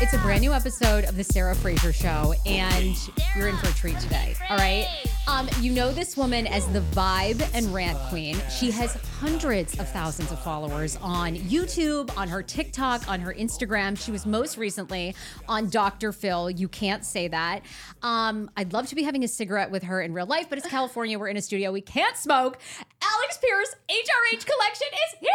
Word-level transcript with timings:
It's 0.00 0.12
a 0.12 0.18
brand 0.18 0.40
new 0.40 0.52
episode 0.52 1.04
of 1.06 1.16
the 1.16 1.24
Sarah 1.24 1.56
Fraser 1.56 1.92
Show, 1.92 2.32
and 2.46 2.96
you're 3.34 3.48
in 3.48 3.56
for 3.56 3.68
a 3.68 3.72
treat 3.72 3.98
today. 3.98 4.36
All 4.48 4.56
right. 4.56 4.86
Um, 5.26 5.48
you 5.60 5.72
know 5.72 5.90
this 5.90 6.16
woman 6.16 6.46
as 6.46 6.66
the 6.68 6.80
Vibe 6.92 7.44
and 7.52 7.74
Rant 7.74 7.98
Queen. 8.08 8.36
She 8.48 8.70
has 8.70 8.94
hundreds 9.18 9.76
of 9.80 9.88
thousands 9.88 10.30
of 10.30 10.40
followers 10.40 10.96
on 11.02 11.34
YouTube, 11.34 12.16
on 12.16 12.28
her 12.28 12.44
TikTok, 12.44 13.08
on 13.08 13.18
her 13.18 13.34
Instagram. 13.34 13.98
She 13.98 14.12
was 14.12 14.24
most 14.24 14.56
recently 14.56 15.16
on 15.48 15.68
Dr. 15.68 16.12
Phil. 16.12 16.48
You 16.48 16.68
can't 16.68 17.04
say 17.04 17.26
that. 17.28 17.62
Um, 18.02 18.50
I'd 18.56 18.72
love 18.72 18.86
to 18.88 18.94
be 18.94 19.02
having 19.02 19.24
a 19.24 19.28
cigarette 19.28 19.72
with 19.72 19.82
her 19.82 20.00
in 20.00 20.14
real 20.14 20.26
life, 20.26 20.46
but 20.48 20.58
it's 20.58 20.68
California. 20.68 21.18
We're 21.18 21.28
in 21.28 21.36
a 21.36 21.42
studio. 21.42 21.72
We 21.72 21.80
can't 21.80 22.16
smoke. 22.16 22.58
Alex 23.02 23.38
Pierce, 23.38 23.74
HRH 23.90 24.46
Collection 24.46 24.88
is 24.92 25.18
here. 25.20 25.30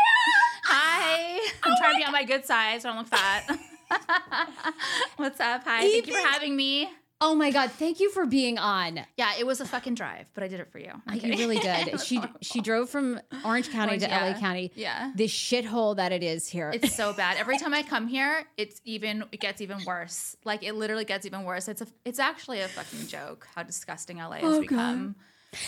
Hi. 0.66 1.50
I'm 1.63 1.75
trying 1.78 1.95
to 1.95 1.97
be 1.97 2.06
on 2.06 2.13
my 2.13 2.24
good 2.24 2.45
side 2.45 2.81
so 2.81 2.90
I 2.90 2.94
don't 2.94 3.01
look 3.01 3.09
fat. 3.09 3.59
What's 5.17 5.39
up? 5.39 5.63
Hi. 5.66 5.81
Thank 5.81 6.07
you 6.07 6.13
for 6.13 6.27
having 6.27 6.55
me. 6.55 6.89
Oh 7.21 7.35
my 7.35 7.51
God! 7.51 7.71
Thank 7.71 8.01
you 8.01 8.09
for 8.11 8.25
being 8.25 8.57
on. 8.57 8.99
Yeah, 9.16 9.31
it 9.39 9.45
was 9.47 9.61
a 9.61 9.66
fucking 9.66 9.95
drive, 9.95 10.25
but 10.33 10.44
I 10.44 10.49
did 10.49 10.59
it 10.59 10.69
for 10.71 10.77
you. 10.79 10.91
I'm 11.07 11.19
You 11.19 11.29
really 11.38 11.57
did. 11.57 11.97
She 12.03 12.16
horrible. 12.17 12.38
she 12.41 12.59
drove 12.59 12.89
from 12.89 13.21
Orange 13.45 13.69
County 13.71 13.91
Orange, 13.91 14.03
to 14.03 14.09
LA. 14.09 14.33
County. 14.39 14.71
Yeah. 14.75 15.11
This 15.16 15.31
shithole 15.31 15.95
that 15.95 16.11
it 16.11 16.21
is 16.21 16.49
here. 16.49 16.71
It's 16.73 16.94
so 16.94 17.13
bad. 17.13 17.38
Every 17.38 17.57
time 17.57 17.73
I 17.73 17.81
come 17.94 18.07
here, 18.09 18.44
it's 18.57 18.81
even 18.83 19.23
it 19.31 19.39
gets 19.39 19.61
even 19.61 19.77
worse. 19.85 20.35
Like 20.44 20.63
it 20.63 20.73
literally 20.75 21.05
gets 21.05 21.25
even 21.25 21.44
worse. 21.44 21.69
It's 21.69 21.81
a 21.81 21.88
it's 22.03 22.19
actually 22.19 22.59
a 22.59 22.67
fucking 22.67 23.07
joke 23.07 23.47
how 23.55 23.63
disgusting 23.63 24.17
LA 24.17 24.38
has 24.38 24.44
Oh, 24.44 24.59
become. 24.59 25.15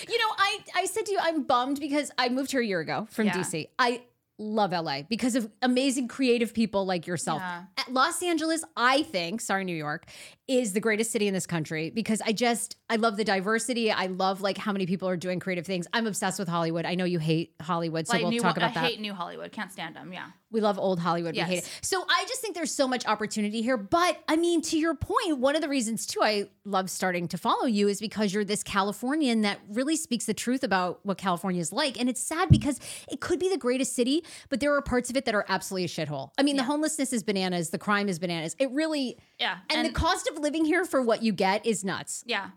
you 0.10 0.18
know, 0.18 0.28
I 0.38 0.60
I 0.76 0.86
said 0.88 1.06
to 1.06 1.12
you, 1.14 1.20
I'm 1.22 1.44
bummed 1.44 1.80
because 1.80 2.12
I 2.18 2.28
moved 2.28 2.52
here 2.52 2.60
a 2.62 2.66
year 2.66 2.82
ago 2.82 3.08
from 3.12 3.28
Yeah. 3.28 3.38
DC. 3.38 3.70
I 3.80 4.02
love 4.38 4.72
LA 4.72 5.04
because 5.04 5.36
of 5.36 5.50
amazing 5.62 6.08
creative 6.08 6.54
people 6.54 6.86
like 6.86 7.08
yourself. 7.08 7.42
Yeah. 7.42 7.64
Los 7.90 8.22
Angeles, 8.22 8.64
I 8.76 9.04
think, 9.04 9.42
sorry, 9.42 9.64
New 9.64 9.76
York, 9.76 10.06
is 10.48 10.74
the 10.74 10.80
greatest 10.80 11.12
city 11.12 11.28
in 11.28 11.34
this 11.34 11.48
country 11.48 11.90
because 11.90 12.22
I 12.22 12.34
just 12.34 12.78
I 12.90 12.98
love 12.98 13.18
the 13.18 13.24
diversity. 13.24 13.92
I 13.92 14.08
love 14.08 14.42
like 14.42 14.58
how 14.58 14.72
many 14.72 14.86
people 14.86 15.08
are 15.08 15.18
doing 15.18 15.40
creative 15.40 15.66
things. 15.66 15.88
I'm 15.94 16.08
obsessed 16.08 16.38
with 16.40 16.48
Hollywood. 16.48 16.86
I 16.86 16.96
know 16.96 17.06
you 17.06 17.20
hate 17.20 17.54
Hollywood, 17.62 18.08
so 18.08 18.14
like 18.14 18.24
we'll 18.24 18.32
new, 18.32 18.42
talk 18.42 18.58
about 18.58 18.72
I 18.72 18.74
that. 18.74 18.84
hate 18.84 19.00
New 19.00 19.14
Hollywood. 19.14 19.52
Can't 19.52 19.72
stand 19.72 19.96
them. 19.96 20.12
Yeah. 20.14 20.28
We 20.52 20.62
love 20.62 20.80
old 20.80 21.00
Hollywood. 21.00 21.36
We 21.36 21.42
hate 21.42 21.58
it. 21.60 21.70
So 21.82 22.06
I 22.08 22.24
just 22.28 22.40
think 22.40 22.56
there's 22.56 22.72
so 22.72 22.88
much 22.88 23.06
opportunity 23.08 23.62
here. 23.62 23.78
But 23.78 24.24
I 24.28 24.36
mean, 24.38 24.62
to 24.64 24.78
your 24.78 24.96
point, 24.96 25.40
one 25.40 25.56
of 25.56 25.62
the 25.62 25.68
reasons 25.68 26.06
too 26.06 26.22
I 26.24 26.50
love 26.64 26.90
starting 26.90 27.28
to 27.30 27.38
follow 27.38 27.66
you 27.66 27.88
is 27.88 28.00
because 28.00 28.34
you're 28.34 28.46
this 28.46 28.64
Californian 28.64 29.42
that 29.42 29.60
really 29.70 29.96
speaks 29.98 30.26
the 30.26 30.34
truth 30.34 30.64
about 30.64 31.00
what 31.04 31.18
California 31.18 31.60
is 31.60 31.74
like. 31.74 32.00
And 32.00 32.08
it's 32.08 32.22
sad 32.22 32.50
because 32.50 32.80
it 33.12 33.20
could 33.20 33.40
be 33.40 33.50
the 33.50 33.58
greatest 33.58 33.94
city, 33.96 34.24
but 34.50 34.60
there 34.60 34.74
are 34.76 34.82
parts 34.82 35.10
of 35.10 35.18
it 35.18 35.26
that 35.26 35.36
are 35.36 35.46
absolutely 35.50 35.86
a 35.86 35.88
shithole. 35.88 36.30
I 36.38 36.44
mean, 36.44 36.58
the 36.58 36.64
homelessness 36.64 37.12
is 37.12 37.24
bananas, 37.24 37.72
the 37.72 37.80
crime 37.80 38.08
is 38.08 38.20
bananas. 38.20 38.56
It 38.60 38.72
really 38.72 39.18
Yeah. 39.40 39.58
and, 39.70 39.86
the 39.88 39.92
cost 39.92 40.30
of 40.30 40.38
living 40.40 40.64
here 40.64 40.86
for 40.86 41.02
what 41.02 41.22
you 41.24 41.34
get 41.34 41.66
is 41.66 41.84
nuts. 41.84 42.24
yeah. 42.28 42.52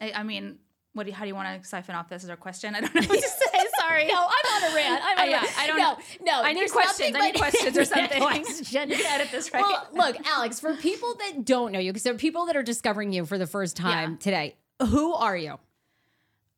I, 0.00 0.10
I 0.12 0.22
mean, 0.24 0.58
what 0.92 1.04
do 1.04 1.10
you, 1.10 1.14
how 1.14 1.22
do 1.22 1.28
you 1.28 1.34
want 1.34 1.62
to 1.62 1.68
siphon 1.68 1.94
off 1.94 2.08
this 2.08 2.24
as 2.24 2.30
a 2.30 2.36
question? 2.36 2.74
I 2.74 2.80
don't 2.80 2.94
know 2.94 3.00
what 3.02 3.20
to 3.20 3.28
say. 3.28 3.43
Sorry. 3.88 4.06
No, 4.06 4.14
I'm 4.26 4.64
on 4.64 4.72
a 4.72 4.74
rant. 4.74 5.02
I'm 5.04 5.18
Uh, 5.18 5.22
on 5.22 5.28
a 5.28 5.30
yeah, 5.30 5.40
rant. 5.42 5.58
I 5.58 5.66
don't- 5.66 5.78
know. 5.78 5.98
no. 6.22 6.42
I 6.42 6.52
need 6.52 6.70
questions. 6.70 7.16
I 7.16 7.20
need 7.30 7.34
questions 7.36 7.76
or 7.78 7.84
something. 7.94 8.20
Question. 8.22 8.90
You 8.90 9.04
edit 9.06 9.28
this 9.30 9.52
right. 9.52 9.62
Well, 9.62 9.88
look, 9.92 10.16
Alex, 10.26 10.60
for 10.60 10.74
people 10.76 11.14
that 11.16 11.44
don't 11.44 11.72
know 11.72 11.78
you, 11.78 11.92
because 11.92 12.02
there 12.04 12.14
are 12.14 12.18
people 12.18 12.46
that 12.46 12.56
are 12.56 12.62
discovering 12.62 13.12
you 13.12 13.24
for 13.26 13.38
the 13.38 13.46
first 13.46 13.76
time 13.76 14.12
Yeah. 14.12 14.16
today, 14.18 14.56
who 14.80 15.12
are 15.14 15.36
you? 15.36 15.58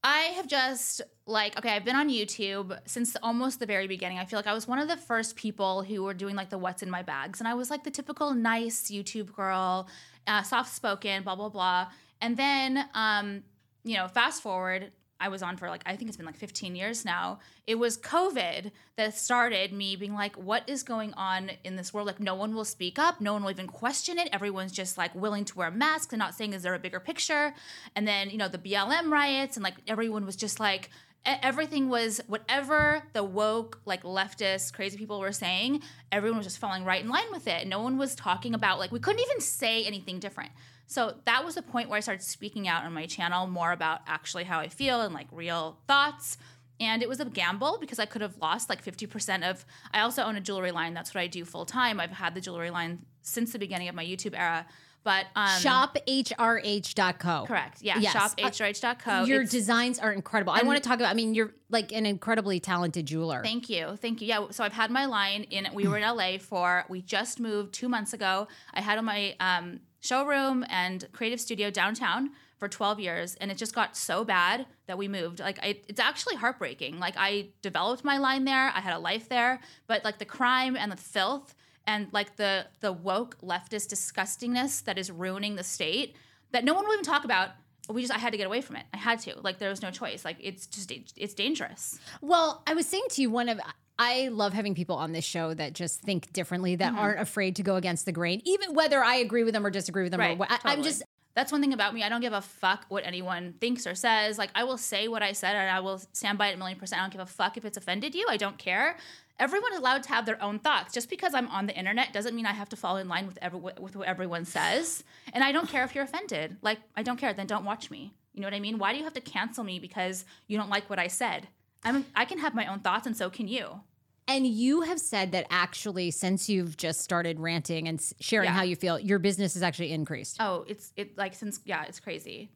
I 0.05 0.19
have 0.37 0.47
just 0.47 1.03
like 1.27 1.59
okay, 1.59 1.71
I've 1.71 1.85
been 1.85 1.97
on 1.97 2.09
YouTube 2.09 2.79
since 2.87 3.17
almost 3.23 3.59
the 3.59 3.67
very 3.67 3.89
beginning. 3.89 4.19
I 4.19 4.25
feel 4.25 4.39
like 4.39 4.47
I 4.47 4.55
was 4.55 4.69
one 4.69 4.79
of 4.79 4.87
the 4.87 4.97
first 4.97 5.35
people 5.35 5.83
who 5.83 6.05
were 6.05 6.15
doing 6.15 6.37
like 6.37 6.49
the 6.51 6.59
what's 6.59 6.83
in 6.83 6.91
my 6.91 7.03
bags, 7.03 7.41
and 7.41 7.49
I 7.49 7.55
was 7.55 7.71
like 7.71 7.83
the 7.83 7.91
typical 7.91 8.33
nice 8.33 8.89
YouTube 8.89 9.33
girl, 9.33 9.89
uh, 10.29 10.43
soft 10.43 10.73
spoken, 10.73 11.25
blah 11.25 11.35
blah 11.35 11.49
blah. 11.49 11.89
And 12.21 12.37
then, 12.37 12.89
um, 12.95 13.43
you 13.85 13.97
know, 13.97 14.07
fast 14.07 14.43
forward, 14.43 14.93
I 15.21 15.29
was 15.29 15.43
on 15.43 15.57
for 15.57 15.69
like 15.69 15.83
I 15.87 15.97
think 15.97 16.09
it's 16.09 16.17
been 16.17 16.27
like 16.27 16.37
15 16.37 16.77
years 16.77 17.05
now. 17.05 17.39
It 17.67 17.77
was 17.77 17.97
COVID 17.99 18.71
that 18.97 19.17
started 19.17 19.73
me 19.73 19.97
being 19.97 20.15
like, 20.15 20.37
what 20.37 20.69
is 20.69 20.83
going 20.83 21.15
on 21.15 21.51
in 21.65 21.77
this 21.77 21.93
world? 21.93 22.07
Like, 22.07 22.21
no 22.21 22.35
one 22.35 22.55
will 22.55 22.65
speak 22.65 22.99
up, 22.99 23.21
no 23.21 23.33
one 23.33 23.43
will 23.43 23.51
even 23.51 23.67
question 23.67 24.19
it. 24.19 24.29
Everyone's 24.33 24.73
just 24.73 24.99
like 24.99 25.15
willing 25.15 25.45
to 25.47 25.57
wear 25.57 25.71
masks 25.71 26.13
and 26.13 26.19
not 26.19 26.35
saying 26.35 26.53
is 26.53 26.63
there 26.63 26.75
a 26.75 26.79
bigger 26.79 27.01
picture. 27.01 27.55
And 27.95 28.07
then 28.07 28.31
you 28.31 28.39
know 28.39 28.49
the 28.49 28.59
BLM 28.59 29.11
riots 29.11 29.57
and 29.57 29.65
like 29.65 29.75
everyone 29.87 30.27
was 30.27 30.37
just 30.37 30.61
like 30.61 30.91
everything 31.27 31.89
was 31.89 32.21
whatever 32.29 33.03
the 33.13 33.25
woke 33.25 33.81
like 33.85 34.05
leftist 34.05 34.73
crazy 34.73 34.97
people 34.97 35.19
were 35.19 35.33
saying 35.33 35.83
everyone 36.13 36.39
was 36.39 36.47
just 36.47 36.59
falling 36.59 36.85
right 36.85 37.03
in 37.03 37.09
line 37.09 37.27
with 37.33 37.49
it 37.49 37.67
no 37.67 37.83
one 37.83 37.99
was 37.99 38.15
talking 38.15 38.55
about 38.55 38.79
like 38.79 38.93
we 38.93 39.01
couldn't 39.01 39.21
even 39.21 39.41
say 39.41 39.85
anything 39.85 40.21
different 40.21 40.51
so 40.87 41.15
that 41.25 41.45
was 41.45 41.55
the 41.57 41.63
point 41.63 41.89
where 41.89 41.97
i 41.97 42.01
started 42.01 42.23
speaking 42.23 42.69
out 42.69 42.85
on 42.85 42.93
my 42.93 43.07
channel 43.07 43.47
more 43.47 43.73
about 43.73 44.01
actually 44.07 44.45
how 44.45 44.59
i 44.61 44.69
feel 44.69 45.01
and 45.01 45.13
like 45.15 45.27
real 45.33 45.79
thoughts 45.87 46.39
And 46.79 47.03
it 47.03 47.09
was 47.09 47.21
a 47.21 47.25
gamble 47.25 47.79
because 47.81 47.99
I 47.99 48.05
could 48.05 48.21
have 48.21 48.37
lost 48.37 48.69
like 48.69 48.85
50% 48.85 49.51
of. 49.51 49.65
I 49.95 50.01
also 50.01 50.23
own 50.23 50.37
a 50.37 50.43
jewelry 50.43 50.73
line. 50.73 50.93
That's 50.93 51.15
what 51.15 51.23
I 51.23 51.27
do 51.27 51.43
full 51.47 51.65
time. 51.65 51.99
I've 51.99 52.11
had 52.11 52.35
the 52.35 52.41
jewelry 52.43 52.69
line 52.71 53.07
since 53.23 53.53
the 53.53 53.59
beginning 53.59 53.89
of 53.89 53.95
my 53.95 54.05
YouTube 54.05 54.37
era. 54.39 54.67
But 55.03 55.25
um, 55.35 55.49
shophrh.co. 55.63 57.45
Correct. 57.47 57.83
Yeah. 57.83 57.99
Yes. 57.99 58.15
Shophrh.co. 58.15 59.25
Your 59.25 59.43
It's- 59.43 59.51
designs 59.51 59.99
are 59.99 60.13
incredible. 60.13 60.53
I 60.53 60.63
want 60.63 60.83
to 60.83 60.87
talk 60.87 60.99
about. 60.99 61.11
I 61.11 61.15
mean, 61.15 61.35
you're 61.35 61.55
like 61.71 61.93
an 61.93 62.07
incredibly 62.07 62.61
talented 62.61 63.07
jeweler. 63.07 63.43
Thank 63.43 63.69
you. 63.69 63.97
Thank 63.97 64.21
you. 64.21 64.29
Yeah. 64.29 64.47
So 64.51 64.65
I've 64.65 64.73
had 64.73 64.91
my 64.91 65.07
line 65.07 65.45
in, 65.45 65.69
we 65.75 65.87
were 65.89 65.97
in 65.97 66.03
LA 66.03 66.39
for, 66.39 66.85
we 66.89 67.03
just 67.03 67.41
moved 67.41 67.73
two 67.75 67.89
months 67.89 68.13
ago. 68.13 68.49
I 68.75 68.81
had 68.81 69.01
my 69.03 69.35
um, 69.41 69.81
showroom 70.07 70.65
and 70.69 71.07
creative 71.13 71.41
studio 71.41 71.71
downtown 71.71 72.31
for 72.59 72.69
12 72.69 73.01
years. 73.01 73.35
And 73.41 73.51
it 73.51 73.59
just 73.59 73.75
got 73.75 73.97
so 73.97 74.25
bad 74.25 74.67
that 74.87 74.97
we 74.97 75.09
moved. 75.09 75.41
Like, 75.41 75.59
I, 75.63 75.81
it's 75.89 76.01
actually 76.01 76.37
heartbreaking. 76.37 76.99
Like, 76.99 77.15
I 77.19 77.49
developed 77.61 78.05
my 78.05 78.19
line 78.19 78.45
there, 78.45 78.73
I 78.75 78.81
had 78.81 78.95
a 78.95 78.99
life 78.99 79.29
there, 79.29 79.61
but 79.87 80.05
like 80.05 80.19
the 80.19 80.25
crime 80.25 80.77
and 80.77 80.91
the 80.91 80.97
filth 80.97 81.55
and 81.87 82.09
like 82.13 82.37
the 82.37 82.67
the 82.81 82.93
woke 82.93 83.37
leftist 83.41 83.89
disgustingness 83.93 84.83
that 84.85 84.99
is 84.99 85.11
ruining 85.11 85.57
the 85.57 85.63
state 85.63 86.17
that 86.53 86.65
no 86.65 86.75
one 86.75 86.85
will 86.85 86.95
even 86.95 87.05
talk 87.05 87.25
about 87.25 87.51
we 87.89 88.01
just 88.03 88.13
i 88.13 88.19
had 88.19 88.33
to 88.33 88.37
get 88.37 88.47
away 88.47 88.61
from 88.61 88.77
it 88.77 88.85
i 88.93 88.97
had 88.97 89.21
to 89.21 89.39
like 89.43 89.59
there 89.59 89.71
was 89.71 89.83
no 89.83 89.91
choice 89.91 90.25
like 90.25 90.37
it's 90.41 90.67
just 90.67 90.91
it's 91.17 91.35
dangerous 91.35 91.99
Well, 92.21 92.63
I 92.67 92.75
was 92.75 92.87
saying 92.87 93.05
to 93.11 93.23
you, 93.23 93.31
one 93.31 93.49
of 93.49 93.61
I 93.99 94.29
love 94.29 94.53
having 94.53 94.75
people 94.75 94.97
on 94.97 95.13
this 95.13 95.25
show 95.25 95.55
that 95.55 95.73
just 95.73 96.01
think 96.03 96.33
differently, 96.33 96.77
that 96.77 96.93
Mm-hmm. 96.93 96.99
aren't 96.99 97.21
afraid 97.21 97.57
to 97.57 97.63
go 97.63 97.77
against 97.77 98.05
the 98.05 98.13
grain, 98.13 98.43
even 98.45 98.75
whether 98.75 99.03
I 99.03 99.17
agree 99.17 99.45
with 99.45 99.55
them 99.55 99.65
or 99.65 99.71
disagree 99.71 100.03
with 100.03 100.13
them. 100.13 100.21
Or 100.21 100.25
Right. 100.25 100.39
what. 100.39 100.51
I, 100.51 100.59
I'm 100.65 100.83
just 100.83 101.03
That's 101.35 101.53
one 101.53 101.61
thing 101.61 101.73
about 101.75 101.93
me. 101.95 102.03
I 102.03 102.09
don't 102.09 102.21
give 102.23 102.33
a 102.33 102.41
fuck 102.41 102.87
what 102.89 103.05
anyone 103.05 103.55
thinks 103.61 103.87
or 103.87 103.95
says. 103.95 104.39
Like 104.39 104.51
I 104.55 104.65
will 104.65 104.79
say 104.79 105.07
what 105.09 105.23
I 105.23 105.33
said 105.33 105.55
and 105.57 105.71
I 105.71 105.81
will 105.81 105.99
stand 106.13 106.39
by 106.39 106.49
it 106.49 106.55
a 106.55 106.57
million 106.57 106.79
percent. 106.79 107.01
I 107.01 107.05
don't 107.05 107.13
give 107.13 107.21
a 107.21 107.27
fuck 107.27 107.57
if 107.57 107.65
it's 107.65 107.77
offended 107.77 108.15
you. 108.15 108.27
I 108.29 108.37
don't 108.39 108.57
care. 108.59 108.97
Everyone 109.39 109.71
is 109.75 109.79
allowed 109.79 110.03
to 110.05 110.09
have 110.09 110.25
their 110.25 110.43
own 110.43 110.59
thoughts. 110.61 110.95
Just 110.95 111.11
because 111.11 111.35
I'm 111.35 111.49
on 111.49 111.67
the 111.67 111.75
internet 111.77 112.15
doesn't 112.15 112.35
mean 112.35 112.47
I 112.47 112.53
have 112.55 112.71
to 112.71 112.77
fall 112.77 112.97
in 112.97 113.07
line 113.07 113.27
with 113.27 113.39
every, 113.43 113.61
with 113.61 113.95
what 113.97 114.09
everyone 114.09 114.47
says. 114.47 115.05
And 115.35 115.45
I 115.45 115.53
don't 115.53 115.69
care 115.69 115.85
if 115.85 115.95
you're 115.95 116.05
offended. 116.05 116.57
Like 116.63 116.79
I 116.97 117.03
don't 117.03 117.19
care. 117.19 117.35
Then 117.35 117.47
don't 117.47 117.65
watch 117.67 117.91
me. 117.91 118.15
You 118.33 118.41
know 118.41 118.47
what 118.47 118.55
I 118.55 118.61
mean? 118.61 118.79
Why 118.79 118.93
do 118.93 118.99
you 118.99 119.05
have 119.05 119.13
to 119.15 119.21
cancel 119.21 119.63
me 119.65 119.79
because 119.79 120.25
you 120.47 120.57
don't 120.57 120.71
like 120.71 120.89
what 120.89 120.99
I 120.99 121.09
said? 121.09 121.49
I'm 121.85 122.05
I 122.15 122.25
can 122.25 122.39
have 122.39 122.55
my 122.55 122.67
own 122.67 122.81
thoughts 122.81 123.07
and 123.07 123.17
so 123.17 123.31
can 123.31 123.49
you. 123.49 123.81
And 124.29 124.45
you 124.47 124.81
have 124.81 124.99
said 124.99 125.31
that 125.33 125.47
actually, 125.51 126.11
since 126.11 126.49
you've 126.49 126.77
just 126.77 127.01
started 127.01 127.39
ranting 127.39 127.87
and 127.87 128.03
sharing 128.21 128.47
Yeah. 128.49 128.55
how 128.55 128.63
you 128.63 128.75
feel, 128.75 128.99
your 128.99 129.21
business 129.21 129.55
has 129.55 129.63
actually 129.63 129.93
increased. 129.93 130.37
Oh, 130.41 130.65
it's 130.67 130.93
it 130.97 131.17
like 131.17 131.35
since 131.35 131.61
yeah, 131.65 131.85
it's 131.85 132.01
crazy. 132.01 132.51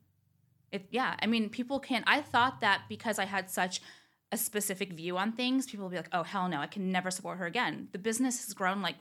It 0.72 0.86
yeah, 0.90 1.16
I 1.20 1.26
mean 1.26 1.48
people 1.48 1.78
can 1.80 2.02
I 2.06 2.22
thought 2.22 2.60
that 2.60 2.82
because 2.88 3.18
I 3.18 3.24
had 3.24 3.50
such 3.50 3.80
a 4.32 4.36
specific 4.36 4.92
view 4.92 5.16
on 5.18 5.32
things, 5.32 5.66
people 5.66 5.84
will 5.84 5.90
be 5.90 5.96
like, 5.96 6.08
"Oh, 6.12 6.22
hell 6.22 6.48
no, 6.48 6.58
I 6.60 6.66
can 6.68 6.92
never 6.92 7.10
support 7.10 7.38
her 7.38 7.46
again." 7.46 7.88
The 7.92 7.98
business 7.98 8.44
has 8.44 8.54
grown 8.54 8.80
like 8.82 8.96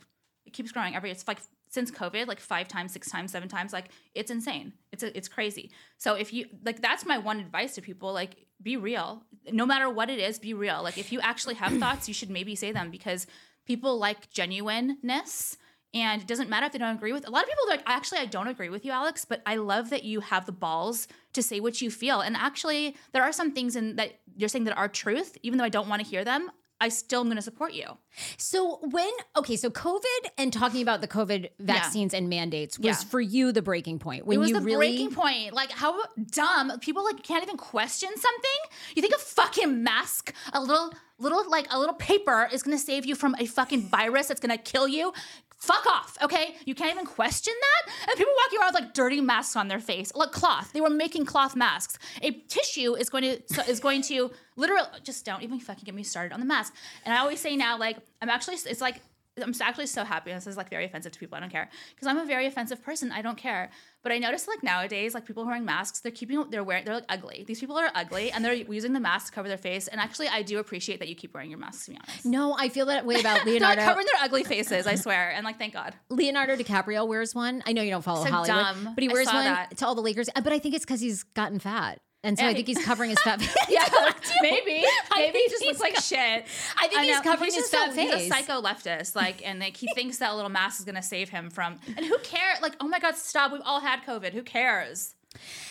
it 0.45 0.54
keeps 0.54 0.71
growing 0.71 0.95
every 0.95 1.12
it's 1.12 1.27
like 1.27 1.39
since 1.71 1.92
COVID, 1.92 2.25
like 2.27 2.39
5 2.39 2.68
times, 2.68 2.94
6 2.94 3.10
times, 3.12 3.31
7 3.31 3.48
times, 3.48 3.71
like 3.74 3.89
it's 4.16 4.31
insane. 4.31 4.74
It's 4.92 5.04
a, 5.04 5.16
it's 5.16 5.27
crazy. 5.27 5.71
So 5.98 6.16
if 6.16 6.33
you 6.33 6.48
like 6.66 6.81
that's 6.81 7.06
my 7.06 7.18
one 7.19 7.39
advice 7.39 7.75
to 7.75 7.81
people, 7.81 8.12
like 8.13 8.48
be 8.62 8.78
real. 8.78 9.24
No 9.52 9.66
matter 9.66 9.90
what 9.90 10.10
it 10.10 10.20
is, 10.20 10.40
be 10.40 10.54
real. 10.54 10.84
Like 10.84 10.98
if 10.98 11.12
you 11.12 11.20
actually 11.22 11.56
have 11.56 11.74
thoughts, 11.80 12.08
you 12.08 12.14
should 12.14 12.30
maybe 12.30 12.56
say 12.56 12.72
them 12.72 12.92
because 12.92 13.28
people 13.66 13.98
like 13.98 14.30
genuineness 14.32 15.58
and 15.94 16.22
it 16.22 16.28
doesn't 16.28 16.50
matter 16.50 16.66
if 16.66 16.72
they 16.72 16.78
don't 16.78 16.96
agree 16.96 17.14
with 17.14 17.28
a 17.28 17.32
lot 17.32 17.44
of 17.44 17.50
people 17.50 17.66
are 17.66 17.76
like 17.76 17.84
actually 17.86 18.20
i 18.20 18.26
don't 18.26 18.48
agree 18.48 18.70
with 18.70 18.86
you 18.86 18.92
alex 18.92 19.26
but 19.26 19.42
i 19.46 19.56
love 19.56 19.90
that 19.90 20.04
you 20.04 20.20
have 20.20 20.46
the 20.46 20.52
balls 20.52 21.08
to 21.34 21.42
say 21.42 21.60
what 21.60 21.82
you 21.82 21.90
feel 21.90 22.22
and 22.22 22.36
actually 22.36 22.96
there 23.12 23.24
are 23.24 23.32
some 23.32 23.52
things 23.52 23.76
in 23.76 23.96
that 23.96 24.20
you're 24.36 24.50
saying 24.50 24.66
that 24.66 24.78
are 24.78 24.88
truth 24.88 25.38
even 25.42 25.58
though 25.58 25.64
i 25.64 25.70
don't 25.70 25.88
want 25.88 26.02
to 26.02 26.08
hear 26.08 26.24
them 26.24 26.52
i 26.81 26.90
still 26.90 27.22
am 27.22 27.28
going 27.28 27.36
to 27.36 27.42
support 27.42 27.74
you. 27.74 27.98
So 28.38 28.80
when 28.81 29.10
okay, 29.38 29.56
so 29.56 29.70
COVID 29.70 30.22
and 30.38 30.52
talking 30.52 30.81
about 30.81 31.02
the 31.02 31.08
COVID 31.08 31.50
vaccines 31.60 32.14
and 32.14 32.30
mandates 32.30 32.78
was 32.80 32.86
Yeah. 32.86 33.10
for 33.10 33.22
you 33.22 33.52
the 33.52 33.62
breaking 33.62 34.00
point. 34.00 34.26
When 34.26 34.36
it 34.36 34.40
was 34.40 34.50
you 34.50 34.56
the 34.60 34.62
really 34.62 34.88
breaking 34.88 35.12
point. 35.14 35.54
Like 35.54 35.72
how 35.72 35.94
dumb 36.31 36.80
people 36.80 37.04
like 37.04 37.24
can't 37.24 37.44
even 37.44 37.58
question 37.58 38.10
something? 38.16 38.60
You 38.96 39.02
think 39.02 39.14
a 39.14 39.20
fucking 39.20 39.84
mask 39.84 40.34
a 40.54 40.62
little 40.62 40.94
little 41.19 41.50
like 41.50 41.68
a 41.71 41.80
little 41.80 41.95
paper 41.95 42.48
is 42.51 42.63
going 42.63 42.77
to 42.77 42.83
save 42.83 43.06
you 43.06 43.16
from 43.16 43.36
a 43.39 43.45
fucking 43.45 43.83
virus 43.83 44.27
that's 44.27 44.39
going 44.39 44.56
to 44.56 44.63
kill 44.63 44.88
you 44.88 45.13
Fuck 45.60 45.86
off, 45.88 46.18
okay? 46.21 46.56
You 46.63 46.74
can't 46.74 46.92
even 46.92 47.06
question 47.06 47.54
that? 47.60 47.94
And 48.07 48.18
people 48.18 48.31
walking 48.45 48.60
around 48.60 48.74
with 48.74 48.81
like 48.81 48.94
dirty 48.94 49.19
masks 49.19 49.57
on 49.57 49.68
their 49.68 49.81
face, 49.81 50.10
like 50.16 50.31
cloth. 50.31 50.71
They 50.71 50.80
were 50.80 50.89
making 50.89 51.25
cloth 51.25 51.54
masks. 51.54 52.00
A 52.21 52.31
tissue 52.31 52.95
is 52.95 53.10
going 53.10 53.24
to 53.25 53.42
so- 53.54 53.63
is 53.63 53.81
going 53.81 54.01
to 54.04 54.31
literally 54.56 54.88
just 55.04 55.25
don't 55.25 55.44
even 55.44 55.60
fucking 55.60 55.83
get 55.83 55.94
me 55.94 56.04
started 56.04 56.33
on 56.33 56.39
the 56.39 56.45
mask. 56.45 56.74
And 57.04 57.13
I 57.13 57.18
always 57.18 57.42
say 57.42 57.57
now, 57.57 57.77
like 57.77 57.98
I'm 58.21 58.30
actually 58.30 58.56
it's 58.56 58.80
like 58.80 59.01
I'm 59.42 59.54
actually 59.62 59.86
so 59.88 60.04
happy. 60.04 60.31
This 60.34 60.48
is 60.48 60.58
like 60.58 60.70
very 60.70 60.86
offensive 60.86 61.12
to 61.14 61.20
people. 61.20 61.38
I 61.38 61.40
don't 61.40 61.50
care 61.52 61.70
because 61.96 62.08
I'm 62.08 62.18
a 62.18 62.26
very 62.26 62.46
offensive 62.46 62.84
person. 62.84 63.12
I 63.12 63.22
don't 63.22 63.38
care. 63.38 63.70
But 64.04 64.12
I 64.12 64.18
notice 64.18 64.48
like 64.48 64.64
nowadays, 64.64 65.14
like 65.14 65.26
people 65.26 65.46
wearing 65.46 65.66
masks, 65.66 66.00
they're 66.02 66.12
keeping 66.12 66.50
they're 66.50 66.64
wearing 66.64 66.86
they're 66.86 66.96
like 66.96 67.06
ugly. 67.10 67.44
These 67.48 67.60
people 67.60 67.78
are 67.78 67.90
ugly 67.96 68.31
and 68.31 68.44
they're 68.44 68.54
using 68.70 68.94
the 68.94 69.00
mask 69.00 69.28
to 69.28 69.31
cover 69.34 69.48
their 69.48 69.58
face. 69.58 69.88
And 69.88 70.00
actually, 70.02 70.28
I 70.28 70.42
do 70.42 70.60
appreciate 70.60 71.00
that 71.00 71.08
you 71.10 71.16
keep 71.16 71.34
wearing 71.34 71.50
your 71.50 71.60
mask. 71.60 71.86
To 71.86 71.92
be 71.92 71.98
honest, 71.98 72.26
No, 72.26 72.54
I 72.58 72.70
feel 72.70 72.86
that 72.88 73.06
way 73.06 73.20
about 73.20 73.36
they're 73.46 73.54
like 73.60 73.62
Leonardo. 73.62 73.81
covering 73.84 74.06
their 74.08 74.24
ugly 74.26 74.44
faces. 74.44 74.88
I 74.88 74.96
swear. 74.96 75.31
And 75.31 75.46
like, 75.46 75.58
thank 75.58 75.74
God. 75.74 75.94
Leonardo 76.10 76.56
DiCaprio 76.56 77.08
wears 77.08 77.34
one. 77.36 77.62
I 77.66 77.74
know 77.74 77.81
you 77.81 77.92
don't 77.92 78.02
follow 78.04 78.26
So 78.26 78.31
Hollywood, 78.31 78.58
dumb. 78.84 78.92
but 78.96 79.02
he 79.02 79.08
wears 79.10 79.28
one 79.28 79.44
that. 79.46 79.78
to 79.78 79.86
all 79.86 79.96
the 79.96 80.02
Lakers. 80.02 80.30
But 80.36 80.52
I 80.54 80.60
think 80.60 80.76
it's 80.76 80.86
because 80.86 81.02
he's 81.02 81.24
gotten 81.24 81.60
fat, 81.60 82.00
and 82.24 82.38
so 82.38 82.44
Yeah, 82.44 82.50
I 82.51 82.54
think 82.54 82.68
he's 82.68 82.83
covering 82.86 83.10
his 83.12 83.19
fat. 83.21 83.42
Yeah, 83.69 83.88
maybe. 84.42 84.83
Maybe 85.16 85.38
he 85.38 85.50
just 85.50 85.63
he's 85.63 85.68
looks 85.68 85.80
like 85.80 85.95
co- 85.95 86.01
shit. 86.01 86.45
I 86.77 86.88
think 86.88 87.01
he's 87.01 87.16
know. 87.18 87.21
covering 87.21 87.54
his 87.54 87.69
fat 87.69 87.89
a, 87.89 87.94
face. 87.94 88.13
He's 88.13 88.25
a 88.25 88.30
psycho 88.30 88.62
leftist, 88.62 89.16
like, 89.16 89.45
and 89.48 89.60
like 89.60 89.77
he 89.77 89.88
thinks 89.94 90.18
that 90.18 90.36
little 90.36 90.50
mask 90.50 90.80
is 90.80 90.86
gonna 90.86 91.01
save 91.04 91.30
him 91.30 91.50
from. 91.50 91.80
And 91.95 92.06
who 92.06 92.18
cares? 92.19 92.62
Like, 92.62 92.75
oh 92.80 92.88
my 92.88 93.00
god, 93.00 93.16
stop! 93.16 93.51
We've 93.51 93.62
all 93.63 93.80
had 93.80 94.01
COVID. 94.04 94.33
Who 94.33 94.42
cares? 94.44 95.16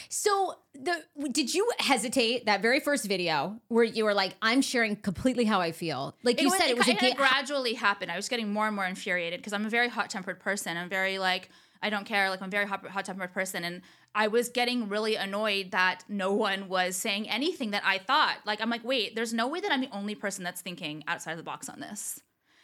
So 0.08 0.54
the 0.74 1.02
did 1.32 1.52
you 1.52 1.68
hesitate 1.78 2.46
that 2.46 2.62
very 2.62 2.80
first 2.80 3.06
video 3.06 3.60
where 3.68 3.84
you 3.84 4.04
were 4.04 4.14
like, 4.14 4.36
"I'm 4.40 4.62
sharing 4.62 4.96
completely 4.96 5.44
how 5.44 5.60
I 5.60 5.72
feel"? 5.72 6.14
Like 6.22 6.40
you 6.40 6.48
was- 6.48 6.58
said, 6.58 6.70
it 6.70 6.78
was 6.78 6.88
a 6.88 6.94
kinda 6.94 7.10
ga- 7.10 7.16
gradually 7.16 7.74
happened. 7.74 8.10
I 8.10 8.16
was 8.16 8.28
getting 8.28 8.52
more 8.52 8.66
and 8.66 8.76
more 8.76 8.86
infuriated 8.86 9.40
because 9.40 9.52
I'm 9.52 9.66
a 9.66 9.70
very 9.70 9.88
hot 9.88 10.10
tempered 10.10 10.40
person. 10.40 10.76
I'm 10.76 10.88
very 10.88 11.18
like 11.18 11.50
I 11.82 11.90
don't 11.90 12.04
care. 12.06 12.30
Like 12.30 12.40
I'm 12.40 12.48
a 12.48 12.50
very 12.50 12.66
hot 12.66 12.86
hot 12.86 13.04
tempered 13.04 13.32
person, 13.32 13.64
and 13.64 13.82
I 14.14 14.28
was 14.28 14.48
getting 14.48 14.88
really 14.88 15.14
annoyed 15.14 15.70
that 15.72 16.04
no 16.08 16.32
one 16.32 16.68
was 16.68 16.96
saying 16.96 17.28
anything 17.28 17.70
that 17.70 17.82
I 17.84 17.98
thought. 17.98 18.38
Like 18.44 18.60
I'm 18.60 18.70
like, 18.70 18.84
wait, 18.84 19.14
there's 19.14 19.32
no 19.32 19.46
way 19.48 19.60
that 19.60 19.70
I'm 19.70 19.80
the 19.80 19.90
only 19.92 20.14
person 20.14 20.44
that's 20.44 20.60
thinking 20.60 21.04
outside 21.06 21.32
of 21.32 21.36
the 21.38 21.44
box 21.44 21.68
on 21.68 21.80
this. 21.80 22.20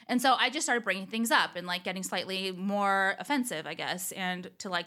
And 0.06 0.20
so 0.20 0.35
I 0.38 0.50
just 0.50 0.67
started 0.67 0.85
bringing 0.85 1.06
things 1.06 1.31
up 1.31 1.56
and 1.56 1.67
like 1.67 1.85
getting 1.85 2.02
slightly 2.02 2.52
more 2.52 3.14
offensive, 3.19 3.67
I 3.67 3.75
guess, 3.75 4.12
and 4.12 4.51
to 4.58 4.69
like 4.69 4.86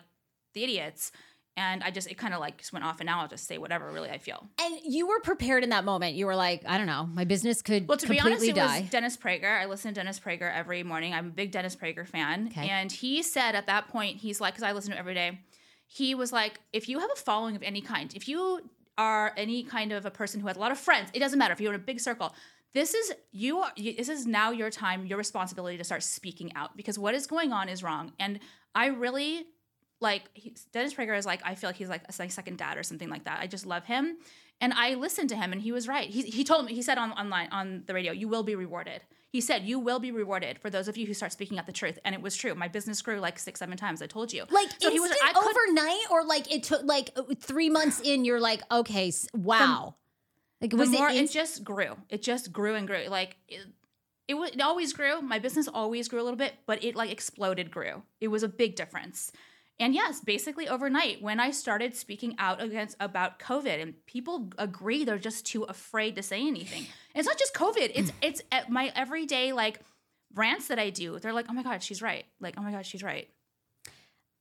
the 0.53 0.63
idiots. 0.63 1.11
And 1.55 1.83
I 1.83 1.89
just 1.89 2.07
it 2.07 2.19
kind 2.19 2.35
of 2.35 2.39
like 2.39 2.59
just 2.59 2.71
went 2.71 2.85
off, 2.85 2.99
and 2.99 3.07
now 3.07 3.21
I'll 3.21 3.27
just 3.27 3.47
say 3.47 3.57
whatever 3.57 3.91
really 3.91 4.11
I 4.11 4.19
feel. 4.19 4.47
And 4.61 4.79
you 4.83 5.07
were 5.07 5.19
prepared 5.21 5.63
in 5.63 5.71
that 5.71 5.83
moment. 5.85 6.13
You 6.13 6.27
were 6.27 6.35
like, 6.35 6.61
I 6.67 6.77
don't 6.77 6.85
know, 6.85 7.09
my 7.11 7.23
business 7.23 7.63
could 7.63 7.87
Well, 7.87 7.97
to 7.97 8.07
be 8.07 8.19
honest, 8.19 8.43
it 8.43 8.53
die. 8.53 8.81
was 8.81 8.89
Dennis 8.91 9.17
Prager. 9.17 9.59
I 9.59 9.65
listen 9.65 9.91
to 9.91 9.99
Dennis 9.99 10.19
Prager 10.19 10.53
every 10.53 10.83
morning. 10.83 11.15
I'm 11.15 11.27
a 11.27 11.31
big 11.31 11.49
Dennis 11.49 11.75
Prager 11.75 12.07
fan. 12.07 12.49
Okay. 12.51 12.69
And 12.69 12.91
he 12.91 13.23
said 13.23 13.55
at 13.55 13.65
that 13.65 13.87
point, 13.87 14.17
he's 14.17 14.39
like, 14.39 14.53
because 14.53 14.63
I 14.69 14.71
listen 14.73 14.91
to 14.91 14.97
it 14.97 14.99
every 14.99 15.15
day, 15.15 15.39
he 15.87 16.13
was 16.13 16.31
like, 16.31 16.59
if 16.73 16.87
you 16.87 16.99
have 16.99 17.09
a 17.11 17.15
following 17.17 17.55
of 17.55 17.63
any 17.63 17.81
kind, 17.81 18.13
if 18.13 18.27
you 18.27 18.61
are 18.97 19.33
any 19.37 19.63
kind 19.63 19.91
of 19.91 20.05
a 20.05 20.11
person 20.11 20.39
who 20.39 20.47
has 20.47 20.57
a 20.57 20.59
lot 20.59 20.71
of 20.71 20.77
friends, 20.77 21.09
it 21.13 21.19
doesn't 21.19 21.39
matter 21.39 21.53
if 21.53 21.61
you're 21.61 21.73
in 21.73 21.79
a 21.79 21.83
big 21.83 21.99
circle. 21.99 22.35
This 22.73 22.93
is 22.93 23.13
you. 23.31 23.59
Are, 23.59 23.71
this 23.75 24.09
is 24.09 24.27
now 24.27 24.51
your 24.51 24.69
time, 24.69 25.05
your 25.05 25.17
responsibility 25.17 25.77
to 25.77 25.83
start 25.83 26.03
speaking 26.03 26.53
out 26.55 26.75
because 26.75 26.99
what 26.99 27.15
is 27.15 27.25
going 27.25 27.53
on 27.53 27.69
is 27.69 27.81
wrong. 27.81 28.11
And 28.19 28.39
I 28.75 28.87
really 28.87 29.45
like 29.99 30.23
he, 30.33 30.53
Dennis 30.71 30.93
Prager 30.93 31.17
is 31.17 31.25
like 31.25 31.41
I 31.43 31.55
feel 31.55 31.69
like 31.69 31.77
he's 31.77 31.89
like 31.89 32.03
a 32.07 32.13
second 32.13 32.57
dad 32.57 32.77
or 32.77 32.83
something 32.83 33.09
like 33.09 33.25
that. 33.25 33.39
I 33.41 33.47
just 33.47 33.65
love 33.65 33.85
him, 33.85 34.17
and 34.61 34.73
I 34.73 34.95
listened 34.95 35.29
to 35.29 35.35
him, 35.35 35.51
and 35.51 35.61
he 35.61 35.71
was 35.71 35.87
right. 35.87 36.09
He 36.09 36.23
he 36.23 36.43
told 36.43 36.65
me 36.65 36.73
he 36.73 36.81
said 36.81 36.97
on 36.97 37.11
online 37.13 37.49
on 37.51 37.83
the 37.85 37.93
radio, 37.93 38.11
"You 38.11 38.27
will 38.27 38.43
be 38.43 38.55
rewarded." 38.55 39.01
He 39.29 39.41
said, 39.41 39.63
"You 39.63 39.79
will 39.79 39.99
be 39.99 40.11
rewarded 40.11 40.59
for 40.59 40.69
those 40.69 40.87
of 40.87 40.97
you 40.97 41.05
who 41.05 41.13
start 41.13 41.31
speaking 41.31 41.59
out 41.59 41.65
the 41.65 41.71
truth," 41.71 41.99
and 42.05 42.13
it 42.13 42.21
was 42.21 42.35
true. 42.35 42.53
My 42.55 42.67
business 42.67 43.01
grew 43.01 43.19
like 43.19 43.39
six 43.39 43.59
seven 43.59 43.77
times. 43.77 44.01
I 44.01 44.07
told 44.07 44.31
you. 44.31 44.45
like 44.51 44.69
so 44.79 44.91
he 44.91 44.99
was 44.99 45.11
I 45.23 45.33
could, 45.33 45.45
overnight, 45.45 46.11
or 46.11 46.23
like 46.25 46.51
it 46.53 46.63
took 46.63 46.83
like 46.83 47.11
uh, 47.15 47.23
three 47.39 47.69
months 47.69 47.99
in. 47.99 48.23
You're 48.23 48.39
like, 48.39 48.61
okay, 48.71 49.11
wow. 49.33 49.95
like 50.61 50.71
the 50.71 50.77
was 50.77 50.89
more 50.89 51.09
it? 51.09 51.15
it 51.15 51.31
just 51.31 51.63
grew. 51.63 51.97
It 52.09 52.21
just 52.21 52.51
grew 52.51 52.75
and 52.75 52.87
grew. 52.87 53.07
Like 53.07 53.37
it, 53.47 53.61
it, 54.27 54.33
wa- 54.35 54.45
it 54.45 54.61
always 54.61 54.93
grew. 54.93 55.21
My 55.21 55.39
business 55.39 55.67
always 55.67 56.07
grew 56.07 56.21
a 56.21 56.23
little 56.23 56.37
bit, 56.37 56.53
but 56.65 56.83
it 56.83 56.95
like 56.95 57.11
exploded, 57.11 57.71
grew. 57.71 58.03
It 58.21 58.27
was 58.27 58.43
a 58.43 58.49
big 58.49 58.75
difference. 58.75 59.31
And 59.79 59.93
yes, 59.93 60.19
basically 60.21 60.67
overnight, 60.67 61.21
when 61.21 61.39
I 61.39 61.51
started 61.51 61.95
speaking 61.95 62.33
out 62.39 62.61
against 62.61 62.97
about 62.99 63.37
COVID, 63.37 63.79
and 63.81 63.93
people 64.07 64.49
agree 64.57 65.03
they're 65.05 65.19
just 65.19 65.45
too 65.45 65.63
afraid 65.63 66.15
to 66.15 66.23
say 66.23 66.41
anything. 66.47 66.79
And 67.13 67.19
it's 67.19 67.27
not 67.27 67.37
just 67.37 67.53
COVID; 67.53 67.91
it's 67.93 68.11
it's 68.21 68.41
at 68.51 68.69
my 68.71 68.91
everyday 68.95 69.53
like 69.53 69.79
rants 70.33 70.67
that 70.69 70.79
I 70.79 70.89
do. 70.89 71.19
They're 71.19 71.31
like, 71.33 71.45
"Oh 71.49 71.53
my 71.53 71.61
god, 71.63 71.83
she's 71.83 72.01
right!" 72.01 72.25
Like, 72.39 72.55
"Oh 72.57 72.61
my 72.63 72.71
god, 72.71 72.85
she's 72.87 73.03
right." 73.03 73.29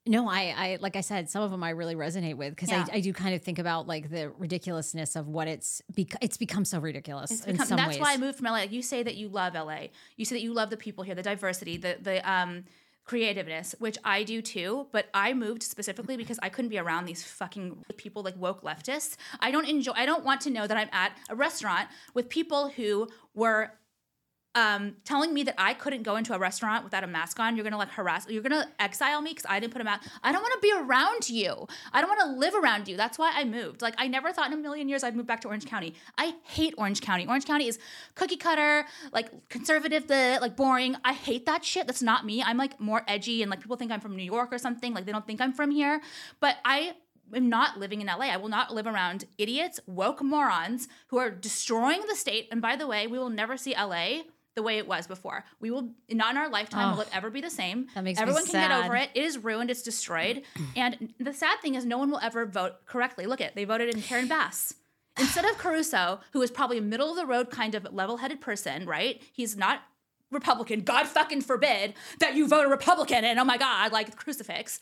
No, 0.08 0.28
I, 0.28 0.54
I 0.56 0.78
like 0.80 0.94
I 0.94 1.00
said, 1.00 1.28
some 1.28 1.42
of 1.42 1.50
them 1.50 1.64
I 1.64 1.70
really 1.70 1.96
resonate 1.96 2.36
with 2.36 2.50
because 2.54 2.70
Yeah. 2.70 2.86
I, 2.92 2.98
I 2.98 3.00
do 3.00 3.12
kind 3.12 3.34
of 3.34 3.42
think 3.42 3.58
about 3.58 3.88
like 3.88 4.08
the 4.08 4.30
ridiculousness 4.38 5.16
of 5.16 5.26
what 5.26 5.48
it's 5.48 5.82
bec- 5.94 6.16
it's 6.22 6.36
become 6.36 6.64
so 6.64 6.78
ridiculous 6.78 7.32
It's 7.32 7.44
in 7.44 7.56
become- 7.56 7.76
that's 7.76 7.88
ways. 7.96 7.98
why 7.98 8.12
I 8.14 8.16
moved 8.16 8.36
from 8.38 8.44
LA. 8.46 8.52
Like 8.52 8.72
you 8.72 8.82
say 8.82 9.02
that 9.02 9.16
you 9.16 9.28
love 9.28 9.54
LA. 9.54 9.88
You 10.16 10.24
say 10.24 10.36
that 10.36 10.42
you 10.42 10.54
love 10.54 10.70
the 10.70 10.76
people 10.76 11.02
here, 11.02 11.16
the 11.16 11.24
diversity, 11.24 11.76
the 11.76 11.98
the 12.00 12.30
um 12.30 12.64
creativeness, 13.06 13.74
which 13.78 13.96
I 14.04 14.22
do 14.24 14.42
too. 14.42 14.88
But 14.92 15.06
I 15.14 15.32
moved 15.32 15.62
specifically 15.62 16.16
because 16.16 16.38
I 16.42 16.48
couldn't 16.48 16.68
be 16.68 16.78
around 16.78 17.06
these 17.06 17.22
fucking 17.22 17.84
people 17.96 18.22
like 18.22 18.36
woke 18.36 18.62
leftists. 18.62 19.16
I 19.40 19.50
don't 19.50 19.68
enjoy. 19.68 19.92
I 19.94 20.06
don't 20.06 20.24
want 20.24 20.40
to 20.42 20.50
know 20.50 20.66
that 20.66 20.76
I'm 20.76 20.90
at 20.92 21.16
a 21.30 21.34
restaurant 21.34 21.88
with 22.14 22.28
people 22.28 22.68
who 22.68 23.08
were 23.34 23.72
um, 24.56 24.96
telling 25.04 25.34
me 25.34 25.42
that 25.42 25.54
I 25.58 25.74
couldn't 25.74 26.02
go 26.02 26.16
into 26.16 26.34
a 26.34 26.38
restaurant 26.38 26.82
without 26.82 27.04
a 27.04 27.06
mask 27.06 27.38
on. 27.38 27.56
You're 27.56 27.62
gonna 27.62 27.76
like 27.76 27.90
harass. 27.90 28.26
You're 28.28 28.42
gonna 28.42 28.66
exile 28.80 29.20
me 29.20 29.30
because 29.30 29.44
I 29.48 29.60
didn't 29.60 29.74
put 29.74 29.82
a 29.82 29.84
mask. 29.84 30.08
I 30.24 30.32
don't 30.32 30.40
want 30.40 30.54
to 30.54 30.60
be 30.60 30.72
around 30.72 31.28
you. 31.28 31.68
I 31.92 32.00
don't 32.00 32.08
want 32.08 32.20
to 32.20 32.38
live 32.38 32.54
around 32.54 32.88
you. 32.88 32.96
That's 32.96 33.18
why 33.18 33.32
I 33.34 33.44
moved. 33.44 33.82
Like 33.82 33.94
I 33.98 34.08
never 34.08 34.32
thought 34.32 34.46
in 34.46 34.54
a 34.54 34.56
million 34.56 34.88
years 34.88 35.04
I'd 35.04 35.14
move 35.14 35.26
back 35.26 35.42
to 35.42 35.48
Orange 35.48 35.66
County. 35.66 35.94
I 36.16 36.34
hate 36.42 36.74
Orange 36.78 37.02
County. 37.02 37.26
Orange 37.26 37.44
County 37.44 37.68
is 37.68 37.78
cookie 38.14 38.36
cutter, 38.36 38.86
like 39.12 39.48
conservative, 39.50 40.08
the 40.08 40.38
like 40.40 40.56
boring. 40.56 40.96
I 41.04 41.12
hate 41.12 41.44
that 41.44 41.62
shit. 41.62 41.86
That's 41.86 42.02
not 42.02 42.24
me. 42.24 42.42
I'm 42.42 42.56
like 42.56 42.80
more 42.80 43.02
edgy 43.06 43.42
and 43.42 43.50
like 43.50 43.60
people 43.60 43.76
think 43.76 43.92
I'm 43.92 44.00
from 44.00 44.16
New 44.16 44.24
York 44.24 44.54
or 44.54 44.58
something. 44.58 44.94
Like 44.94 45.04
they 45.04 45.12
don't 45.12 45.26
think 45.26 45.42
I'm 45.42 45.52
from 45.52 45.70
here. 45.70 46.00
But 46.40 46.56
I 46.64 46.94
am 47.34 47.50
not 47.50 47.78
living 47.78 48.00
in 48.00 48.06
LA. 48.06 48.26
I 48.26 48.38
will 48.38 48.48
not 48.48 48.72
live 48.72 48.86
around 48.86 49.26
idiots, 49.36 49.80
woke 49.86 50.22
morons 50.22 50.88
who 51.08 51.18
are 51.18 51.30
destroying 51.30 52.00
the 52.08 52.16
state. 52.16 52.48
And 52.50 52.62
by 52.62 52.76
the 52.76 52.86
way, 52.86 53.06
we 53.06 53.18
will 53.18 53.28
never 53.28 53.58
see 53.58 53.74
LA 53.74 54.22
the 54.56 54.62
way 54.62 54.78
it 54.78 54.88
was 54.88 55.06
before. 55.06 55.44
We 55.60 55.70
will 55.70 55.90
not 56.10 56.32
in 56.32 56.36
our 56.38 56.48
lifetime 56.48 56.96
will 56.96 57.02
it 57.02 57.08
ever 57.12 57.30
be 57.30 57.40
the 57.40 57.50
same. 57.50 57.86
That 57.94 58.02
makes 58.02 58.18
Everyone 58.18 58.44
can 58.46 58.68
get 58.68 58.84
over 58.84 58.96
it. 58.96 59.10
It 59.14 59.22
is 59.22 59.38
ruined. 59.38 59.70
It's 59.70 59.82
destroyed. 59.82 60.42
and 60.76 61.12
the 61.20 61.32
sad 61.32 61.60
thing 61.60 61.74
is, 61.74 61.84
no 61.84 61.98
one 61.98 62.10
will 62.10 62.20
ever 62.20 62.46
vote 62.46 62.86
correctly. 62.86 63.26
Look 63.26 63.40
at 63.40 63.54
they 63.54 63.64
voted 63.64 63.94
in 63.94 64.02
Karen 64.02 64.26
Bass 64.26 64.74
instead 65.18 65.44
of 65.44 65.58
Caruso, 65.58 66.20
who 66.32 66.42
is 66.42 66.50
probably 66.50 66.78
a 66.78 66.82
middle 66.82 67.10
of 67.10 67.16
the 67.16 67.26
road 67.26 67.50
kind 67.50 67.74
of 67.74 67.86
level-headed 67.92 68.40
person. 68.40 68.86
Right? 68.86 69.22
He's 69.32 69.56
not 69.56 69.82
Republican. 70.32 70.80
God 70.80 71.06
fucking 71.06 71.42
forbid 71.42 71.94
that 72.18 72.34
you 72.34 72.48
vote 72.48 72.64
a 72.64 72.68
Republican. 72.68 73.24
And 73.24 73.38
oh 73.38 73.44
my 73.44 73.58
God, 73.58 73.92
like 73.92 74.16
crucifix 74.16 74.80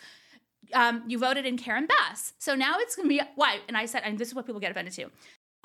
um, 0.72 1.02
you 1.06 1.18
voted 1.18 1.44
in 1.44 1.58
Karen 1.58 1.86
Bass. 1.86 2.32
So 2.38 2.54
now 2.54 2.74
it's 2.78 2.96
gonna 2.96 3.08
be 3.08 3.20
why. 3.34 3.58
And 3.68 3.76
I 3.76 3.86
said, 3.86 4.02
and 4.04 4.18
this 4.18 4.28
is 4.28 4.34
what 4.34 4.46
people 4.46 4.60
get 4.60 4.70
offended 4.70 4.94
to. 4.94 5.10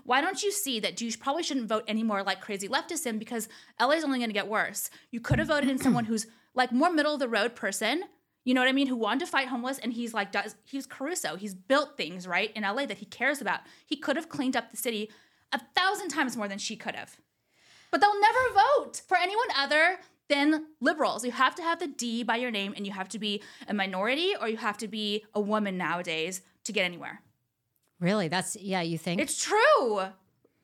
Why 0.10 0.22
don't 0.22 0.42
you 0.42 0.52
see 0.52 0.80
that 0.80 1.00
you 1.02 1.16
probably 1.20 1.44
shouldn't 1.44 1.70
vote 1.70 1.84
anymore 1.88 2.24
like 2.24 2.42
crazy 2.42 2.68
leftists 2.68 3.06
in 3.06 3.20
because 3.20 3.48
LA 3.80 3.92
is 3.92 4.04
only 4.04 4.18
going 4.18 4.32
to 4.32 4.34
get 4.34 4.48
worse. 4.48 4.90
You 5.12 5.20
could 5.20 5.38
have 5.38 5.50
voted 5.50 5.70
in 5.70 5.78
someone 5.84 6.06
who's 6.06 6.26
like 6.56 6.72
more 6.72 6.92
middle 6.92 7.14
of 7.14 7.20
the 7.20 7.28
road 7.28 7.56
person. 7.56 8.02
You 8.44 8.56
know 8.56 8.62
what 8.62 8.68
I 8.68 8.72
mean? 8.72 8.88
Who 8.88 8.96
wanted 8.96 9.20
to 9.20 9.28
fight 9.28 9.50
homeless 9.50 9.78
and 9.78 9.94
he's 9.94 10.12
like 10.12 10.32
does 10.32 10.56
he's 10.66 10.88
Caruso. 10.88 11.36
He's 11.36 11.54
built 11.54 11.96
things 11.96 12.28
right 12.28 12.52
in 12.56 12.64
LA 12.64 12.88
that 12.88 12.98
he 12.98 13.06
cares 13.06 13.40
about. 13.40 13.60
He 13.86 13.96
could 13.98 14.16
have 14.16 14.30
cleaned 14.30 14.58
up 14.58 14.72
the 14.72 14.78
city 14.78 15.12
a 15.54 15.62
thousand 15.78 16.10
times 16.10 16.36
more 16.36 16.48
than 16.48 16.58
she 16.58 16.76
could 16.76 16.96
have. 16.96 17.18
But 17.92 18.02
they'll 18.02 18.20
never 18.20 18.40
vote 18.56 19.04
for 19.08 19.16
anyone 19.16 19.50
other 19.56 20.00
than 20.28 20.66
liberals. 20.82 21.24
You 21.24 21.34
have 21.34 21.54
to 21.54 21.62
have 21.62 21.78
the 21.78 21.88
D 21.88 22.24
by 22.24 22.38
your 22.38 22.50
name 22.50 22.74
and 22.76 22.88
you 22.88 22.94
have 22.94 23.10
to 23.10 23.20
be 23.20 23.44
a 23.68 23.76
minority 23.76 24.34
or 24.42 24.50
you 24.50 24.58
have 24.58 24.80
to 24.80 24.88
be 24.88 25.24
a 25.36 25.40
woman 25.40 25.78
nowadays 25.78 26.42
to 26.64 26.72
get 26.72 26.86
anywhere. 26.86 27.22
Really, 28.00 28.28
that's 28.28 28.56
yeah. 28.56 28.82
You 28.82 28.98
think 28.98 29.22
It's 29.22 29.44
true. 29.44 30.02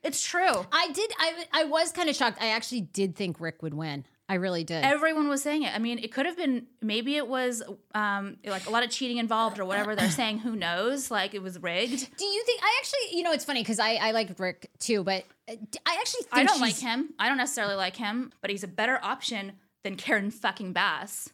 It's 0.03 0.21
true. 0.21 0.65
I 0.71 0.91
did. 0.91 1.11
I 1.17 1.45
I 1.51 1.63
was 1.65 1.91
kind 1.91 2.09
of 2.09 2.15
shocked. 2.15 2.37
I 2.41 2.47
actually 2.49 2.81
did 2.81 3.15
think 3.15 3.39
Rick 3.39 3.61
would 3.63 3.73
win. 3.73 4.05
I 4.27 4.35
really 4.35 4.63
did. 4.63 4.83
Everyone 4.83 5.27
was 5.29 5.43
saying 5.43 5.63
it. 5.63 5.75
I 5.75 5.77
mean, 5.77 5.99
it 5.99 6.11
could 6.11 6.25
have 6.25 6.35
been 6.35 6.65
maybe 6.81 7.15
it 7.15 7.27
was 7.27 7.61
um, 7.93 8.37
like 8.43 8.65
a 8.65 8.71
lot 8.71 8.83
of 8.83 8.89
cheating 8.89 9.17
involved 9.17 9.59
or 9.59 9.65
whatever 9.65 9.95
they're 9.95 10.09
saying. 10.09 10.39
Who 10.39 10.55
knows? 10.55 11.11
Like 11.11 11.35
it 11.35 11.43
was 11.43 11.59
rigged. 11.61 12.17
do 12.17 12.25
you 12.25 12.43
think? 12.43 12.61
I 12.63 12.79
actually, 12.79 13.17
you 13.17 13.23
know, 13.23 13.31
it's 13.33 13.45
funny 13.45 13.61
because 13.61 13.79
I 13.79 13.95
I 13.95 14.11
like 14.11 14.39
Rick 14.39 14.71
too, 14.79 15.03
but 15.03 15.25
I 15.47 15.57
actually 15.99 16.23
think 16.23 16.33
I 16.33 16.43
don't 16.43 16.57
she's- 16.57 16.61
like 16.61 16.77
him. 16.77 17.13
I 17.19 17.27
don't 17.27 17.37
necessarily 17.37 17.75
like 17.75 17.95
him, 17.95 18.31
but 18.41 18.49
he's 18.49 18.63
a 18.63 18.67
better 18.67 18.99
option 19.03 19.53
than 19.83 19.95
Karen 19.95 20.31
fucking 20.31 20.73
Bass. 20.73 21.29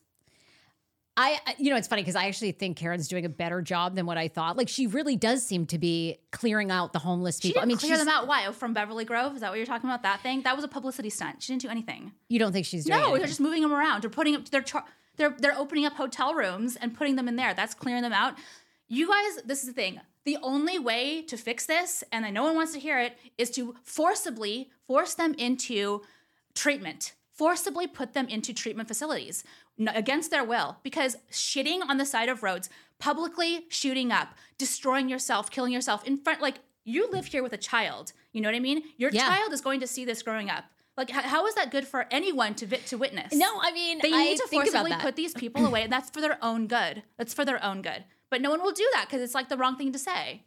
I, 1.22 1.56
you 1.58 1.70
know, 1.70 1.75
it's 1.75 1.88
funny 1.88 2.01
because 2.01 2.16
I 2.16 2.28
actually 2.28 2.51
think 2.51 2.78
Karen's 2.78 3.08
doing 3.08 3.25
a 3.25 3.30
better 3.30 3.62
job 3.62 3.96
than 3.96 4.06
what 4.06 4.18
I 4.18 4.28
thought. 4.28 4.58
Like 4.58 4.70
she 4.70 4.88
really 4.88 5.16
does 5.16 5.46
seem 5.46 5.66
to 5.68 5.78
be 5.78 6.18
clearing 6.32 6.72
out 6.72 6.94
the 6.94 7.00
homeless 7.00 7.40
people. 7.40 7.62
I 7.62 7.66
mean, 7.66 7.78
clear 7.78 7.92
she's, 7.92 8.00
them 8.00 8.10
out. 8.10 8.28
Why? 8.28 8.51
From 8.51 8.74
Beverly 8.74 9.06
Grove? 9.06 9.36
Is 9.36 9.42
that 9.42 9.50
what 9.50 9.58
you're 9.58 9.66
talking 9.66 9.90
about? 9.90 10.04
That 10.04 10.22
thing? 10.22 10.42
That 10.42 10.56
was 10.56 10.66
a 10.66 10.68
publicity 10.68 11.10
stunt. 11.10 11.44
She 11.44 11.54
didn't 11.54 11.62
do 11.62 11.70
anything. 11.70 12.12
you 12.30 12.40
don't 12.40 12.51
think 12.51 12.66
she's 12.66 12.86
doing? 12.86 13.00
No, 13.00 13.18
they're 13.18 13.28
just 13.28 13.40
moving 13.40 13.62
them 13.62 13.74
around. 13.74 14.01
They're 14.01 14.10
putting 14.10 14.36
up. 14.36 14.50
They're 14.50 14.62
char- 14.62 14.86
they're 15.18 15.36
they're 15.38 15.58
opening 15.58 15.86
up 15.86 15.94
hotel 15.94 16.34
rooms 16.34 16.75
and 16.75 16.96
putting 16.96 17.16
them 17.16 17.28
in 17.28 17.36
there. 17.36 17.54
That's 17.54 17.74
clearing 17.74 18.01
them 18.01 18.13
out. 18.13 18.36
You 18.88 19.08
guys, 19.08 19.44
this 19.46 19.62
is 19.62 19.68
the 19.68 19.74
thing. 19.74 20.01
The 20.25 20.38
only 20.44 20.78
way 20.80 21.22
to 21.24 21.38
fix 21.38 21.66
this, 21.66 22.04
and 22.12 22.25
I 22.25 22.30
know 22.30 22.44
one 22.44 22.56
wants 22.56 22.74
to 22.74 22.80
hear 22.80 23.00
it, 23.00 23.18
is 23.38 23.50
to 23.51 23.75
forcibly 23.84 24.70
force 24.86 25.16
them 25.16 25.34
into 25.36 26.01
treatment. 26.54 27.13
Forcibly 27.32 27.88
put 27.88 28.13
them 28.13 28.28
into 28.28 28.54
treatment 28.54 28.88
facilities 28.88 29.44
against 29.90 30.32
their 30.32 30.44
will 30.44 30.78
because 30.84 31.18
shitting 31.32 31.80
on 31.88 31.98
the 31.98 32.06
side 32.06 32.30
of 32.30 32.44
roads, 32.44 32.70
publicly 33.00 33.66
shooting 33.70 34.12
up, 34.12 34.30
destroying 34.58 35.10
yourself, 35.10 35.50
killing 35.50 35.74
yourself 35.74 36.04
in 36.06 36.18
front, 36.18 36.42
like 36.42 36.56
you 36.84 37.10
live 37.12 37.26
here 37.26 37.44
with 37.44 37.54
a 37.54 37.58
child. 37.58 38.14
You 38.34 38.42
know 38.42 38.50
what 38.50 38.56
I 38.56 38.60
mean? 38.60 38.84
Your 38.98 39.12
Yeah. 39.12 39.28
child 39.28 39.54
is 39.54 39.62
going 39.62 39.80
to 39.82 39.88
see 39.88 40.06
this 40.06 40.22
growing 40.24 40.50
up. 40.50 40.66
Like, 40.98 41.10
how 41.10 41.46
is 41.48 41.56
that 41.56 41.72
good 41.72 41.88
for 41.88 42.06
anyone 42.12 42.54
to 42.56 42.66
vi- 42.66 42.78
to 42.88 42.98
witness? 42.98 43.34
No, 43.34 43.60
I 43.62 43.72
mean, 43.72 44.00
They 44.02 44.14
I 44.14 44.24
need 44.26 44.38
to 44.38 44.48
forcibly 44.48 44.94
put 45.00 45.16
these 45.16 45.34
people 45.34 45.66
away, 45.66 45.84
and 45.84 45.92
that's 45.92 46.10
for 46.10 46.22
their 46.22 46.38
own 46.44 46.68
good. 46.68 47.04
That's 47.18 47.34
for 47.34 47.46
their 47.46 47.64
own 47.64 47.82
good. 47.82 48.04
But 48.30 48.42
no 48.42 48.50
one 48.50 48.62
will 48.62 48.74
do 48.74 48.88
that 48.94 49.06
because 49.08 49.22
it's 49.22 49.34
like 49.34 49.48
the 49.50 49.58
wrong 49.58 49.78
thing 49.78 49.92
to 49.94 50.00
say. 50.00 50.44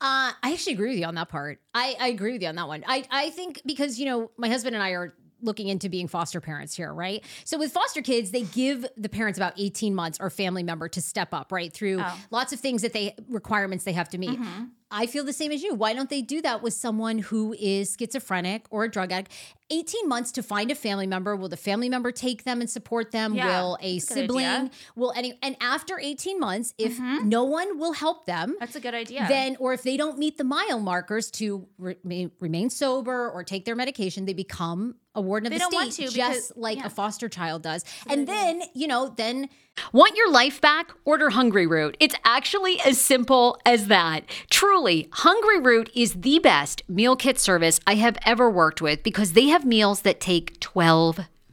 Uh, 0.00 0.32
I 0.42 0.52
actually 0.52 0.74
agree 0.74 0.90
with 0.90 0.98
you 0.98 1.06
on 1.06 1.14
that 1.16 1.28
part. 1.28 1.60
I, 1.74 1.94
I 2.00 2.08
agree 2.08 2.32
with 2.32 2.42
you 2.42 2.48
on 2.48 2.56
that 2.56 2.68
one. 2.68 2.84
I, 2.86 3.04
I 3.10 3.30
think 3.30 3.62
because, 3.64 3.98
you 3.98 4.06
know, 4.06 4.30
my 4.36 4.48
husband 4.48 4.74
and 4.74 4.82
I 4.82 4.90
are 4.90 5.14
looking 5.42 5.68
into 5.68 5.88
being 5.88 6.08
foster 6.08 6.40
parents 6.40 6.74
here, 6.74 6.92
right? 6.92 7.22
So 7.44 7.58
with 7.58 7.72
foster 7.72 8.02
kids, 8.02 8.30
they 8.30 8.42
give 8.42 8.86
the 8.96 9.08
parents 9.08 9.38
about 9.38 9.54
18 9.56 9.94
months 9.94 10.18
or 10.20 10.30
family 10.30 10.62
member 10.62 10.88
to 10.88 11.00
step 11.00 11.32
up, 11.32 11.52
right? 11.52 11.72
Through 11.72 12.00
Oh. 12.00 12.18
lots 12.30 12.52
of 12.52 12.60
things 12.60 12.82
that 12.82 12.92
they 12.92 13.14
requirements 13.28 13.84
they 13.84 13.92
have 13.92 14.08
to 14.10 14.18
meet. 14.18 14.38
Mm-hmm. 14.38 14.64
I 14.88 15.06
feel 15.06 15.24
the 15.24 15.32
same 15.32 15.50
as 15.50 15.64
you. 15.64 15.74
Why 15.74 15.94
don't 15.94 16.08
they 16.08 16.22
do 16.22 16.40
that 16.42 16.62
with 16.62 16.72
someone 16.72 17.18
who 17.18 17.54
is 17.58 17.96
schizophrenic 17.98 18.66
or 18.70 18.84
a 18.84 18.88
drug 18.88 19.10
addict? 19.10 19.32
18 19.68 20.08
months 20.08 20.30
to 20.32 20.44
find 20.44 20.70
a 20.70 20.76
family 20.76 21.08
member. 21.08 21.34
Will 21.34 21.48
the 21.48 21.56
family 21.56 21.88
member 21.88 22.12
take 22.12 22.44
them 22.44 22.60
and 22.60 22.70
support 22.70 23.10
them? 23.10 23.34
Yeah, 23.34 23.62
will 23.62 23.78
a 23.80 23.98
sibling? 23.98 24.46
idea. 24.46 24.70
Will 24.94 25.12
any 25.16 25.36
and 25.42 25.56
after 25.60 25.98
18 25.98 26.38
months, 26.38 26.72
if 26.78 26.98
mm-hmm. 26.98 27.28
no 27.28 27.42
one 27.42 27.80
will 27.80 27.94
help 27.94 28.26
them, 28.26 28.54
That's 28.60 28.76
a 28.76 28.80
good 28.80 28.94
idea. 28.94 29.26
then 29.28 29.56
or 29.58 29.72
if 29.72 29.82
they 29.82 29.96
don't 29.96 30.18
meet 30.18 30.38
the 30.38 30.44
mile 30.44 30.78
markers 30.78 31.32
to 31.32 31.66
re- 31.78 32.30
remain 32.38 32.70
sober 32.70 33.28
or 33.28 33.42
take 33.42 33.64
their 33.64 33.74
medication 33.74 34.24
they 34.24 34.34
become 34.34 34.94
a 35.16 35.20
warden 35.20 35.46
of 35.46 35.50
They 35.50 35.56
the 35.58 35.60
don't 35.70 35.70
state 35.70 35.78
want 35.78 35.92
to 35.92 36.02
just 36.02 36.14
because- 36.14 36.52
like 36.56 36.78
yeah. 36.78 36.86
a 36.86 36.90
foster 36.90 37.28
child 37.28 37.62
does 37.62 37.84
and 38.08 38.28
then 38.28 38.62
you 38.74 38.86
know 38.86 39.12
then 39.16 39.48
Want 39.92 40.16
your 40.16 40.30
life 40.30 40.58
back? 40.62 40.90
Order 41.04 41.28
Hungryroot. 41.28 41.96
It's 42.00 42.14
actually 42.24 42.80
as 42.80 42.98
simple 42.98 43.60
as 43.66 43.88
that. 43.88 44.24
Truly, 44.50 45.06
Hungryroot 45.12 45.90
is 45.94 46.14
the 46.14 46.38
best 46.38 46.82
meal 46.88 47.14
kit 47.14 47.38
service 47.38 47.78
I 47.86 47.96
have 47.96 48.16
ever 48.24 48.50
worked 48.50 48.80
with 48.80 49.02
because 49.02 49.32
they 49.34 49.48
have 49.48 49.66
meals 49.66 50.00
that 50.00 50.18
take 50.18 50.58
12 50.60 51.20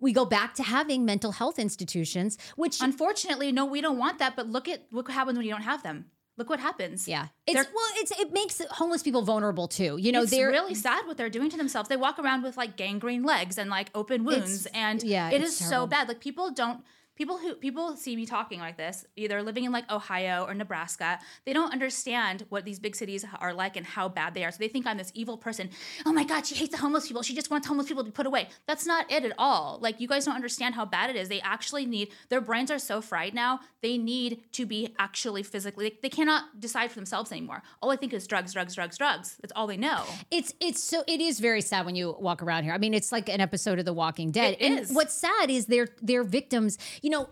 we 0.00 0.12
go 0.12 0.24
back 0.24 0.54
to 0.54 0.62
having 0.62 1.04
mental 1.04 1.32
health 1.32 1.58
institutions, 1.58 2.38
which 2.56 2.80
unfortunately, 2.80 3.52
no, 3.52 3.64
we 3.64 3.80
don't 3.80 3.98
want 3.98 4.18
that. 4.18 4.36
But 4.36 4.48
look 4.48 4.68
at 4.68 4.86
what 4.90 5.10
happens 5.10 5.36
when 5.36 5.46
you 5.46 5.52
don't 5.52 5.62
have 5.62 5.82
them. 5.82 6.06
Look 6.36 6.48
what 6.48 6.60
happens. 6.60 7.08
Yeah, 7.08 7.28
it's 7.48 7.54
they're, 7.54 7.66
well, 7.74 7.84
it's 7.96 8.12
it 8.12 8.32
makes 8.32 8.62
homeless 8.70 9.02
people 9.02 9.22
vulnerable 9.22 9.66
too. 9.66 9.96
You 9.98 10.12
know, 10.12 10.22
it's 10.22 10.30
they're 10.30 10.50
really 10.50 10.74
sad 10.74 11.04
what 11.06 11.16
they're 11.16 11.30
doing 11.30 11.50
to 11.50 11.56
themselves. 11.56 11.88
They 11.88 11.96
walk 11.96 12.20
around 12.20 12.42
with 12.44 12.56
like 12.56 12.76
gangrene 12.76 13.24
legs 13.24 13.58
and 13.58 13.68
like 13.68 13.90
open 13.92 14.24
wounds, 14.24 14.66
and 14.72 15.02
yeah, 15.02 15.30
it 15.30 15.42
is 15.42 15.58
terrible. 15.58 15.86
so 15.86 15.86
bad. 15.88 16.06
Like 16.06 16.20
people 16.20 16.52
don't 16.52 16.84
people 17.18 17.38
who 17.38 17.54
people 17.54 17.96
see 17.96 18.16
me 18.16 18.24
talking 18.24 18.60
like 18.60 18.76
this 18.76 19.04
either 19.16 19.42
living 19.42 19.64
in 19.64 19.72
like 19.72 19.90
ohio 19.90 20.44
or 20.46 20.54
nebraska 20.54 21.18
they 21.44 21.52
don't 21.52 21.72
understand 21.72 22.44
what 22.48 22.64
these 22.64 22.78
big 22.78 22.94
cities 22.94 23.24
are 23.40 23.52
like 23.52 23.76
and 23.76 23.86
how 23.86 24.08
bad 24.08 24.34
they 24.34 24.44
are. 24.44 24.50
So 24.50 24.58
they 24.58 24.68
think 24.68 24.86
i'm 24.86 24.98
this 24.98 25.12
evil 25.14 25.36
person. 25.36 25.70
Oh 26.06 26.12
my 26.12 26.24
god 26.24 26.46
she 26.46 26.54
hates 26.54 26.72
the 26.72 26.78
homeless 26.78 27.08
people. 27.08 27.22
She 27.22 27.34
just 27.34 27.50
wants 27.50 27.66
homeless 27.66 27.88
people 27.88 28.04
to 28.04 28.10
be 28.10 28.14
put 28.14 28.26
away. 28.26 28.48
That's 28.66 28.86
not 28.86 29.10
it 29.10 29.24
at 29.24 29.32
all. 29.38 29.78
Like 29.80 30.00
you 30.00 30.08
guys 30.08 30.24
don't 30.24 30.34
understand 30.34 30.74
how 30.74 30.84
bad 30.84 31.10
it 31.10 31.16
is. 31.16 31.28
They 31.28 31.40
actually 31.40 31.86
need 31.86 32.08
their 32.28 32.40
brains 32.40 32.70
are 32.70 32.78
so 32.78 33.00
fried 33.00 33.34
now 33.34 33.60
they 33.82 33.96
need 33.96 34.42
to 34.52 34.66
be 34.66 34.94
actually 34.98 35.42
physically 35.42 35.88
they, 35.88 35.98
they 36.02 36.08
cannot 36.08 36.60
decide 36.60 36.90
for 36.90 36.96
themselves 36.96 37.32
anymore. 37.32 37.62
All 37.82 37.90
i 37.90 37.96
think 37.96 38.12
is 38.12 38.26
drugs 38.26 38.52
drugs 38.52 38.74
drugs 38.74 38.98
drugs. 38.98 39.36
That's 39.40 39.52
all 39.56 39.66
they 39.66 39.76
know. 39.76 40.04
It's 40.30 40.52
it's 40.60 40.82
so 40.82 41.02
it 41.06 41.20
is 41.20 41.40
very 41.40 41.60
sad 41.60 41.86
when 41.86 41.94
you 41.94 42.16
walk 42.18 42.42
around 42.42 42.64
here. 42.64 42.72
I 42.72 42.78
mean 42.78 42.94
it's 42.94 43.12
like 43.12 43.28
an 43.28 43.40
episode 43.40 43.78
of 43.78 43.84
the 43.84 43.92
walking 43.92 44.30
dead. 44.30 44.56
It 44.60 44.62
and 44.62 44.80
is. 44.80 44.92
what's 44.92 45.14
sad 45.14 45.50
is 45.50 45.66
they're 45.66 45.88
they're 46.02 46.24
victims. 46.24 46.78
You 47.02 47.07
know, 47.10 47.28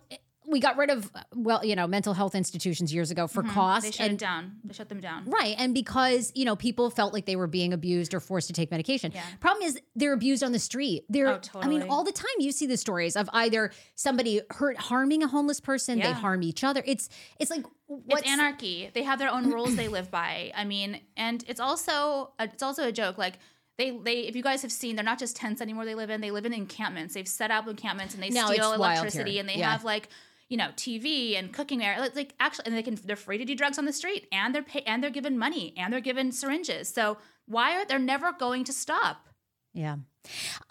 we 0.49 0.61
got 0.61 0.77
rid 0.77 0.91
of 0.91 1.11
well, 1.35 1.65
you 1.65 1.75
know, 1.75 1.87
mental 1.87 2.15
health 2.15 2.35
institutions 2.35 2.95
years 2.95 3.11
ago 3.11 3.27
for 3.27 3.43
mm-hmm. 3.43 3.53
cost. 3.53 3.85
They 3.85 3.91
shut 3.91 4.11
and, 4.11 4.19
down. 4.19 4.53
They 4.65 4.73
shut 4.73 4.89
them 4.89 5.01
down. 5.01 5.25
Right, 5.27 5.57
and 5.59 5.75
because 5.75 6.33
you 6.35 6.45
know 6.45 6.57
people 6.57 6.91
felt 6.91 7.13
like 7.13 7.27
they 7.27 7.37
were 7.37 7.47
being 7.47 7.73
abused 7.73 8.15
or 8.15 8.21
forced 8.21 8.47
to 8.49 8.53
take 8.53 8.71
medication. 8.71 9.13
Yeah. 9.15 9.23
Problem 9.41 9.67
is, 9.67 9.81
they're 9.95 10.13
abused 10.13 10.43
on 10.43 10.53
the 10.53 10.59
street. 10.59 11.05
They're, 11.09 11.29
oh, 11.29 11.39
totally. 11.39 11.65
I 11.65 11.69
mean, 11.69 11.89
all 11.91 12.05
the 12.05 12.13
time 12.13 12.27
you 12.39 12.53
see 12.53 12.67
the 12.67 12.77
stories 12.77 13.17
of 13.17 13.29
either 13.33 13.73
somebody 13.95 14.41
hurt, 14.51 14.79
harming 14.79 15.23
a 15.23 15.29
homeless 15.29 15.61
person, 15.61 15.99
yeah. 15.99 16.09
they 16.09 16.13
harm 16.13 16.43
each 16.43 16.63
other. 16.63 16.83
It's 16.87 17.09
it's 17.39 17.51
like 17.51 17.65
what's, 17.87 18.23
it's 18.23 18.31
anarchy. 18.31 18.91
They 18.95 19.03
have 19.03 19.19
their 19.19 19.31
own 19.31 19.51
rules 19.51 19.77
they 19.77 19.89
live 19.89 20.11
by. 20.11 20.53
I 20.55 20.65
mean, 20.65 21.01
and 21.17 21.45
it's 21.49 21.61
also 21.61 22.33
a, 22.39 22.45
it's 22.45 22.63
also 22.63 22.87
a 22.87 22.93
joke. 22.93 23.19
Like 23.19 23.39
they 23.79 23.91
they 23.91 24.21
if 24.21 24.35
you 24.35 24.43
guys 24.43 24.63
have 24.63 24.73
seen 24.73 24.97
they're 24.97 25.05
not 25.05 25.19
just 25.19 25.37
tents 25.37 25.61
anymore 25.61 25.85
they 25.85 25.95
live 25.95 26.11
in 26.11 26.21
they 26.21 26.31
live 26.31 26.47
in 26.47 26.53
encampments. 26.53 27.15
They've 27.15 27.29
set 27.29 27.51
up 27.51 27.69
encampments 27.69 28.15
and 28.15 28.23
they 28.23 28.31
no, 28.31 28.47
steal 28.47 28.73
electricity 28.73 29.39
and 29.39 29.49
they 29.49 29.57
yeah. 29.57 29.73
have 29.73 29.85
like 29.85 30.09
you 30.49 30.57
know 30.57 30.69
TV 30.77 31.39
and 31.39 31.53
cooking 31.53 31.79
there 31.79 31.99
like, 31.99 32.17
like 32.17 32.35
actually 32.41 32.67
and 32.67 32.77
they 32.77 32.83
can 32.83 32.99
they're 33.05 33.17
free 33.17 33.39
to 33.39 33.45
do 33.45 33.55
drugs 33.55 33.79
on 33.79 33.85
the 33.85 33.93
street 33.93 34.27
and 34.33 34.55
they're 34.55 34.63
pay, 34.63 34.83
and 34.83 35.03
they're 35.03 35.11
given 35.11 35.39
money 35.39 35.75
and 35.77 35.93
they're 35.93 36.01
given 36.01 36.33
syringes. 36.33 36.89
So 36.89 37.19
why 37.47 37.77
are 37.77 37.85
they're 37.85 37.99
never 37.99 38.33
going 38.33 38.65
to 38.65 38.73
stop. 38.73 39.29
Yeah. 39.75 39.97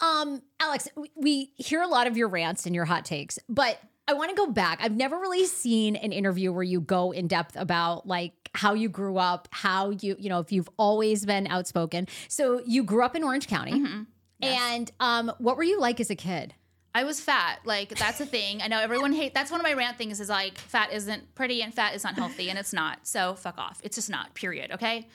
Um 0.00 0.42
Alex 0.60 0.88
we 1.14 1.52
hear 1.56 1.82
a 1.82 1.88
lot 1.88 2.06
of 2.06 2.16
your 2.16 2.28
rants 2.28 2.66
and 2.66 2.74
your 2.74 2.86
hot 2.86 3.04
takes 3.04 3.38
but 3.48 3.78
I 4.08 4.14
want 4.14 4.30
to 4.30 4.36
go 4.36 4.46
back. 4.46 4.78
I've 4.80 4.94
never 4.94 5.18
really 5.18 5.46
seen 5.46 5.96
an 5.96 6.12
interview 6.12 6.52
where 6.52 6.62
you 6.62 6.80
go 6.80 7.10
in 7.10 7.26
depth 7.26 7.56
about 7.56 8.06
like 8.06 8.45
how 8.56 8.74
you 8.74 8.88
grew 8.88 9.18
up, 9.18 9.48
how 9.50 9.90
you, 9.90 10.16
you 10.18 10.28
know, 10.28 10.40
if 10.40 10.50
you've 10.50 10.68
always 10.78 11.24
been 11.24 11.46
outspoken. 11.46 12.08
So 12.28 12.62
you 12.66 12.82
grew 12.82 13.04
up 13.04 13.14
in 13.14 13.22
Orange 13.22 13.46
County. 13.46 13.72
Mm-hmm. 13.72 14.02
Yes. 14.40 14.60
And 14.72 14.92
um, 15.00 15.32
what 15.38 15.56
were 15.56 15.62
you 15.62 15.80
like 15.80 16.00
as 16.00 16.10
a 16.10 16.16
kid? 16.16 16.54
I 16.94 17.04
was 17.04 17.20
fat. 17.20 17.60
Like 17.66 17.90
that's 17.90 18.20
a 18.20 18.26
thing. 18.26 18.62
I 18.62 18.68
know 18.68 18.80
everyone 18.80 19.12
hate. 19.12 19.34
That's 19.34 19.50
one 19.50 19.60
of 19.60 19.64
my 19.64 19.74
rant 19.74 19.98
things. 19.98 20.18
Is 20.18 20.30
like 20.30 20.56
fat 20.56 20.92
isn't 20.94 21.34
pretty 21.34 21.62
and 21.62 21.74
fat 21.74 21.94
is 21.94 22.02
not 22.02 22.14
healthy, 22.14 22.48
and 22.48 22.58
it's 22.58 22.72
not. 22.72 23.06
So 23.06 23.34
fuck 23.34 23.58
off. 23.58 23.80
It's 23.84 23.96
just 23.96 24.08
not. 24.08 24.32
Period. 24.34 24.72
Okay. 24.72 25.06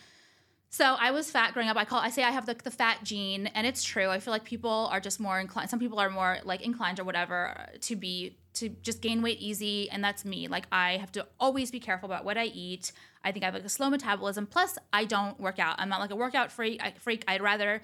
So 0.70 0.96
I 1.00 1.10
was 1.10 1.32
fat 1.32 1.54
growing 1.54 1.70
up. 1.70 1.78
I 1.78 1.86
call 1.86 2.00
I 2.00 2.10
say 2.10 2.24
I 2.24 2.30
have 2.30 2.46
the, 2.46 2.54
the 2.54 2.70
fat 2.70 3.00
gene, 3.04 3.48
and 3.48 3.66
it's 3.66 3.84
true. 3.84 4.10
I 4.10 4.20
feel 4.20 4.32
like 4.32 4.44
people 4.44 4.90
are 4.92 5.00
just 5.00 5.20
more 5.20 5.40
inclined. 5.40 5.72
Some 5.72 5.80
people 5.80 6.00
are 6.00 6.10
more 6.10 6.38
like 6.44 6.62
inclined 6.62 7.00
or 7.00 7.04
whatever 7.04 7.68
to 7.82 7.96
be 7.96 8.38
to 8.56 8.70
just 8.70 9.02
gain 9.02 9.22
weight 9.22 9.40
easy, 9.40 9.90
and 9.90 10.04
that's 10.04 10.26
me. 10.26 10.48
Like 10.48 10.66
I 10.72 10.98
have 10.98 11.12
to 11.14 11.28
always 11.40 11.72
be 11.72 11.80
careful 11.80 12.08
about 12.08 12.26
what 12.26 12.38
I 12.38 12.46
eat. 12.46 12.92
I 13.24 13.32
think 13.32 13.44
I 13.44 13.48
have 13.48 13.54
like 13.54 13.64
a 13.64 13.70
slow 13.70 13.90
metabolism. 13.90 14.48
Plus, 14.48 14.78
I 14.92 15.06
don't 15.06 15.40
work 15.40 15.60
out. 15.60 15.76
I'm 15.78 15.90
not 15.90 16.00
like 16.00 16.12
a 16.12 16.16
workout 16.16 16.52
freak. 16.52 16.82
I, 16.84 16.94
freak. 16.98 17.24
I'd 17.28 17.42
rather 17.42 17.82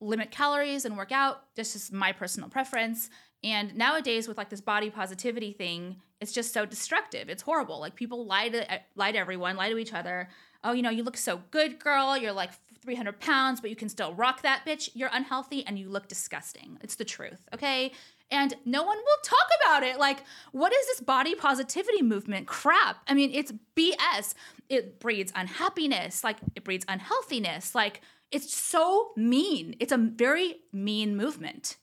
limit 0.00 0.30
calories 0.30 0.84
and 0.84 0.96
work 0.96 1.12
out. 1.12 1.54
This 1.54 1.76
is 1.76 1.92
my 1.92 2.12
personal 2.12 2.48
preference. 2.48 3.10
And 3.42 3.76
nowadays, 3.76 4.26
with 4.28 4.38
like 4.38 4.50
this 4.50 4.60
body 4.60 4.90
positivity 4.90 5.52
thing, 5.52 5.96
it's 6.20 6.32
just 6.32 6.52
so 6.52 6.66
destructive. 6.66 7.28
It's 7.28 7.42
horrible. 7.42 7.80
Like 7.80 7.94
people 7.94 8.26
lie 8.26 8.48
to 8.48 8.72
eh, 8.72 8.78
lie 8.96 9.12
to 9.12 9.18
everyone, 9.18 9.56
lie 9.56 9.70
to 9.70 9.78
each 9.78 9.94
other 9.94 10.28
oh, 10.64 10.72
you 10.72 10.82
know, 10.82 10.90
you 10.90 11.02
look 11.02 11.16
so 11.16 11.40
good, 11.50 11.78
girl. 11.78 12.16
You're 12.16 12.32
like 12.32 12.50
300 12.82 13.20
pounds, 13.20 13.60
but 13.60 13.70
you 13.70 13.76
can 13.76 13.88
still 13.88 14.14
rock 14.14 14.42
that 14.42 14.64
bitch. 14.66 14.90
You're 14.94 15.10
unhealthy 15.12 15.66
and 15.66 15.78
you 15.78 15.88
look 15.88 16.08
disgusting. 16.08 16.78
It's 16.82 16.96
the 16.96 17.04
truth, 17.04 17.48
okay? 17.54 17.92
And 18.30 18.54
no 18.64 18.84
one 18.84 18.96
will 18.96 19.22
talk 19.24 19.48
about 19.62 19.82
it. 19.82 19.98
Like, 19.98 20.24
what 20.52 20.72
is 20.72 20.86
this 20.86 21.00
body 21.00 21.34
positivity 21.34 22.02
movement 22.02 22.46
crap? 22.46 23.02
I 23.08 23.14
mean, 23.14 23.30
it's 23.32 23.52
BS. 23.76 24.34
It 24.68 25.00
breeds 25.00 25.32
unhappiness, 25.34 26.22
like, 26.22 26.36
it 26.54 26.62
breeds 26.62 26.84
unhealthiness. 26.88 27.74
Like, 27.74 28.02
it's 28.30 28.54
so 28.54 29.10
mean. 29.16 29.74
It's 29.80 29.92
a 29.92 29.98
very 29.98 30.56
mean 30.72 31.16
movement. 31.16 31.76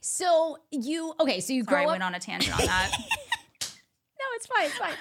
So 0.00 0.58
you 0.70 1.14
okay? 1.20 1.40
So 1.40 1.52
you 1.52 1.62
Sorry, 1.64 1.84
grow 1.84 1.90
I 1.90 1.92
went 1.92 2.02
on 2.02 2.14
a 2.14 2.18
tangent 2.18 2.58
on 2.58 2.66
that. 2.66 2.90
no, 3.60 4.24
it's 4.34 4.46
fine. 4.46 4.66
It's 4.66 4.78
fine 4.78 4.94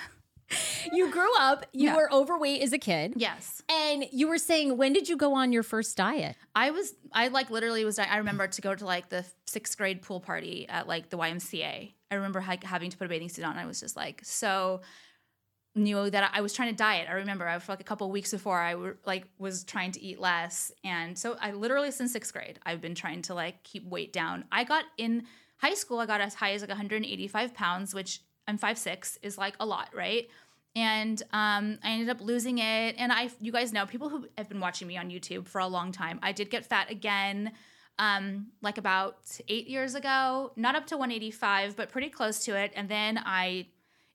you 0.93 1.11
grew 1.11 1.29
up, 1.39 1.65
you 1.73 1.85
yeah. 1.85 1.95
were 1.95 2.11
overweight 2.11 2.61
as 2.61 2.73
a 2.73 2.77
kid. 2.77 3.13
Yes. 3.15 3.61
And 3.69 4.05
you 4.11 4.27
were 4.27 4.37
saying, 4.37 4.77
when 4.77 4.93
did 4.93 5.09
you 5.09 5.17
go 5.17 5.33
on 5.33 5.51
your 5.51 5.63
first 5.63 5.97
diet? 5.97 6.35
I 6.55 6.71
was, 6.71 6.93
I 7.11 7.27
like 7.29 7.49
literally 7.49 7.85
was, 7.85 7.99
I 7.99 8.17
remember 8.17 8.47
to 8.47 8.61
go 8.61 8.73
to 8.73 8.85
like 8.85 9.09
the 9.09 9.25
sixth 9.45 9.77
grade 9.77 10.01
pool 10.01 10.19
party 10.19 10.67
at 10.69 10.87
like 10.87 11.09
the 11.09 11.17
YMCA. 11.17 11.91
I 12.09 12.15
remember 12.15 12.43
like 12.47 12.63
having 12.63 12.89
to 12.89 12.97
put 12.97 13.05
a 13.05 13.09
bathing 13.09 13.29
suit 13.29 13.45
on. 13.45 13.51
And 13.51 13.59
I 13.59 13.65
was 13.65 13.79
just 13.79 13.95
like, 13.95 14.21
so 14.23 14.81
knew 15.77 16.09
that 16.09 16.31
I 16.33 16.41
was 16.41 16.53
trying 16.53 16.69
to 16.69 16.75
diet. 16.75 17.07
I 17.09 17.13
remember 17.13 17.47
I 17.47 17.57
for 17.59 17.71
like 17.71 17.79
a 17.79 17.85
couple 17.85 18.09
weeks 18.11 18.31
before 18.31 18.59
I 18.59 18.75
were, 18.75 18.97
like 19.05 19.27
was 19.37 19.63
trying 19.63 19.91
to 19.93 20.01
eat 20.01 20.19
less, 20.19 20.71
and 20.83 21.17
so 21.17 21.37
I 21.39 21.51
literally 21.51 21.91
since 21.91 22.11
sixth 22.11 22.33
grade 22.33 22.59
I've 22.65 22.81
been 22.81 22.95
trying 22.95 23.21
to 23.23 23.33
like 23.33 23.63
keep 23.63 23.85
weight 23.85 24.11
down. 24.11 24.45
I 24.51 24.63
got 24.63 24.85
in 24.97 25.23
high 25.57 25.75
school 25.75 25.99
I 25.99 26.05
got 26.05 26.21
as 26.21 26.33
high 26.33 26.53
as 26.53 26.61
like 26.61 26.69
185 26.69 27.53
pounds, 27.53 27.93
which 27.93 28.21
I'm 28.47 28.57
five 28.57 28.77
six 28.77 29.17
is 29.21 29.37
like 29.37 29.55
a 29.59 29.65
lot, 29.65 29.89
right? 29.93 30.27
And 30.77 31.23
um, 31.33 31.79
I 31.83 31.89
ended 31.89 32.09
up 32.09 32.21
losing 32.21 32.59
it. 32.59 32.95
And 32.99 33.11
I, 33.11 33.31
you 33.41 33.51
guys 33.51 33.73
know, 33.73 33.87
people 33.87 34.09
who 34.09 34.27
have 34.37 34.47
been 34.47 34.59
watching 34.59 34.87
me 34.87 34.95
on 34.95 35.09
YouTube 35.09 35.47
for 35.47 35.59
a 35.59 35.65
long 35.65 35.91
time, 35.91 36.19
I 36.21 36.31
did 36.31 36.51
get 36.51 36.67
fat 36.67 36.91
again, 36.91 37.53
um, 37.97 38.49
like 38.61 38.77
about 38.77 39.17
eight 39.47 39.67
years 39.67 39.95
ago. 39.95 40.51
Not 40.55 40.75
up 40.75 40.85
to 40.87 40.95
185, 40.97 41.75
but 41.75 41.89
pretty 41.89 42.09
close 42.09 42.45
to 42.45 42.55
it. 42.55 42.73
And 42.75 42.87
then 42.87 43.19
I, 43.25 43.65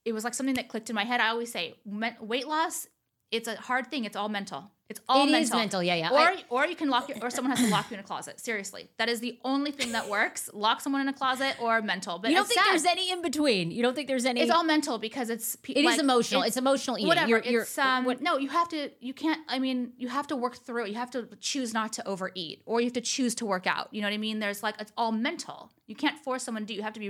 it 0.04 0.12
was 0.12 0.22
like 0.22 0.34
something 0.34 0.54
that 0.54 0.68
clicked 0.68 0.88
in 0.88 0.94
my 0.94 1.02
head. 1.02 1.20
I 1.20 1.30
always 1.30 1.50
say, 1.50 1.74
weight 2.20 2.46
loss, 2.46 2.86
it's 3.32 3.48
a 3.48 3.56
hard 3.56 3.90
thing. 3.90 4.04
It's 4.04 4.16
all 4.16 4.28
mental. 4.28 4.70
It's 4.90 5.00
all 5.08 5.26
it 5.26 5.30
mental. 5.30 5.42
Is 5.42 5.50
mental, 5.52 5.82
yeah, 5.82 5.94
yeah. 5.94 6.10
Or 6.10 6.18
I, 6.18 6.44
or 6.50 6.66
you 6.66 6.76
can 6.76 6.90
lock 6.90 7.08
your, 7.08 7.16
or 7.22 7.30
someone 7.30 7.56
has 7.56 7.64
to 7.64 7.72
lock 7.72 7.90
you 7.90 7.94
in 7.94 8.00
a 8.00 8.02
closet. 8.02 8.38
Seriously, 8.38 8.90
that 8.98 9.08
is 9.08 9.20
the 9.20 9.38
only 9.42 9.70
thing 9.70 9.92
that 9.92 10.06
works. 10.06 10.50
Lock 10.52 10.82
someone 10.82 11.00
in 11.00 11.08
a 11.08 11.14
closet 11.14 11.56
or 11.62 11.80
mental. 11.80 12.18
But 12.18 12.30
you 12.30 12.36
don't 12.36 12.46
think 12.46 12.60
sad. 12.60 12.72
there's 12.72 12.84
any 12.84 13.10
in 13.10 13.22
between. 13.22 13.70
You 13.70 13.82
don't 13.82 13.94
think 13.94 14.06
there's 14.06 14.26
any. 14.26 14.42
It's 14.42 14.50
all 14.50 14.64
mental 14.64 14.98
because 14.98 15.30
it's. 15.30 15.56
It 15.66 15.82
like, 15.82 15.94
is 15.94 16.00
emotional. 16.00 16.42
It's, 16.42 16.48
it's, 16.48 16.56
emotional 16.58 16.98
eating. 16.98 17.08
Whatever. 17.08 17.40
You're, 17.46 17.62
it's 17.62 17.78
um. 17.78 18.04
What, 18.04 18.20
no, 18.20 18.36
you 18.36 18.50
have 18.50 18.68
to. 18.68 18.90
You 19.00 19.14
can't. 19.14 19.40
I 19.48 19.58
mean, 19.58 19.92
you 19.96 20.08
have 20.08 20.26
to 20.26 20.36
work 20.36 20.56
through 20.56 20.84
it. 20.84 20.88
You 20.90 20.96
have 20.96 21.10
to 21.12 21.26
choose 21.40 21.72
not 21.72 21.94
to 21.94 22.06
overeat, 22.06 22.60
or 22.66 22.82
you 22.82 22.86
have 22.86 22.92
to 22.94 23.00
choose 23.00 23.34
to 23.36 23.46
work 23.46 23.66
out. 23.66 23.88
You 23.92 24.02
know 24.02 24.08
what 24.08 24.14
I 24.14 24.18
mean? 24.18 24.40
There's 24.40 24.62
like 24.62 24.74
it's 24.78 24.92
all 24.98 25.12
mental. 25.12 25.72
You 25.86 25.94
can't 25.94 26.18
force 26.18 26.42
someone 26.42 26.64
to 26.64 26.66
do. 26.66 26.74
You 26.74 26.82
have 26.82 26.92
to 26.92 27.00
be 27.00 27.08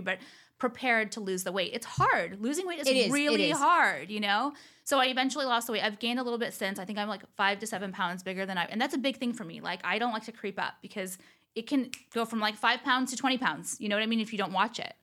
prepared 0.62 1.10
to 1.10 1.18
lose 1.18 1.42
the 1.42 1.50
weight. 1.50 1.72
It's 1.74 1.84
hard. 1.84 2.40
Losing 2.40 2.68
weight 2.68 2.78
is, 2.78 2.86
is, 2.86 3.10
really 3.10 3.50
is. 3.50 3.58
hard, 3.58 4.10
you 4.10 4.20
know? 4.20 4.52
So 4.84 5.00
I 5.00 5.06
eventually 5.06 5.44
lost 5.44 5.66
the 5.66 5.72
weight. 5.72 5.82
I've 5.82 5.98
gained 5.98 6.20
a 6.20 6.22
little 6.22 6.38
bit 6.38 6.54
since. 6.54 6.78
I 6.78 6.84
think 6.84 7.00
I'm 7.00 7.08
like 7.08 7.22
five 7.36 7.58
to 7.58 7.66
seven 7.66 7.90
pounds 7.90 8.22
bigger 8.22 8.46
than 8.46 8.56
I, 8.56 8.66
and 8.66 8.80
that's 8.80 8.94
a 8.94 8.98
big 8.98 9.16
thing 9.16 9.32
for 9.32 9.42
me. 9.42 9.60
Like 9.60 9.80
I 9.82 9.98
don't 9.98 10.12
like 10.12 10.22
to 10.26 10.30
creep 10.30 10.62
up 10.62 10.74
because 10.80 11.18
it 11.56 11.66
can 11.66 11.90
go 12.14 12.24
from 12.24 12.38
like 12.38 12.54
five 12.54 12.84
pounds 12.84 13.10
to 13.10 13.16
20 13.16 13.38
pounds. 13.38 13.76
You 13.80 13.88
know 13.88 13.96
what 13.96 14.04
I 14.04 14.06
mean? 14.06 14.20
If 14.20 14.30
you 14.30 14.38
don't 14.38 14.52
watch 14.52 14.78
it. 14.78 14.94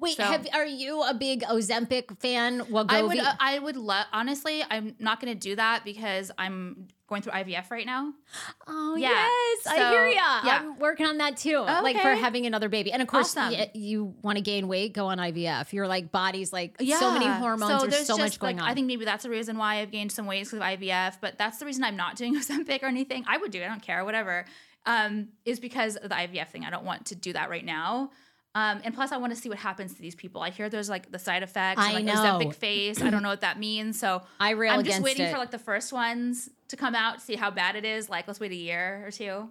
Wait, 0.00 0.16
So- 0.16 0.22
have, 0.22 0.46
are 0.54 0.64
you 0.66 1.02
a 1.02 1.12
big 1.14 1.42
Ozempic 1.42 2.18
fan? 2.20 2.60
Wegovy? 2.60 2.90
I 2.92 3.02
would, 3.02 3.18
uh, 3.18 3.32
I 3.40 3.58
would 3.58 3.76
love, 3.76 4.06
honestly, 4.12 4.62
I'm 4.70 4.94
not 4.98 5.20
going 5.20 5.32
to 5.32 5.38
do 5.38 5.56
that 5.56 5.84
because 5.84 6.30
I'm 6.38 6.86
going 7.08 7.22
through 7.22 7.32
IVF 7.32 7.70
right 7.70 7.86
now. 7.86 8.12
oh 8.66 8.94
yeah, 8.94 9.08
yes, 9.08 9.66
I 9.66 9.90
hear 9.90 10.06
ya. 10.08 10.40
yeah. 10.44 10.58
I'm 10.60 10.78
working 10.78 11.06
on 11.06 11.16
that 11.18 11.38
too, 11.38 11.58
like 11.60 11.96
for 12.00 12.10
having 12.14 12.44
another 12.46 12.68
baby. 12.68 12.92
And 12.92 13.00
of 13.00 13.08
course, 13.08 13.34
Awesome. 13.36 13.54
y- 13.58 13.70
you 13.74 14.14
want 14.22 14.36
to 14.36 14.42
gain 14.42 14.68
weight, 14.68 14.92
go 14.92 15.06
on 15.06 15.18
IVF. 15.18 15.72
Your 15.72 15.88
like 15.88 16.12
body's 16.12 16.52
like 16.52 16.76
so 16.80 17.10
many 17.12 17.26
hormones. 17.26 17.90
there's 17.90 18.06
so 18.06 18.18
much 18.18 18.38
going 18.38 18.56
like, 18.56 18.64
on. 18.64 18.70
I 18.70 18.74
think 18.74 18.86
maybe 18.86 19.04
that's 19.06 19.24
the 19.24 19.30
reason 19.30 19.56
why 19.56 19.76
I've 19.80 19.90
gained 19.90 20.12
some 20.12 20.26
weight 20.26 20.40
because 20.40 20.52
of 20.52 20.60
IVF, 20.60 21.16
but 21.20 21.38
that's 21.38 21.58
the 21.58 21.66
reason 21.66 21.82
I'm 21.82 21.96
not 21.96 22.16
doing 22.16 22.36
Ozempic 22.40 22.82
or 22.82 22.86
anything. 22.86 23.24
I 23.26 23.38
would 23.38 23.50
do 23.50 23.60
it. 23.60 23.64
I 23.64 23.68
don't 23.68 23.82
care, 23.82 24.04
whatever. 24.04 24.44
Um, 24.86 25.28
is 25.44 25.60
because 25.60 25.96
of 25.96 26.08
the 26.10 26.14
IVF 26.14 26.48
thing. 26.50 26.64
I 26.64 26.70
don't 26.70 26.84
want 26.84 27.06
to 27.06 27.14
do 27.14 27.32
that 27.32 27.50
right 27.50 27.64
now. 27.64 28.10
Um, 28.58 28.80
and 28.82 28.92
plus, 28.92 29.12
I 29.12 29.18
want 29.18 29.32
to 29.32 29.40
see 29.40 29.48
what 29.48 29.58
happens 29.58 29.94
to 29.94 30.02
these 30.02 30.16
people. 30.16 30.42
I 30.42 30.50
hear 30.50 30.68
there's 30.68 30.88
like 30.88 31.12
the 31.12 31.18
side 31.20 31.44
effects, 31.44 31.80
I 31.80 31.92
and, 31.92 31.94
like 31.94 32.04
know. 32.04 32.14
Ozempic 32.14 32.54
face. 32.56 33.00
I 33.00 33.08
don't 33.08 33.22
know 33.22 33.28
what 33.28 33.42
that 33.42 33.56
means. 33.56 34.00
So 34.00 34.22
I 34.40 34.50
rail 34.50 34.72
I'm 34.72 34.82
just 34.82 35.00
waiting 35.00 35.26
it. 35.26 35.32
for 35.32 35.38
like 35.38 35.52
the 35.52 35.60
first 35.60 35.92
ones 35.92 36.50
to 36.66 36.76
come 36.76 36.96
out, 36.96 37.22
see 37.22 37.36
how 37.36 37.52
bad 37.52 37.76
it 37.76 37.84
is. 37.84 38.10
Like, 38.10 38.26
let's 38.26 38.40
wait 38.40 38.50
a 38.50 38.56
year 38.56 39.04
or 39.06 39.12
two. 39.12 39.48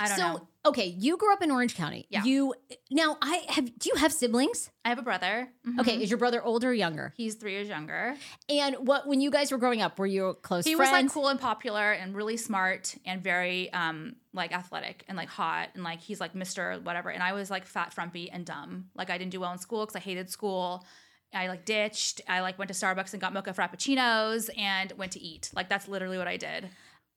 I 0.00 0.08
don't 0.08 0.16
so 0.16 0.32
know. 0.32 0.48
okay, 0.66 0.86
you 0.86 1.16
grew 1.16 1.32
up 1.32 1.42
in 1.42 1.50
Orange 1.50 1.74
County. 1.74 2.06
Yeah. 2.10 2.24
You 2.24 2.54
now 2.90 3.16
I 3.22 3.44
have. 3.48 3.78
Do 3.78 3.90
you 3.90 3.96
have 3.96 4.12
siblings? 4.12 4.70
I 4.84 4.88
have 4.90 4.98
a 4.98 5.02
brother. 5.02 5.48
Mhm. 5.66 5.80
Okay, 5.80 6.02
is 6.02 6.10
your 6.10 6.18
brother 6.18 6.42
older 6.42 6.70
or 6.70 6.74
younger? 6.74 7.12
He's 7.16 7.34
three 7.34 7.52
years 7.52 7.68
younger. 7.68 8.16
And 8.48 8.76
what 8.76 9.06
when 9.06 9.20
you 9.20 9.30
guys 9.30 9.52
were 9.52 9.58
growing 9.58 9.82
up, 9.82 9.98
were 9.98 10.06
you 10.06 10.36
close 10.42 10.64
he 10.64 10.76
was 10.76 10.90
like 10.90 11.10
cool 11.10 11.28
and 11.28 11.40
popular 11.40 11.92
and 11.92 12.14
really 12.14 12.36
smart 12.36 12.94
and 13.04 13.22
very 13.22 13.72
um 13.72 14.16
like 14.32 14.52
athletic 14.52 15.04
and 15.08 15.16
like 15.16 15.28
hot 15.28 15.70
and 15.74 15.82
like 15.82 16.00
he's 16.00 16.20
like 16.20 16.34
Mr. 16.34 16.82
whatever 16.84 17.10
and 17.10 17.22
I 17.22 17.32
was 17.32 17.50
like 17.50 17.64
fat 17.66 17.92
frumpy 17.92 18.30
and 18.30 18.44
dumb 18.44 18.86
like 18.94 19.10
I 19.10 19.18
didn't 19.18 19.32
do 19.32 19.40
well 19.40 19.52
in 19.52 19.58
school 19.58 19.84
because 19.84 19.96
I 19.96 20.00
hated 20.00 20.30
school 20.30 20.84
I 21.34 21.48
like 21.48 21.64
ditched 21.64 22.20
I 22.28 22.40
like 22.40 22.58
went 22.58 22.68
to 22.68 22.74
Starbucks 22.74 23.12
and 23.14 23.20
got 23.20 23.32
mocha 23.32 23.52
frappuccinos 23.52 24.50
and 24.56 24.92
went 24.92 25.12
to 25.12 25.20
eat 25.20 25.50
like 25.54 25.68
that's 25.68 25.88
literally 25.88 26.18
what 26.18 26.28
I 26.28 26.36
did 26.36 26.68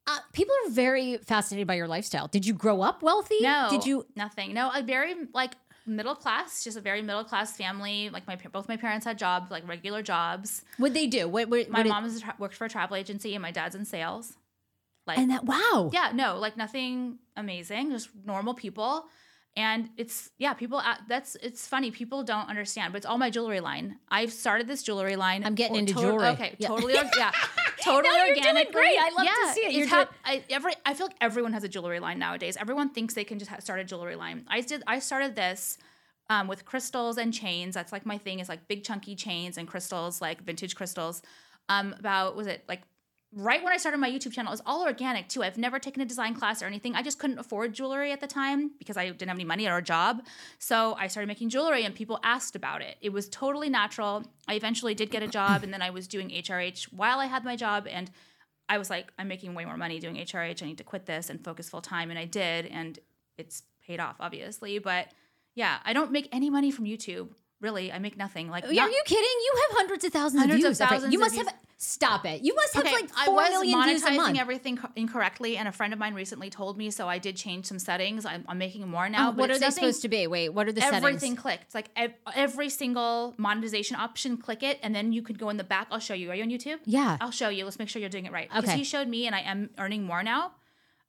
Uh, 0.08 0.18
people 0.34 0.54
are 0.66 0.72
very 0.72 1.18
fascinated 1.18 1.68
by 1.68 1.76
your 1.76 1.88
lifestyle. 1.88 2.28
Did 2.28 2.46
you 2.46 2.54
grow 2.54 2.82
up 2.82 3.04
wealthy? 3.04 3.38
no 3.42 3.68
Did 3.70 3.86
you? 3.86 4.06
nothing 4.16 4.54
no 4.54 4.72
a 4.74 4.82
very 4.82 5.16
like 5.34 5.54
middle 5.86 6.16
class 6.16 6.64
just 6.64 6.78
a 6.78 6.82
very 6.82 7.02
middle 7.02 7.24
class 7.24 7.58
family 7.58 8.10
like 8.10 8.26
my 8.28 8.36
both 8.52 8.68
my 8.68 8.78
parents 8.78 9.06
had 9.06 9.18
jobs 9.18 9.50
like 9.52 9.68
regular 9.68 10.02
jobs 10.04 10.64
What 10.78 10.94
they 10.94 11.08
do? 11.08 11.28
What? 11.28 11.50
what 11.50 11.70
my 11.70 11.80
what 11.80 11.88
mom 11.88 12.20
tra- 12.20 12.36
worked 12.40 12.56
for 12.56 12.66
a 12.66 12.70
travel 12.70 12.96
agency 12.96 13.34
and 13.36 13.42
my 13.42 13.52
dad's 13.52 13.76
in 13.76 13.86
sales 13.86 14.34
like 15.08 15.18
and 15.18 15.32
that 15.32 15.44
wow. 15.46 15.90
yeah 15.94 16.12
no 16.14 16.38
like 16.38 16.56
nothing 16.58 17.18
amazing 17.36 17.90
just 17.92 18.10
normal 18.26 18.54
people 18.54 19.06
and 19.58 19.90
it's 19.98 20.30
yeah 20.38 20.54
people 20.54 20.82
that's 21.10 21.36
it's 21.44 21.68
funny 21.68 21.92
people 21.92 22.24
don't 22.24 22.48
understand 22.48 22.94
but 22.94 22.98
it's 22.98 23.06
all 23.06 23.18
my 23.18 23.30
jewelry 23.30 23.60
line 23.60 23.98
i've 24.10 24.32
started 24.32 24.66
this 24.66 24.82
jewelry 24.82 25.18
line 25.18 25.44
I'm 25.44 25.56
getting 25.56 25.76
or- 25.76 25.80
into 25.80 25.94
tot- 25.94 26.02
jewelry. 26.04 26.28
okay 26.30 26.56
Yeah. 26.58 26.68
totally 26.70 26.94
yeah 26.94 27.32
totally 27.84 28.08
No, 28.14 28.34
doing 28.54 28.66
great. 28.72 28.98
I 28.98 29.10
love 29.16 29.26
to 29.28 29.54
see 29.54 29.62
it. 29.66 29.74
You're 29.74 29.88
hap- 29.88 30.14
I, 30.24 30.44
every 30.50 30.74
i 30.86 30.94
feel 30.94 31.08
like 31.08 31.18
everyone 31.20 31.52
has 31.54 31.64
a 31.66 31.68
jewelry 31.68 32.00
line 32.00 32.18
nowadays 32.20 32.56
everyone 32.60 32.90
thinks 32.92 33.14
they 33.14 33.26
can 33.26 33.40
just 33.40 33.52
ha- 33.52 33.60
start 33.60 33.80
a 33.82 33.84
jewelry 33.84 34.16
line 34.16 34.46
i 34.48 34.62
did 34.62 34.84
i 34.88 35.00
started 35.00 35.36
this 35.36 35.78
um, 36.30 36.48
with 36.48 36.64
crystals 36.64 37.18
and 37.18 37.34
chains 37.34 37.74
that's 37.74 37.92
like 37.92 38.06
my 38.06 38.18
thing 38.18 38.40
is 38.40 38.48
like 38.48 38.66
big 38.70 38.86
chunky 38.86 39.16
chains 39.16 39.58
and 39.58 39.68
crystals 39.68 40.22
like 40.22 40.42
vintage 40.44 40.76
crystals 40.76 41.22
um 41.68 41.94
about 42.00 42.38
was 42.38 42.48
it 42.48 42.64
like 42.70 42.84
right 43.34 43.64
when 43.64 43.72
I 43.72 43.78
started 43.78 43.98
my 43.98 44.10
YouTube 44.10 44.34
channel, 44.34 44.52
it 44.52 44.54
was 44.54 44.62
all 44.66 44.84
organic 44.84 45.30
too. 45.30 45.44
I've 45.44 45.58
never 45.58 45.80
taken 45.80 46.02
a 46.02 46.06
design 46.06 46.34
class 46.34 46.62
or 46.62 46.66
anything. 46.66 46.96
I 46.96 47.02
just 47.02 47.18
couldn't 47.18 47.40
afford 47.40 47.74
jewelry 47.74 48.12
at 48.12 48.20
the 48.20 48.28
time 48.28 48.72
because 48.78 48.98
I 48.98 49.08
didn't 49.08 49.30
have 49.30 49.38
any 49.38 49.46
money 49.46 49.68
or 49.68 49.78
a 49.78 49.82
job. 49.82 50.24
So 50.60 50.96
I 51.00 51.08
started 51.08 51.28
making 51.28 51.50
jewelry 51.50 51.86
and 51.86 51.96
people 51.96 52.20
asked 52.24 52.56
about 52.56 52.82
it. 52.82 52.98
It 53.02 53.14
was 53.14 53.30
totally 53.30 53.70
natural. 53.70 54.26
I 54.48 54.56
eventually 54.56 54.94
did 54.94 55.12
get 55.12 55.24
a 55.24 55.28
job 55.28 55.64
and 55.64 55.74
then 55.74 55.82
I 55.82 55.92
was 55.92 56.08
doing 56.08 56.30
HRH 56.30 56.94
while 56.94 57.20
I 57.20 57.26
had 57.26 57.46
my 57.46 57.56
job 57.56 57.88
and 57.90 58.12
I 58.72 58.78
was 58.78 58.90
like, 58.90 59.12
I'm 59.20 59.28
making 59.28 59.54
way 59.54 59.66
more 59.66 59.76
money 59.76 60.00
doing 60.00 60.16
HRH. 60.16 60.64
I 60.64 60.66
need 60.66 60.78
to 60.78 60.86
quit 60.86 61.06
this 61.06 61.30
and 61.30 61.44
focus 61.44 61.70
full 61.70 61.82
time. 61.82 62.10
And 62.10 62.18
I 62.18 62.24
did, 62.24 62.68
and 62.68 62.98
it's 63.38 63.64
paid 63.86 64.00
off, 64.00 64.16
obviously. 64.22 64.80
But 64.80 65.10
yeah, 65.56 65.80
I 65.84 65.92
don't 65.92 66.10
make 66.10 66.30
any 66.32 66.50
money 66.50 66.72
from 66.72 66.86
YouTube. 66.86 67.30
Really, 67.62 67.92
I 67.92 68.00
make 68.00 68.18
nothing. 68.18 68.50
Like, 68.50 68.64
Are 68.66 68.74
not- 68.74 68.92
you 68.92 69.02
kidding? 69.06 69.24
You 69.24 69.54
have 69.70 69.78
hundreds 69.78 70.04
of 70.04 70.12
thousands 70.12 70.42
Hundreds 70.42 70.64
of 70.66 70.72
of 70.72 70.78
views. 70.78 70.82
every- 70.82 70.96
thousands 70.98 71.14
you 71.14 71.20
of 71.20 71.22
must 71.26 71.36
views. 71.36 71.48
have. 71.48 71.56
Stop 71.84 72.26
it. 72.28 72.44
You 72.44 72.54
must 72.56 72.76
have 72.76 72.86
Okay, 72.86 72.94
like 72.94 73.10
four 73.26 73.42
million 73.50 73.82
views 73.84 74.04
a 74.04 74.06
month. 74.06 74.06
I 74.06 74.18
was 74.18 74.30
monetizing 74.30 74.40
everything 74.40 74.78
co- 74.78 74.90
incorrectly, 74.96 75.58
and 75.58 75.68
a 75.68 75.72
friend 75.72 75.94
of 75.94 75.98
mine 76.00 76.14
recently 76.14 76.52
told 76.52 76.78
me, 76.78 76.92
so 76.92 77.08
I 77.10 77.18
did 77.18 77.36
change 77.36 77.66
some 77.66 77.80
settings. 77.80 78.24
I'm, 78.24 78.46
I'm 78.48 78.60
making 78.60 78.88
more 78.88 79.10
now. 79.10 79.30
Oh, 79.30 79.32
but 79.32 79.40
what 79.40 79.50
are 79.52 79.58
they 79.58 79.72
supposed 79.72 80.04
to 80.04 80.08
be? 80.08 80.28
Wait, 80.28 80.50
what 80.50 80.68
are 80.68 80.72
the 80.72 80.82
Everything 80.84 81.02
settings? 81.02 81.16
Everything 81.24 81.36
clicked. 81.36 81.74
Like 81.74 81.90
ev- 81.96 82.14
every 82.36 82.70
single 82.70 83.34
monetization 83.38 83.96
option, 83.96 84.38
click 84.38 84.62
it, 84.62 84.80
and 84.84 84.94
then 84.94 85.12
you 85.12 85.24
could 85.24 85.40
go 85.40 85.50
in 85.50 85.58
the 85.58 85.64
back. 85.64 85.88
I'll 85.90 85.98
show 86.00 86.14
you. 86.14 86.30
Are 86.30 86.36
you 86.36 86.44
on 86.44 86.50
YouTube? 86.50 86.78
Yeah. 86.86 87.18
I'll 87.20 87.32
show 87.32 87.50
you. 87.50 87.64
Let's 87.66 87.80
make 87.80 87.90
sure 87.90 88.00
you're 88.00 88.10
doing 88.10 88.26
it 88.28 88.32
right. 88.32 88.48
Because 88.48 88.70
Okay. 88.70 88.78
he 88.78 88.84
showed 88.84 89.08
me, 89.08 89.26
and 89.26 89.36
I 89.36 89.40
am 89.40 89.72
earning 89.80 90.04
more 90.04 90.22
now. 90.22 90.52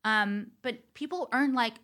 Um, 0.04 0.52
but 0.62 0.94
people 0.94 1.28
earn 1.32 1.52
like 1.52 1.74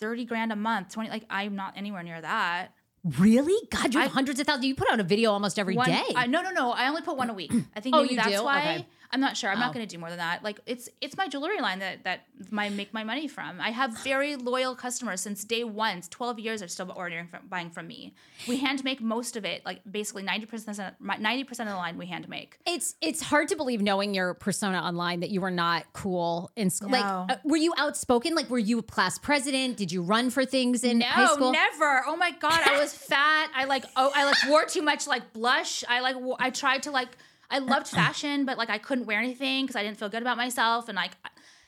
thirty 0.00 0.24
grand 0.24 0.50
a 0.52 0.56
month, 0.56 0.92
twenty. 0.92 1.08
Like 1.10 1.24
I'm 1.30 1.54
not 1.54 1.74
anywhere 1.76 2.02
near 2.02 2.20
that. 2.20 2.74
Really? 3.18 3.56
God, 3.70 3.92
you 3.94 4.00
have 4.00 4.10
I- 4.10 4.14
hundreds 4.14 4.38
of 4.38 4.46
thousands. 4.46 4.66
You 4.66 4.74
put 4.76 4.90
out 4.90 5.00
a 5.00 5.02
video 5.02 5.32
almost 5.32 5.58
every 5.58 5.74
One- 5.74 5.88
day. 5.88 6.04
I, 6.14 6.26
no, 6.28 6.40
no, 6.40 6.50
no. 6.50 6.70
I 6.70 6.88
only 6.88 7.02
put 7.02 7.16
one 7.16 7.30
a 7.30 7.34
week. 7.34 7.52
I 7.74 7.80
think 7.80 7.96
Oh, 7.96 8.02
you 8.02 8.14
that's 8.16 8.28
do? 8.36 8.44
why. 8.44 8.60
Okay. 8.60 8.86
I'm 9.12 9.20
not 9.20 9.36
sure. 9.36 9.50
I'm 9.50 9.58
Oh. 9.58 9.60
not 9.60 9.74
going 9.74 9.86
to 9.86 9.94
do 9.94 9.98
more 9.98 10.08
than 10.08 10.18
that. 10.18 10.42
Like 10.42 10.58
it's 10.66 10.88
it's 11.00 11.16
my 11.16 11.28
jewelry 11.28 11.60
line 11.60 11.80
that 11.80 12.04
that 12.04 12.22
my 12.50 12.70
make 12.70 12.94
my 12.94 13.04
money 13.04 13.28
from. 13.28 13.60
I 13.60 13.70
have 13.70 13.96
very 14.02 14.36
loyal 14.36 14.74
customers 14.74 15.20
since 15.20 15.44
day 15.44 15.64
one. 15.64 16.00
12 16.00 16.38
years 16.38 16.62
are 16.62 16.68
still 16.68 16.90
ordering 16.96 17.28
from 17.28 17.46
buying 17.48 17.70
from 17.70 17.86
me. 17.86 18.14
We 18.48 18.56
hand 18.56 18.82
make 18.84 19.00
most 19.02 19.36
of 19.36 19.44
it. 19.44 19.64
Like 19.66 19.80
basically 19.90 20.22
90 20.22 20.46
percent 20.46 20.94
90 21.00 21.44
percent 21.44 21.68
of 21.68 21.74
the 21.74 21.78
line 21.78 21.98
we 21.98 22.06
hand 22.06 22.28
make. 22.28 22.58
It's 22.66 22.94
it's 23.02 23.22
hard 23.22 23.48
to 23.48 23.56
believe 23.56 23.82
knowing 23.82 24.14
your 24.14 24.32
persona 24.34 24.78
online 24.78 25.20
that 25.20 25.30
you 25.30 25.40
were 25.40 25.50
not 25.50 25.92
cool 25.92 26.50
in 26.56 26.70
school. 26.70 26.90
Like, 26.90 27.04
uh, 27.04 27.36
were 27.44 27.56
you 27.58 27.74
outspoken? 27.76 28.34
Like, 28.34 28.48
were 28.48 28.58
you 28.58 28.78
a 28.78 28.82
class 28.82 29.18
president? 29.18 29.76
Did 29.76 29.92
you 29.92 30.02
run 30.02 30.30
for 30.30 30.44
things 30.46 30.84
in 30.84 30.98
No, 31.00 31.06
high 31.06 31.26
school? 31.26 31.52
never. 31.52 32.02
Oh 32.06 32.16
my 32.16 32.30
god, 32.30 32.60
I 32.66 32.80
was 32.80 32.92
fat. 33.10 33.50
I 33.54 33.64
like 33.64 33.84
oh, 33.96 34.10
I 34.14 34.24
like 34.24 34.36
wore 34.48 34.64
too 34.64 34.82
much 34.82 35.06
like 35.06 35.32
blush. 35.34 35.84
I 35.88 36.00
like 36.00 36.16
I 36.38 36.48
tried 36.50 36.84
to 36.84 36.90
like 36.90 37.08
I 37.52 37.58
loved 37.58 37.86
fashion, 37.86 38.44
but 38.44 38.58
like 38.58 38.70
I 38.70 38.78
couldn't 38.78 39.06
wear 39.06 39.18
anything 39.18 39.64
because 39.64 39.76
I 39.76 39.82
didn't 39.84 39.98
feel 39.98 40.08
good 40.08 40.22
about 40.22 40.36
myself. 40.36 40.88
And 40.88 40.96
like, 40.96 41.12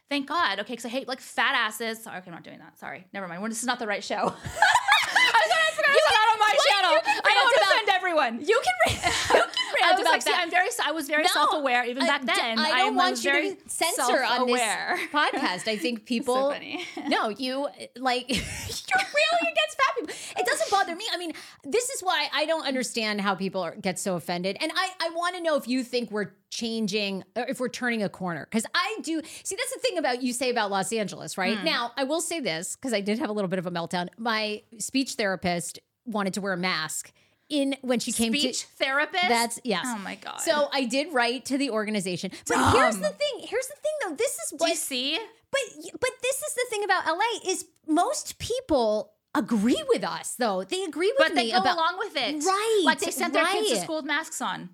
thank 0.09 0.27
God. 0.27 0.59
Okay, 0.61 0.73
because 0.73 0.85
I 0.87 0.89
hate 0.89 1.07
like 1.07 1.21
fat 1.21 1.55
asses. 1.55 2.03
Sorry, 2.03 2.19
okay, 2.19 2.29
I'm 2.29 2.35
not 2.35 2.43
doing 2.45 2.59
that. 2.59 2.79
Sorry, 2.79 3.07
never 3.13 3.29
mind. 3.29 3.43
We're, 3.43 3.51
this 3.51 3.61
is 3.61 3.67
not 3.67 3.79
the 3.79 3.87
right 3.87 4.03
show. 4.03 4.15
I 5.17 5.47
was 5.47 5.53
I 5.87 5.97
it's 5.97 6.11
not 6.11 6.33
on 6.33 6.39
my 6.39 6.55
What? 6.57 6.69
channel. 6.69 7.23
I 7.25 7.35
don't 7.35 7.53
to 7.53 7.61
about- 7.61 7.73
offend 7.75 7.89
everyone. 7.91 8.41
You 8.41 8.61
can, 8.65 8.75
re- 8.87 8.95
you 8.95 9.43
can 9.43 9.85
I 9.85 9.93
was 9.93 10.01
about 10.01 10.13
like, 10.13 10.23
see. 10.23 10.33
I'm 10.35 10.51
very, 10.51 10.69
I 10.85 10.93
was 10.93 11.07
very 11.09 11.23
No, 11.25 11.29
self-aware 11.29 11.85
even 11.85 12.03
I- 12.03 12.07
back 12.07 12.25
then. 12.25 12.59
I 12.59 12.79
don't 12.79 12.95
was 12.97 13.25
want 13.25 13.25
you 13.25 13.55
to 13.57 13.69
censor 13.69 14.23
on 14.25 14.47
this 14.47 14.61
podcast. 15.13 15.69
I 15.69 15.77
think 15.77 16.05
people. 16.13 16.51
funny. 16.51 16.85
no, 17.09 17.29
you 17.29 17.69
like 17.97 18.29
you're 18.29 18.39
really 18.39 19.53
against 19.53 19.77
fat 19.77 19.95
people. 19.99 20.15
It 20.39 20.47
doesn't 20.47 20.71
bother 20.71 20.95
me. 20.97 21.05
I 21.13 21.19
mean, 21.35 21.73
this 21.73 21.91
is 21.91 22.01
why 22.03 22.29
I 22.33 22.47
don't 22.47 22.67
understand 22.67 23.21
how 23.21 23.35
people 23.35 23.61
are, 23.63 23.75
get 23.75 23.99
so 23.99 24.17
offended, 24.17 24.57
and 24.61 24.73
I 24.75 24.91
I 25.01 25.11
want 25.11 25.37
to 25.37 25.43
know 25.43 25.57
if 25.57 25.69
you 25.69 25.83
think 25.83 26.11
we're 26.11 26.33
changing 26.51 27.25
or 27.37 27.45
if 27.49 27.59
we're 27.59 27.69
turning 27.69 28.03
a 28.03 28.09
corner 28.09 28.47
because 28.49 28.65
I 28.75 28.99
do 29.03 29.21
see 29.43 29.57
that's 29.57 29.75
the 29.75 29.81
thing 29.81 29.99
about 29.99 30.23
you 30.23 30.33
say 30.33 30.51
about 30.51 30.71
Los 30.71 30.93
Angeles, 30.93 31.37
right? 31.37 31.59
Hmm. 31.59 31.65
Now 31.65 31.93
I 31.97 32.05
will 32.05 32.21
say 32.21 32.41
this 32.41 32.77
because 32.77 32.93
I 32.93 33.01
did 33.01 33.19
have 33.19 33.29
a 33.29 33.33
little 33.33 33.49
bit 33.49 33.59
of 33.59 33.67
a 33.67 33.71
meltdown. 33.71 34.09
My 34.19 34.63
speech 34.79 35.15
therapist 35.15 35.81
wanted 36.07 36.35
to 36.35 36.41
wear 36.41 36.53
a 36.53 36.57
mask 36.57 37.13
in 37.49 37.77
when 37.83 38.01
she 38.01 38.13
came 38.13 38.33
to 38.33 38.39
Speech 38.39 38.63
therapist. 38.79 39.29
that's 39.29 39.61
yes. 39.65 39.85
Oh 39.87 39.99
my 39.99 40.15
god. 40.17 40.41
So 40.41 40.69
I 40.73 40.85
did 40.85 41.13
write 41.13 41.47
to 41.47 41.59
the 41.59 41.71
organization. 41.71 42.31
But 42.47 42.55
Dumb. 42.55 42.75
here's 42.75 42.97
the 42.97 43.11
thing. 43.11 43.41
Here's 43.41 43.67
the 43.67 43.75
thing 43.75 43.93
though. 44.03 44.15
This 44.15 44.39
is 44.39 44.51
do 44.51 44.57
what 44.59 44.71
you 44.71 44.77
see? 44.77 45.19
but 45.51 45.61
but 46.01 46.11
this 46.23 46.37
is 46.37 46.55
the 46.55 46.67
thing 46.71 46.85
about 46.85 47.07
LA 47.07 47.51
is 47.51 47.67
most 47.87 48.39
people 48.39 49.13
agree 49.35 49.83
with 49.89 50.05
us 50.05 50.35
though. 50.37 50.65
They 50.65 50.85
agree 50.85 51.13
with 51.19 51.29
But 51.29 51.35
me 51.35 51.47
they 51.47 51.51
go 51.53 51.59
about 51.59 51.77
along 51.77 51.99
with 51.99 52.17
it. 52.17 52.45
Right, 52.45 52.83
Like 52.85 53.01
they 53.01 53.11
sent 53.11 53.33
their 53.33 53.45
kids 53.47 53.71
to 53.71 53.77
school 53.81 53.97
with 53.97 54.05
masks 54.05 54.41
on. 54.41 54.71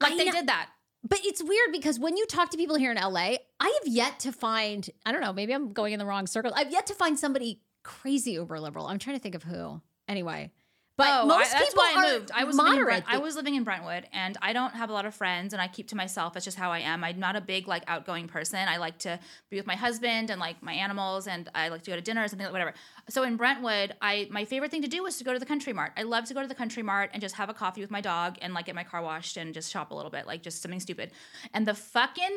Like 0.00 0.12
I 0.12 0.16
they 0.16 0.24
know- 0.26 0.32
did 0.32 0.46
that. 0.48 0.70
But 1.02 1.20
it's 1.24 1.42
weird 1.42 1.72
because 1.72 1.98
when 1.98 2.18
you 2.18 2.26
talk 2.26 2.50
to 2.50 2.58
people 2.58 2.76
here 2.76 2.90
in 2.90 2.98
LA, 2.98 3.36
I 3.58 3.78
have 3.82 3.86
yet 3.86 4.20
to 4.20 4.32
find, 4.32 4.88
I 5.06 5.12
don't 5.12 5.22
know, 5.22 5.32
maybe 5.32 5.54
I'm 5.54 5.72
going 5.72 5.94
in 5.94 5.98
the 5.98 6.04
wrong 6.04 6.26
circle. 6.26 6.52
I've 6.54 6.70
yet 6.70 6.86
to 6.88 6.94
find 6.94 7.18
somebody 7.18 7.62
crazy 7.82 8.32
uber 8.32 8.60
liberal. 8.60 8.86
I'm 8.86 8.98
trying 8.98 9.16
to 9.16 9.22
think 9.22 9.34
of 9.34 9.42
who. 9.42 9.80
Anyway. 10.08 10.50
But 11.00 11.22
oh, 11.22 11.26
most 11.26 11.54
I, 11.54 11.58
that's 11.58 11.70
people 11.70 11.82
why 11.82 11.94
I 11.96 12.12
moved. 12.12 12.30
I 12.34 12.44
was 12.44 12.56
moderate. 12.56 13.04
I 13.06 13.18
was 13.18 13.34
living 13.34 13.54
in 13.54 13.64
Brentwood, 13.64 14.06
and 14.12 14.36
I 14.42 14.52
don't 14.52 14.74
have 14.74 14.90
a 14.90 14.92
lot 14.92 15.06
of 15.06 15.14
friends, 15.14 15.54
and 15.54 15.62
I 15.62 15.66
keep 15.66 15.88
to 15.88 15.96
myself. 15.96 16.34
That's 16.34 16.44
just 16.44 16.58
how 16.58 16.70
I 16.70 16.80
am. 16.80 17.02
I'm 17.02 17.18
not 17.18 17.36
a 17.36 17.40
big 17.40 17.66
like 17.66 17.84
outgoing 17.86 18.28
person. 18.28 18.68
I 18.68 18.76
like 18.76 18.98
to 19.00 19.18
be 19.48 19.56
with 19.56 19.66
my 19.66 19.76
husband 19.76 20.28
and 20.28 20.38
like 20.38 20.62
my 20.62 20.74
animals, 20.74 21.26
and 21.26 21.48
I 21.54 21.68
like 21.68 21.82
to 21.84 21.90
go 21.90 21.96
to 21.96 22.02
dinners 22.02 22.32
and 22.32 22.40
like 22.42 22.52
whatever. 22.52 22.74
So 23.08 23.22
in 23.22 23.36
Brentwood, 23.36 23.94
I 24.02 24.28
my 24.30 24.44
favorite 24.44 24.70
thing 24.70 24.82
to 24.82 24.88
do 24.88 25.02
was 25.02 25.16
to 25.18 25.24
go 25.24 25.32
to 25.32 25.38
the 25.38 25.46
Country 25.46 25.72
Mart. 25.72 25.92
I 25.96 26.02
love 26.02 26.26
to 26.26 26.34
go 26.34 26.42
to 26.42 26.48
the 26.48 26.54
Country 26.54 26.82
Mart 26.82 27.10
and 27.14 27.22
just 27.22 27.36
have 27.36 27.48
a 27.48 27.54
coffee 27.54 27.80
with 27.80 27.90
my 27.90 28.02
dog 28.02 28.36
and 28.42 28.52
like 28.52 28.66
get 28.66 28.74
my 28.74 28.84
car 28.84 29.02
washed 29.02 29.38
and 29.38 29.54
just 29.54 29.72
shop 29.72 29.92
a 29.92 29.94
little 29.94 30.10
bit, 30.10 30.26
like 30.26 30.42
just 30.42 30.60
something 30.60 30.80
stupid. 30.80 31.12
And 31.54 31.66
the 31.66 31.74
fucking 31.74 32.36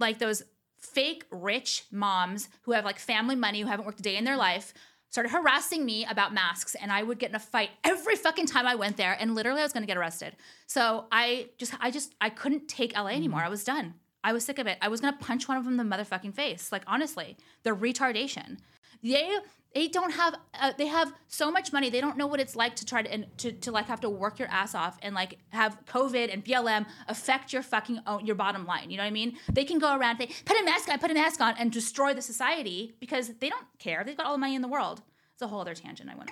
like 0.00 0.18
those 0.18 0.42
fake 0.78 1.24
rich 1.30 1.84
moms 1.90 2.48
who 2.62 2.72
have 2.72 2.84
like 2.84 2.98
family 2.98 3.34
money 3.36 3.60
who 3.60 3.66
haven't 3.66 3.84
worked 3.84 4.00
a 4.00 4.02
day 4.02 4.16
in 4.16 4.24
their 4.24 4.36
life 4.36 4.72
started 5.10 5.30
harassing 5.30 5.84
me 5.84 6.04
about 6.06 6.34
masks 6.34 6.74
and 6.74 6.92
I 6.92 7.02
would 7.02 7.18
get 7.18 7.30
in 7.30 7.36
a 7.36 7.40
fight 7.40 7.70
every 7.84 8.16
fucking 8.16 8.46
time 8.46 8.66
I 8.66 8.74
went 8.74 8.96
there 8.96 9.16
and 9.18 9.34
literally 9.34 9.60
I 9.60 9.64
was 9.64 9.72
going 9.72 9.82
to 9.82 9.86
get 9.86 9.96
arrested. 9.96 10.36
So 10.66 11.06
I 11.10 11.48
just 11.58 11.74
I 11.80 11.90
just 11.90 12.14
I 12.20 12.30
couldn't 12.30 12.68
take 12.68 12.92
LA 12.92 13.00
mm-hmm. 13.00 13.16
anymore. 13.16 13.40
I 13.40 13.48
was 13.48 13.64
done. 13.64 13.94
I 14.24 14.32
was 14.32 14.44
sick 14.44 14.58
of 14.58 14.66
it. 14.66 14.78
I 14.82 14.88
was 14.88 15.00
going 15.00 15.14
to 15.14 15.24
punch 15.24 15.48
one 15.48 15.56
of 15.56 15.64
them 15.64 15.78
in 15.78 15.88
the 15.88 15.96
motherfucking 15.96 16.34
face. 16.34 16.72
Like 16.72 16.82
honestly, 16.86 17.36
the 17.62 17.70
retardation. 17.70 18.58
They 19.02 19.38
they 19.74 19.88
don't 19.88 20.12
have 20.12 20.34
uh, 20.54 20.72
they 20.76 20.86
have 20.86 21.12
so 21.26 21.50
much 21.50 21.72
money 21.72 21.90
they 21.90 22.00
don't 22.00 22.16
know 22.16 22.26
what 22.26 22.40
it's 22.40 22.56
like 22.56 22.74
to 22.76 22.84
try 22.84 23.02
to, 23.02 23.12
and 23.12 23.26
to 23.38 23.52
to 23.52 23.70
like 23.70 23.86
have 23.86 24.00
to 24.00 24.10
work 24.10 24.38
your 24.38 24.48
ass 24.48 24.74
off 24.74 24.98
and 25.02 25.14
like 25.14 25.38
have 25.50 25.78
covid 25.86 26.32
and 26.32 26.44
blm 26.44 26.86
affect 27.06 27.52
your 27.52 27.62
fucking 27.62 28.00
own, 28.06 28.24
your 28.24 28.34
bottom 28.34 28.64
line 28.66 28.90
you 28.90 28.96
know 28.96 29.02
what 29.02 29.08
i 29.08 29.10
mean? 29.10 29.38
They 29.52 29.64
can 29.64 29.78
go 29.78 29.96
around 29.96 30.18
they 30.18 30.26
put 30.26 30.58
a 30.60 30.64
mask 30.64 30.88
on 30.88 30.98
put 30.98 31.10
a 31.10 31.14
mask 31.14 31.40
on 31.40 31.54
and 31.58 31.70
destroy 31.70 32.14
the 32.14 32.22
society 32.22 32.94
because 32.98 33.28
they 33.40 33.48
don't 33.50 33.66
care 33.78 34.02
they've 34.04 34.16
got 34.16 34.26
all 34.26 34.32
the 34.32 34.38
money 34.38 34.54
in 34.54 34.62
the 34.62 34.68
world. 34.68 35.02
It's 35.34 35.42
a 35.42 35.46
whole 35.46 35.60
other 35.60 35.74
tangent 35.74 36.10
i 36.10 36.16
went 36.16 36.30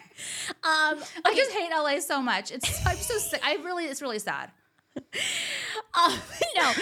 on. 0.64 0.96
Um, 0.98 1.04
i 1.24 1.34
just 1.34 1.52
hate 1.52 1.70
la 1.70 1.98
so 2.00 2.20
much. 2.22 2.50
It's 2.50 2.84
i'm 2.86 2.96
so 2.96 3.18
sick 3.18 3.40
i 3.44 3.56
really 3.56 3.84
it's 3.84 4.02
really 4.02 4.18
sad. 4.18 4.50
Um, 5.96 6.12
no. 6.56 6.72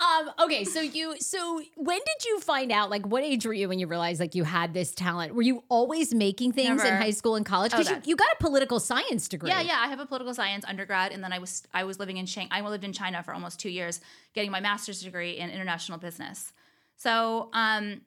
Um, 0.00 0.30
okay, 0.38 0.62
so 0.62 0.80
you 0.80 1.16
so 1.18 1.60
when 1.74 1.98
did 1.98 2.24
you 2.24 2.38
find 2.38 2.70
out? 2.70 2.88
Like, 2.88 3.04
what 3.04 3.24
age 3.24 3.44
were 3.44 3.52
you 3.52 3.68
when 3.68 3.80
you 3.80 3.88
realized 3.88 4.20
like 4.20 4.36
you 4.36 4.44
had 4.44 4.72
this 4.72 4.94
talent? 4.94 5.34
Were 5.34 5.42
you 5.42 5.64
always 5.68 6.14
making 6.14 6.52
things 6.52 6.84
in 6.84 6.94
high 6.94 7.10
school 7.10 7.34
and 7.34 7.44
college? 7.44 7.72
Because 7.72 7.88
Oh, 7.88 7.94
you, 7.94 8.00
you 8.04 8.16
got 8.16 8.28
a 8.32 8.36
political 8.38 8.78
science 8.78 9.26
degree. 9.26 9.50
Yeah, 9.50 9.60
yeah. 9.60 9.78
I 9.80 9.88
have 9.88 9.98
a 9.98 10.06
political 10.06 10.34
science 10.34 10.64
undergrad, 10.68 11.10
and 11.10 11.22
then 11.24 11.32
I 11.32 11.40
was 11.40 11.64
I 11.74 11.82
was 11.82 11.98
living 11.98 12.16
in 12.16 12.26
Shang. 12.26 12.46
I 12.52 12.60
lived 12.60 12.84
in 12.84 12.92
China 12.92 13.24
for 13.24 13.34
almost 13.34 13.58
two 13.58 13.70
years, 13.70 14.00
getting 14.34 14.52
my 14.52 14.60
master's 14.60 15.02
degree 15.02 15.32
in 15.32 15.50
international 15.50 15.98
business. 15.98 16.52
So 16.96 17.50
um, 17.52 18.02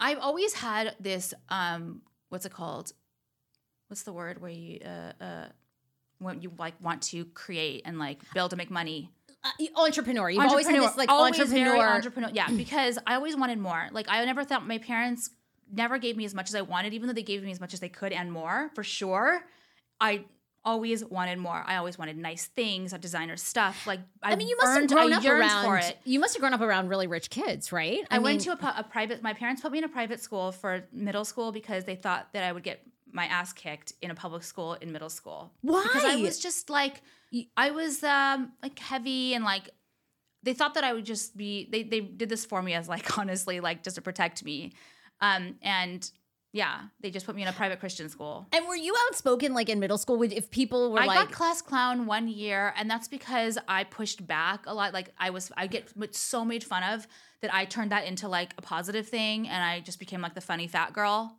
I've 0.00 0.18
always 0.18 0.52
had 0.52 0.96
this 0.98 1.32
um, 1.48 2.02
what's 2.28 2.44
it 2.44 2.52
called? 2.52 2.92
What's 3.86 4.02
the 4.02 4.12
word 4.12 4.40
where 4.40 4.50
you 4.50 4.80
uh, 4.84 5.22
uh, 5.22 5.44
when 6.18 6.40
you 6.42 6.50
like 6.58 6.74
want 6.82 7.02
to 7.02 7.24
create 7.26 7.82
and 7.84 8.00
like 8.00 8.20
build 8.34 8.50
to 8.50 8.56
make 8.56 8.70
money? 8.70 9.12
Uh, 9.60 9.80
entrepreneur. 9.80 10.30
You've 10.30 10.44
always 10.44 10.66
had 10.66 10.80
this 10.80 10.96
like 10.96 11.10
Always 11.10 11.36
very 11.36 11.62
entrepreneur. 11.62 11.94
entrepreneur. 11.94 12.30
Yeah, 12.32 12.50
because 12.50 12.98
I 13.06 13.14
always 13.14 13.36
wanted 13.36 13.58
more. 13.58 13.88
Like 13.92 14.06
I 14.08 14.24
never 14.24 14.44
thought 14.44 14.66
my 14.66 14.78
parents 14.78 15.30
never 15.72 15.98
gave 15.98 16.16
me 16.16 16.24
as 16.24 16.34
much 16.34 16.48
as 16.48 16.54
I 16.54 16.62
wanted, 16.62 16.94
even 16.94 17.08
though 17.08 17.14
they 17.14 17.22
gave 17.22 17.42
me 17.42 17.50
as 17.50 17.60
much 17.60 17.74
as 17.74 17.80
they 17.80 17.88
could 17.88 18.12
and 18.12 18.30
more 18.30 18.70
for 18.74 18.84
sure. 18.84 19.42
I 20.00 20.24
always 20.64 21.04
wanted 21.04 21.38
more. 21.38 21.62
I 21.64 21.76
always 21.76 21.96
wanted 21.96 22.18
nice 22.18 22.46
things, 22.46 22.92
designer 22.92 23.36
stuff. 23.36 23.86
Like 23.86 24.00
I, 24.22 24.32
I 24.32 24.36
mean, 24.36 24.48
you 24.48 24.56
must 24.56 24.80
have 24.80 24.88
grown 24.88 25.12
I 25.12 25.16
up 25.16 25.24
around. 25.24 25.64
for 25.64 25.78
it. 25.78 25.96
You 26.04 26.18
must 26.18 26.34
have 26.34 26.40
grown 26.40 26.52
up 26.52 26.60
around 26.60 26.88
really 26.88 27.06
rich 27.06 27.30
kids, 27.30 27.72
right? 27.72 28.00
I, 28.10 28.18
went 28.18 28.46
mean, 28.46 28.56
to 28.56 28.66
a, 28.66 28.74
a 28.78 28.84
private. 28.84 29.22
My 29.22 29.32
parents 29.32 29.62
put 29.62 29.72
me 29.72 29.78
in 29.78 29.84
a 29.84 29.88
private 29.88 30.20
school 30.20 30.52
for 30.52 30.84
middle 30.92 31.24
school 31.24 31.52
because 31.52 31.84
they 31.84 31.94
thought 31.94 32.28
that 32.32 32.42
I 32.42 32.52
would 32.52 32.64
get 32.64 32.82
my 33.12 33.26
ass 33.26 33.52
kicked 33.52 33.92
in 34.02 34.10
a 34.10 34.14
public 34.14 34.42
school 34.42 34.74
in 34.74 34.92
middle 34.92 35.08
school. 35.08 35.52
Why? 35.62 35.82
Because 35.84 36.04
I 36.04 36.16
was 36.16 36.38
just 36.38 36.68
like, 36.68 37.00
I 37.56 37.70
was 37.70 38.02
um 38.02 38.52
like 38.62 38.78
heavy 38.78 39.34
and 39.34 39.44
like 39.44 39.70
they 40.42 40.54
thought 40.54 40.74
that 40.74 40.84
I 40.84 40.92
would 40.92 41.04
just 41.04 41.36
be. 41.36 41.68
They 41.70 41.82
they 41.82 42.00
did 42.00 42.28
this 42.28 42.44
for 42.44 42.62
me 42.62 42.74
as 42.74 42.88
like 42.88 43.18
honestly 43.18 43.60
like 43.60 43.82
just 43.82 43.96
to 43.96 44.02
protect 44.02 44.44
me, 44.44 44.72
um 45.20 45.56
and 45.60 46.08
yeah 46.52 46.82
they 47.00 47.10
just 47.10 47.26
put 47.26 47.34
me 47.34 47.42
in 47.42 47.48
a 47.48 47.52
private 47.52 47.80
Christian 47.80 48.08
school. 48.08 48.46
And 48.52 48.66
were 48.66 48.76
you 48.76 48.94
outspoken 49.08 49.54
like 49.54 49.68
in 49.68 49.80
middle 49.80 49.98
school? 49.98 50.16
Would 50.18 50.32
if 50.32 50.50
people 50.50 50.92
were 50.92 51.00
I 51.00 51.06
like, 51.06 51.18
got 51.18 51.32
class 51.32 51.60
clown 51.60 52.06
one 52.06 52.28
year, 52.28 52.72
and 52.76 52.88
that's 52.88 53.08
because 53.08 53.58
I 53.68 53.84
pushed 53.84 54.26
back 54.26 54.64
a 54.66 54.72
lot. 54.72 54.94
Like 54.94 55.12
I 55.18 55.30
was, 55.30 55.50
I 55.56 55.66
get 55.66 55.92
so 56.14 56.44
made 56.44 56.62
fun 56.64 56.82
of 56.84 57.06
that 57.42 57.52
I 57.52 57.64
turned 57.64 57.92
that 57.92 58.06
into 58.06 58.28
like 58.28 58.54
a 58.56 58.62
positive 58.62 59.08
thing, 59.08 59.48
and 59.48 59.62
I 59.62 59.80
just 59.80 59.98
became 59.98 60.20
like 60.20 60.34
the 60.34 60.40
funny 60.40 60.68
fat 60.68 60.92
girl. 60.92 61.36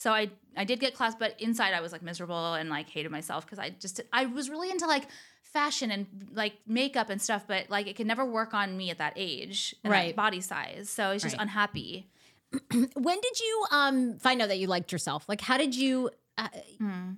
So 0.00 0.12
I, 0.12 0.30
I 0.56 0.64
did 0.64 0.80
get 0.80 0.94
class, 0.94 1.14
but 1.14 1.38
inside 1.38 1.74
I 1.74 1.82
was 1.82 1.92
like 1.92 2.00
miserable 2.00 2.54
and 2.54 2.70
like 2.70 2.88
hated 2.88 3.12
myself 3.12 3.44
because 3.44 3.58
I 3.58 3.68
just, 3.68 4.00
I 4.14 4.24
was 4.24 4.48
really 4.48 4.70
into 4.70 4.86
like 4.86 5.06
fashion 5.42 5.90
and 5.90 6.06
like 6.32 6.54
makeup 6.66 7.10
and 7.10 7.20
stuff, 7.20 7.44
but 7.46 7.68
like 7.68 7.86
it 7.86 7.96
could 7.96 8.06
never 8.06 8.24
work 8.24 8.54
on 8.54 8.78
me 8.78 8.88
at 8.88 8.96
that 8.96 9.12
age, 9.16 9.74
and 9.84 9.92
that 9.92 9.96
Right. 9.98 10.16
body 10.16 10.40
size. 10.40 10.88
So 10.88 11.04
I 11.04 11.12
was 11.12 11.22
just 11.22 11.34
Right. 11.36 11.42
unhappy. 11.42 12.08
when 12.72 13.20
did 13.20 13.40
you 13.40 13.64
um 13.72 14.18
find 14.18 14.40
out 14.40 14.48
that 14.48 14.58
you 14.58 14.68
liked 14.68 14.90
yourself? 14.90 15.26
Like, 15.28 15.42
how 15.42 15.58
did 15.58 15.74
you? 15.74 16.08
Uh, 16.38 16.48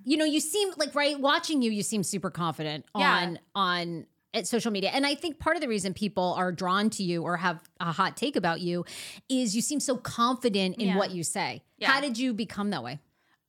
You 0.03 0.17
know, 0.17 0.25
you 0.25 0.41
seem 0.41 0.71
like 0.75 0.93
right 0.93 1.17
watching 1.17 1.61
you. 1.61 1.71
You 1.71 1.83
seem 1.83 2.03
super 2.03 2.29
confident 2.29 2.83
Yeah. 2.97 3.15
on 3.15 3.39
on 3.55 4.05
at 4.33 4.47
social 4.47 4.71
media, 4.71 4.89
and 4.93 5.05
I 5.05 5.15
think 5.15 5.39
part 5.39 5.55
of 5.55 5.61
the 5.61 5.67
reason 5.67 5.93
people 5.93 6.33
are 6.37 6.51
drawn 6.51 6.89
to 6.91 7.03
you 7.03 7.21
or 7.23 7.37
have 7.37 7.61
a 7.79 7.91
hot 7.91 8.17
take 8.17 8.35
about 8.35 8.61
you 8.61 8.85
is 9.29 9.55
you 9.55 9.61
seem 9.61 9.79
so 9.79 9.95
confident 9.97 10.77
in 10.77 10.87
Yeah. 10.89 10.97
what 10.97 11.11
you 11.11 11.23
say. 11.23 11.63
Yeah. 11.77 11.91
How 11.91 12.01
did 12.01 12.17
you 12.17 12.33
become 12.33 12.71
that 12.71 12.83
way? 12.83 12.99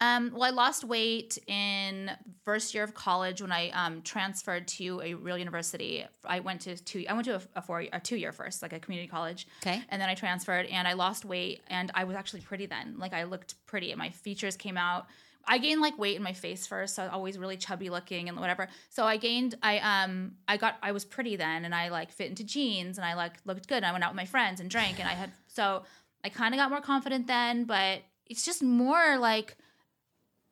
Um, 0.01 0.33
well, 0.35 0.42
I 0.42 0.51
lost 0.51 0.85
weight 0.85 1.38
in 1.47 2.11
first 2.44 2.75
year 2.75 2.83
of 2.85 2.92
college 2.94 3.40
when 3.40 3.53
I 3.53 3.70
um, 3.70 4.03
transferred 4.03 4.68
to 4.68 5.01
a 5.03 5.14
real 5.14 5.38
university. 5.38 6.05
I 6.25 6.40
went 6.40 6.62
to 6.62 6.77
two. 6.77 7.07
I 7.09 7.12
went 7.14 7.25
to 7.27 7.37
a, 7.37 7.40
a 7.57 7.62
four, 7.62 7.85
a 7.92 8.01
two 8.01 8.16
year 8.16 8.33
first, 8.33 8.61
like 8.61 8.73
a 8.75 8.81
community 8.81 9.09
college. 9.09 9.47
Okay. 9.62 9.81
And 9.88 10.03
then 10.03 10.09
I 10.09 10.14
transferred, 10.14 10.66
and 10.66 10.87
I 10.87 10.92
lost 10.94 11.25
weight, 11.25 11.62
and 11.68 11.90
I 11.94 12.05
was 12.05 12.16
actually 12.16 12.40
pretty 12.40 12.66
then. 12.66 12.97
Like 12.99 13.14
I 13.14 13.23
looked 13.25 13.55
pretty, 13.66 13.92
and 13.92 13.99
my 13.99 14.11
features 14.11 14.57
came 14.57 14.77
out. 14.77 15.07
I 15.46 15.59
gained 15.59 15.80
like 15.80 15.98
weight 15.98 16.16
in 16.16 16.22
my 16.22 16.33
face 16.33 16.66
first, 16.66 16.94
so 16.94 17.02
I 17.02 17.07
was 17.07 17.12
always 17.14 17.38
really 17.38 17.57
chubby 17.57 17.90
looking 17.90 18.28
and 18.28 18.38
whatever. 18.38 18.68
So 18.90 19.04
I 19.04 19.16
gained. 19.16 19.54
I 19.62 19.78
um. 19.78 20.33
I 20.48 20.57
got. 20.57 20.76
I 20.83 20.92
was 20.92 21.04
pretty 21.04 21.37
then, 21.37 21.64
and 21.64 21.74
I 21.74 21.88
like 21.88 22.11
fit 22.11 22.28
into 22.28 22.44
jeans, 22.44 22.98
and 22.98 23.04
I 23.04 23.14
like 23.14 23.35
looked 23.44 23.68
good. 23.68 23.76
And 23.76 23.87
I 23.87 23.92
went 23.92 24.04
out 24.04 24.11
with 24.11 24.16
my 24.16 24.26
friends 24.26 24.61
and 24.61 24.70
drank, 24.70 24.98
and 24.98 25.09
I 25.09 25.12
had. 25.12 25.33
So 25.46 25.85
I 26.24 26.28
kind 26.28 26.54
of 26.54 26.59
got 26.59 26.70
more 26.70 26.80
confident 26.80 27.26
then, 27.26 27.64
but 27.64 28.02
it's 28.26 28.44
just 28.44 28.62
more 28.62 29.18
like 29.18 29.57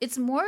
it's 0.00 0.18
more 0.18 0.46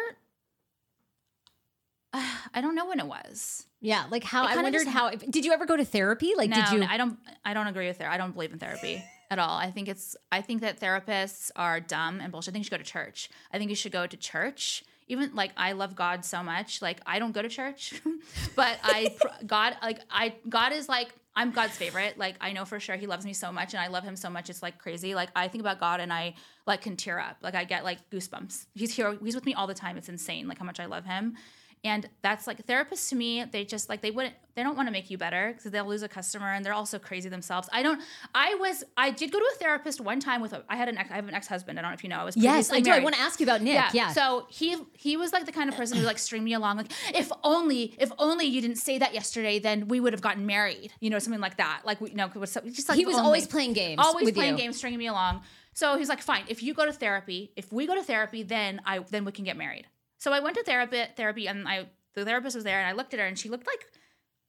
I 2.13 2.61
don't 2.61 2.75
know 2.75 2.87
when 2.87 3.01
it 3.01 3.07
was. 3.07 3.67
Yeah, 3.81 4.05
like 4.11 4.25
how 4.25 4.45
I 4.45 4.57
wondered 4.57 4.85
just- 4.85 4.89
how. 4.89 5.11
Did 5.11 5.45
you 5.45 5.53
ever 5.53 5.67
go 5.67 5.77
to 5.77 5.85
therapy? 5.85 6.33
Like, 6.37 6.51
no, 6.51 6.57
did 6.57 6.71
you? 6.73 6.79
no, 6.81 6.87
I 6.89 6.97
don't 6.97 7.19
I 7.45 7.55
don't 7.55 7.67
agree 7.67 7.87
with 7.89 7.99
therapy. 7.99 8.15
I 8.15 8.19
don't 8.19 8.33
believe 8.33 8.53
in 8.53 8.59
therapy 8.59 9.03
at 9.35 9.39
all. 9.39 9.59
I 9.59 9.71
think 9.71 9.89
it's 9.89 10.17
I 10.33 10.41
think 10.41 10.63
that 10.63 10.81
therapists 10.81 11.51
are 11.57 11.81
dumb 11.81 12.21
and 12.21 12.33
bullshit. 12.33 12.53
I 12.53 12.55
think 12.55 12.63
you 12.63 12.65
should 12.65 12.79
go 12.79 12.85
to 12.85 12.91
church. 12.91 13.29
I 13.53 13.59
think 13.59 13.69
you 13.69 13.77
should 13.77 13.93
go 13.93 14.07
to 14.07 14.17
church. 14.17 14.85
Even 15.09 15.35
like 15.35 15.53
I 15.57 15.73
love 15.73 15.95
God 15.95 16.25
so 16.25 16.43
much. 16.43 16.81
Like 16.81 17.01
I 17.07 17.19
don't 17.19 17.33
go 17.33 17.43
to 17.43 17.49
church, 17.49 18.01
but 18.57 18.79
I 18.83 19.15
God 19.47 19.77
like 19.83 20.01
I 20.11 20.37
God 20.49 20.73
is 20.73 20.89
like 20.89 21.13
I'm 21.37 21.51
God's 21.51 21.77
favorite. 21.77 22.17
Like 22.17 22.37
I 22.41 22.53
know 22.53 22.65
for 22.65 22.81
sure 22.81 22.97
He 22.97 23.07
loves 23.07 23.27
me 23.27 23.35
so 23.35 23.53
much, 23.53 23.75
and 23.75 23.83
I 23.83 23.89
love 23.89 24.05
Him 24.05 24.17
so 24.17 24.31
much. 24.31 24.49
It's 24.49 24.63
like 24.63 24.79
crazy. 24.79 25.15
Like 25.15 25.29
I 25.37 25.49
think 25.49 25.61
about 25.61 25.81
God 25.81 26.01
and 26.01 26.13
I 26.13 26.35
like 26.67 26.81
can 26.81 26.97
tear 26.97 27.19
up. 27.19 27.37
Like 27.43 27.55
I 27.55 27.65
get 27.65 27.85
like 27.85 28.09
goosebumps. 28.11 28.67
He's 28.75 28.95
here. 28.95 29.19
He's 29.23 29.35
with 29.35 29.45
me 29.45 29.53
all 29.53 29.67
the 29.67 29.75
time. 29.75 29.99
It's 29.99 30.09
insane. 30.09 30.49
Like 30.49 30.59
how 30.59 30.65
much 30.65 30.81
I 30.81 30.87
love 30.87 31.05
Him. 31.05 31.37
And 31.85 32.09
that's 32.23 32.47
like 32.47 32.67
therapists 32.67 33.11
to 33.11 33.15
me, 33.15 33.45
they 33.45 33.65
just 33.67 33.91
like 33.91 34.01
they 34.01 34.11
wouldn't 34.11 34.35
they 34.55 34.63
don't 34.63 34.75
want 34.75 34.89
to 34.89 34.93
make 34.93 35.11
you 35.11 35.19
better 35.19 35.53
because 35.55 35.71
they'll 35.71 35.87
lose 35.87 36.03
a 36.03 36.09
customer 36.09 36.53
and 36.53 36.65
they're 36.65 36.73
also 36.73 36.99
crazy 36.99 37.29
themselves. 37.29 37.69
I 37.73 37.83
don't 37.83 38.01
I 38.35 38.55
was 38.55 38.85
I 38.97 39.11
did 39.11 39.31
go 39.31 39.39
to 39.39 39.45
a 39.55 39.59
therapist 39.59 40.01
one 40.01 40.19
time 40.19 40.41
with 40.41 40.55
a 40.55 40.65
I 40.69 40.77
had 40.77 40.89
an 40.89 40.97
ex, 40.97 41.11
I 41.11 41.17
have 41.17 41.29
an 41.29 41.35
ex-husband. 41.35 41.79
I 41.79 41.83
don't 41.83 41.91
know 41.91 41.95
if 41.95 42.03
you 42.03 42.09
know. 42.09 42.19
I 42.19 42.25
was 42.25 42.39
yes, 42.39 42.73
I 42.73 42.81
do. 42.81 42.91
I 42.91 43.01
want 43.01 43.17
to 43.17 43.21
ask 43.21 43.39
you 43.39 43.45
about 43.45 43.61
Nick. 43.61 43.75
Yeah. 43.75 43.91
yeah. 43.93 44.13
So 44.13 44.47
he 44.49 44.79
he 44.95 45.19
was 45.19 45.35
like 45.35 45.45
the 45.45 45.53
kind 45.53 45.69
of 45.69 45.77
person 45.77 45.99
who 45.99 46.05
like 46.05 46.19
string 46.19 46.43
me 46.43 46.55
along 46.55 46.79
like 46.79 46.93
if 47.15 47.31
only 47.43 47.95
if 47.99 48.11
only 48.19 48.47
you 48.47 48.63
didn't 48.63 48.79
say 48.79 48.99
that 48.99 49.13
yesterday 49.13 49.59
then 49.59 49.87
we 49.89 50.01
would 50.01 50.15
have 50.15 50.23
gotten 50.23 50.47
married. 50.47 50.91
You 51.01 51.11
know 51.11 51.19
something 51.19 51.41
like 51.41 51.59
that. 51.59 51.83
Like 51.85 52.01
we 52.01 52.11
you 52.11 52.17
know 52.17 52.29
just 52.29 52.89
like 52.89 52.97
he 52.97 53.05
was 53.05 53.17
only. 53.17 53.27
always 53.27 53.47
playing 53.47 53.75
games. 53.75 54.01
always 54.03 54.31
playing 54.31 54.57
you. 54.57 54.65
games 54.65 54.79
stringing 54.79 54.99
me 54.99 55.09
along. 55.09 55.43
So 55.75 55.99
he's 55.99 56.09
like 56.09 56.23
fine, 56.23 56.45
if 56.49 56.63
you 56.63 56.73
go 56.73 56.87
to 56.87 56.93
therapy, 56.93 57.51
if 57.57 57.73
we 57.73 57.87
go 57.87 57.95
to 57.95 58.03
therapy 58.03 58.43
then 58.43 58.81
I 58.87 59.01
then 59.01 59.27
we 59.27 59.33
can 59.33 59.45
get 59.45 59.57
married. 59.59 59.87
So 60.25 60.33
I 60.33 60.41
went 60.41 60.57
to 60.57 60.63
therapy 60.63 61.05
therapy 61.17 61.47
and 61.47 61.69
I 61.69 61.87
the 62.15 62.25
therapist 62.25 62.57
was 62.57 62.65
there 62.65 62.79
and 62.79 62.89
I 62.89 62.93
looked 62.93 63.13
at 63.13 63.21
her 63.21 63.27
and 63.27 63.39
she 63.39 63.51
looked 63.51 63.67
like 63.67 63.85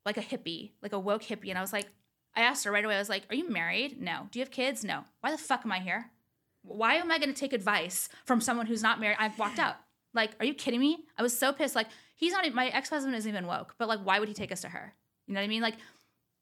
like 0.05 0.15
a 0.15 0.21
hippie, 0.21 0.71
like 0.81 0.93
a 0.93 0.99
woke 0.99 1.23
hippie 1.23 1.49
and 1.49 1.57
I 1.57 1.61
was 1.61 1.73
like 1.73 1.87
I 2.33 2.41
asked 2.41 2.63
her 2.63 2.71
right 2.71 2.85
away 2.85 2.95
I 2.95 2.99
was 2.99 3.09
like, 3.09 3.23
"Are 3.29 3.35
you 3.35 3.49
married? 3.49 4.01
No. 4.01 4.27
Do 4.31 4.39
you 4.39 4.45
have 4.45 4.51
kids? 4.51 4.85
No. 4.85 5.03
Why 5.19 5.31
the 5.31 5.37
fuck 5.37 5.65
am 5.65 5.73
I 5.73 5.79
here?" 5.79 6.11
why 6.67 6.95
am 6.95 7.11
I 7.11 7.19
going 7.19 7.33
to 7.33 7.39
take 7.39 7.53
advice 7.53 8.09
from 8.25 8.41
someone 8.41 8.65
who's 8.65 8.83
not 8.83 8.99
married? 8.99 9.17
I 9.19 9.31
walked 9.37 9.59
out. 9.59 9.75
Like, 10.13 10.31
are 10.39 10.45
you 10.45 10.53
kidding 10.53 10.79
me? 10.79 11.05
I 11.17 11.21
was 11.21 11.37
so 11.37 11.53
pissed. 11.53 11.75
Like, 11.75 11.87
he's 12.15 12.31
not, 12.31 12.51
my 12.53 12.67
ex 12.67 12.89
husband 12.89 13.15
isn't 13.15 13.29
even 13.29 13.47
woke, 13.47 13.75
but 13.77 13.87
like, 13.87 13.99
why 13.99 14.19
would 14.19 14.27
he 14.27 14.33
take 14.33 14.51
us 14.51 14.61
to 14.61 14.69
her? 14.69 14.93
You 15.27 15.33
know 15.33 15.39
what 15.39 15.45
I 15.45 15.47
mean? 15.47 15.61
Like, 15.61 15.75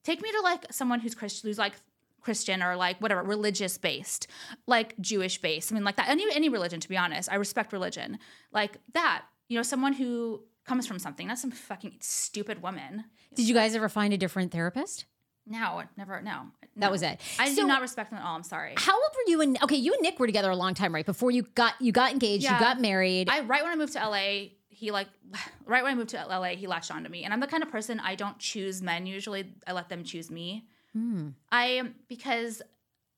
take 0.04 0.22
me 0.22 0.32
to 0.32 0.42
like 0.42 0.72
someone 0.72 1.00
who's 1.00 1.16
Christian, 1.16 1.50
who's 1.50 1.58
like 1.58 1.74
Christian 2.24 2.64
or 2.64 2.76
like 2.76 3.00
whatever, 3.02 3.22
religious 3.24 3.78
based, 3.78 4.28
like 4.68 4.96
Jewish 5.00 5.40
based. 5.42 5.72
I 5.72 5.76
mean, 5.76 5.84
like 5.84 5.98
that, 5.98 6.10
any, 6.10 6.24
any 6.34 6.50
religion, 6.50 6.80
to 6.80 6.90
be 6.90 6.98
honest. 6.98 7.32
I 7.32 7.36
respect 7.36 7.74
religion. 7.74 8.18
Like 8.52 8.78
that, 8.94 9.24
you 9.50 9.58
know, 9.58 9.64
someone 9.64 9.94
who 9.94 10.42
comes 10.66 10.88
from 10.88 10.98
something, 11.00 11.28
not 11.28 11.38
some 11.40 11.52
fucking 11.52 11.98
stupid 12.00 12.62
woman. 12.62 13.04
Did 13.36 13.48
you 13.48 13.54
guys 13.54 13.76
ever 13.76 13.90
find 13.90 14.14
a 14.14 14.18
different 14.18 14.52
therapist? 14.52 15.06
No, 15.46 15.84
never. 15.98 16.22
No, 16.22 16.44
That 16.78 16.90
was 16.90 17.02
it. 17.02 17.20
I 17.38 17.50
So- 17.50 17.62
do 17.64 17.68
not 17.68 17.82
respect 17.82 18.12
them 18.12 18.20
at 18.20 18.26
all. 18.26 18.36
I'm 18.38 18.44
sorry. 18.44 18.74
How 18.78 18.94
old 18.94 19.12
were 19.14 19.30
you 19.32 19.42
and 19.42 19.62
okay, 19.64 19.76
you 19.76 19.92
and 19.92 20.02
Nick 20.02 20.18
were 20.18 20.26
together 20.26 20.50
a 20.50 20.56
long 20.56 20.74
time, 20.74 20.96
right? 20.96 21.06
Before 21.06 21.32
you 21.32 21.44
got 21.44 21.74
you 21.82 21.92
got 21.92 22.14
engaged, 22.14 22.46
Yeah. 22.46 22.54
you 22.54 22.60
got 22.62 22.80
married. 22.80 23.30
I 23.30 23.42
right 23.42 23.62
when 23.62 23.72
I 23.74 23.76
moved 23.76 23.92
to 23.94 24.00
LA, 24.00 24.52
he 24.70 24.92
like 24.92 25.10
right 25.66 25.84
when 25.84 25.92
I 25.92 25.96
moved 25.96 26.12
to 26.12 26.18
LA, 26.26 26.56
he 26.56 26.66
latched 26.66 26.92
onto 26.92 27.10
me. 27.10 27.26
And 27.26 27.34
I'm 27.34 27.42
the 27.42 27.48
kind 27.48 27.62
of 27.62 27.70
person 27.70 28.00
I 28.00 28.16
don't 28.16 28.40
choose 28.40 28.82
men 28.82 29.06
usually. 29.06 29.54
I 29.68 29.74
let 29.74 29.90
them 29.90 30.06
choose 30.06 30.32
me. 30.32 30.66
Hmm. 30.96 31.30
I 31.52 31.66
am 31.66 31.96
because 32.08 32.62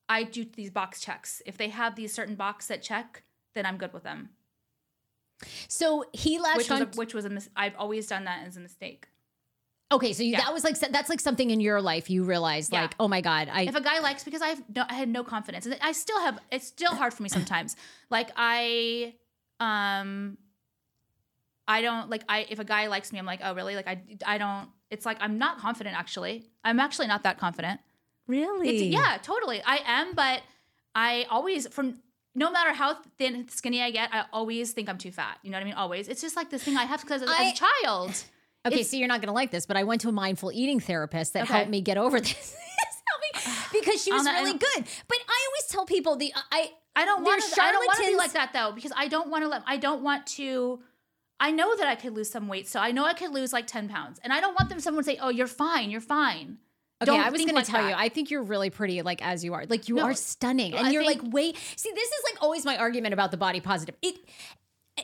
I 0.08 0.22
do 0.22 0.44
these 0.44 0.70
box 0.70 1.00
checks. 1.00 1.42
If 1.46 1.56
they 1.58 1.68
have 1.68 1.94
these 1.96 2.12
certain 2.12 2.34
box 2.34 2.66
that 2.68 2.82
check, 2.82 3.22
then 3.54 3.66
I'm 3.66 3.76
good 3.76 3.92
with 3.92 4.02
them. 4.02 4.30
so 5.68 6.04
he 6.12 6.38
latched 6.38 6.56
Which 6.58 6.70
was 6.70 6.80
on 6.80 6.86
a, 6.86 6.90
which 6.96 7.14
was 7.14 7.24
a 7.26 7.30
mis- 7.30 7.50
I've 7.56 7.74
always 7.76 8.06
done 8.06 8.24
that 8.24 8.46
as 8.46 8.56
a 8.56 8.60
mistake. 8.60 9.08
Okay, 9.92 10.12
so 10.14 10.22
you, 10.22 10.30
Yeah. 10.32 10.40
that 10.40 10.52
was 10.54 10.64
like 10.64 10.78
that's 10.80 11.08
like 11.10 11.20
something 11.20 11.50
in 11.50 11.60
your 11.60 11.80
life 11.82 12.08
you 12.10 12.24
realized 12.24 12.72
Yeah. 12.72 12.82
like, 12.82 12.94
"Oh 12.98 13.06
my 13.06 13.20
god, 13.20 13.48
I 13.52 13.62
if 13.62 13.74
a 13.76 13.80
guy 13.80 14.00
likes 14.00 14.24
because 14.24 14.42
I've 14.42 14.62
no, 14.74 14.84
I 14.88 14.94
had 14.94 15.08
no 15.08 15.22
confidence 15.22 15.64
and 15.66 15.76
I 15.82 15.92
still 15.92 16.18
have 16.20 16.38
it's 16.50 16.66
still 16.66 16.94
hard 16.94 17.12
for 17.14 17.22
me 17.22 17.28
sometimes 17.28 17.76
like 18.10 18.30
I 18.36 19.14
um 19.60 20.38
I 21.68 21.82
don't 21.82 22.08
like 22.10 22.22
I 22.28 22.46
if 22.48 22.58
a 22.58 22.64
guy 22.64 22.86
likes 22.88 23.12
me 23.12 23.18
I'm 23.18 23.26
like 23.26 23.40
oh 23.42 23.54
really 23.54 23.74
like 23.76 23.86
I 23.88 24.02
I 24.26 24.38
don't 24.38 24.68
it's 24.90 25.04
like 25.06 25.18
I'm 25.20 25.38
not 25.38 25.58
confident 25.58 25.96
actually 25.96 26.44
I'm 26.64 26.78
actually 26.80 27.06
not 27.08 27.22
that 27.24 27.38
confident 27.38 27.80
Really? 28.26 28.68
it's, 28.68 28.82
yeah 28.82 29.18
totally 29.22 29.62
I 29.64 29.80
am 29.86 30.14
but 30.14 30.42
I 30.94 31.26
always 31.30 31.66
from 31.68 32.00
no 32.34 32.50
matter 32.50 32.72
how 32.72 32.96
thin 33.18 33.48
skinny 33.48 33.82
I 33.82 33.90
get 33.90 34.10
I 34.12 34.24
always 34.32 34.72
think 34.72 34.88
I'm 34.88 34.98
too 34.98 35.10
fat 35.12 35.38
you 35.42 35.50
know 35.50 35.56
what 35.56 35.62
I 35.62 35.64
mean 35.64 35.74
always 35.74 36.08
it's 36.08 36.20
just 36.20 36.36
like 36.36 36.50
this 36.50 36.62
thing 36.62 36.76
I 36.76 36.84
have 36.84 37.00
because 37.02 37.22
as, 37.22 37.28
I- 37.30 37.44
as 37.46 37.52
a 37.52 37.56
child 37.84 38.24
Okay, 38.66 38.82
so 38.82 38.96
you're 38.96 39.06
not 39.06 39.20
going 39.20 39.28
to 39.28 39.32
like 39.32 39.52
this, 39.52 39.64
but 39.64 39.76
I 39.76 39.84
went 39.84 40.00
to 40.00 40.08
a 40.08 40.12
mindful 40.12 40.50
eating 40.52 40.80
therapist 40.80 41.34
that 41.34 41.44
Okay. 41.44 41.52
helped 41.52 41.70
me 41.70 41.80
get 41.82 41.98
over 41.98 42.18
this. 42.26 42.56
Because 43.72 44.02
she 44.02 44.12
was 44.12 44.24
really 44.26 44.52
good. 44.54 44.84
But 45.08 45.18
I 45.28 45.46
always 45.48 45.66
tell 45.68 45.86
people 45.86 46.16
the 46.16 46.32
I 46.50 46.70
I 46.94 47.04
don't 47.04 47.22
want 47.22 47.42
to. 47.42 47.62
I 47.62 47.72
don't 47.72 47.86
want 47.86 47.98
to 48.00 48.06
be 48.06 48.16
like 48.16 48.32
that 48.32 48.52
though, 48.52 48.72
because 48.72 48.92
I 48.96 49.08
don't 49.08 49.28
want 49.30 49.44
to 49.44 49.48
let. 49.48 49.62
I 49.66 49.76
don't 49.76 50.02
want 50.02 50.26
to. 50.38 50.80
I 51.38 51.50
know 51.50 51.76
that 51.76 51.86
I 51.86 51.94
could 51.96 52.14
lose 52.14 52.30
some 52.30 52.48
weight, 52.48 52.66
so 52.68 52.80
I 52.80 52.92
know 52.92 53.04
I 53.04 53.12
could 53.14 53.30
lose 53.32 53.52
like 53.52 53.66
ten 53.66 53.88
pounds, 53.88 54.18
and 54.24 54.32
I 54.32 54.40
don't 54.40 54.54
want 54.58 54.70
them. 54.70 54.80
Someone 54.80 55.04
to 55.04 55.10
say, 55.10 55.18
"Oh, 55.20 55.28
you're 55.28 55.46
fine. 55.46 55.90
You're 55.90 56.00
fine." 56.00 56.58
Okay, 57.02 57.10
Don't 57.12 57.20
I 57.20 57.28
was 57.28 57.38
going 57.40 57.48
to 57.50 57.54
like 57.54 57.66
tell 57.66 57.86
you. 57.86 57.94
I 57.94 58.08
think 58.08 58.30
you're 58.30 58.42
really 58.42 58.70
pretty, 58.70 59.02
like 59.02 59.20
as 59.22 59.44
you 59.44 59.52
are. 59.52 59.66
Like 59.66 59.86
you 59.88 59.96
No, 59.96 60.04
are 60.04 60.14
stunning, 60.14 60.72
and 60.74 60.86
I 60.86 60.90
you're 60.90 61.04
think- 61.04 61.22
like 61.24 61.32
wait. 61.32 61.56
See, 61.76 61.90
this 61.94 62.08
is 62.08 62.22
like 62.32 62.42
always 62.42 62.64
my 62.64 62.78
argument 62.78 63.12
about 63.12 63.30
the 63.32 63.36
body 63.36 63.60
positive. 63.60 63.94
It, 64.00 64.16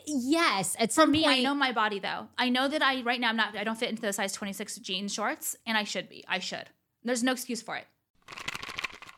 yes, 0.06 0.74
at 0.78 0.92
For 0.92 1.06
me, 1.06 1.24
point, 1.24 1.40
I 1.40 1.42
know 1.42 1.54
my 1.54 1.72
body 1.72 1.98
though. 1.98 2.28
I 2.38 2.48
know 2.48 2.66
that 2.68 2.82
I 2.82 3.02
right 3.02 3.20
now 3.20 3.28
I'm 3.28 3.36
not. 3.36 3.56
I 3.56 3.64
don't 3.64 3.76
fit 3.78 3.90
into 3.90 4.00
the 4.02 4.12
size 4.12 4.32
26 4.32 4.76
jeans 4.78 5.12
shorts, 5.12 5.56
and 5.66 5.76
I 5.76 5.84
should 5.84 6.08
be. 6.08 6.24
I 6.26 6.38
should. 6.38 6.64
There's 7.04 7.22
no 7.22 7.32
excuse 7.32 7.60
for 7.60 7.76
it. 7.76 7.84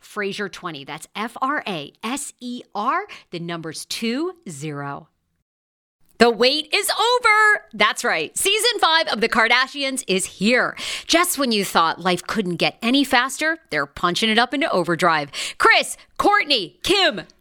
Fraser20. 0.00 0.86
That's 0.86 1.08
F 1.14 1.36
R 1.42 1.62
A 1.66 1.92
S 2.02 2.32
E 2.40 2.62
R, 2.74 3.06
the 3.30 3.40
numbers 3.40 3.84
2 3.86 4.36
0. 4.48 5.08
The 6.22 6.30
wait 6.30 6.72
is 6.72 6.88
over. 6.88 7.64
That's 7.72 8.04
right. 8.04 8.36
Season 8.38 8.78
five 8.78 9.08
of 9.08 9.20
The 9.20 9.28
Kardashians 9.28 10.04
is 10.06 10.24
here. 10.24 10.76
Just 11.08 11.36
when 11.36 11.50
you 11.50 11.64
thought 11.64 12.00
life 12.00 12.24
couldn't 12.24 12.58
get 12.58 12.78
any 12.80 13.02
faster, 13.02 13.58
they're 13.70 13.86
punching 13.86 14.30
it 14.30 14.38
up 14.38 14.54
into 14.54 14.70
overdrive. 14.70 15.32
Kris, 15.58 15.96
Kourtney, 16.20 16.80
Kim, 16.84 17.22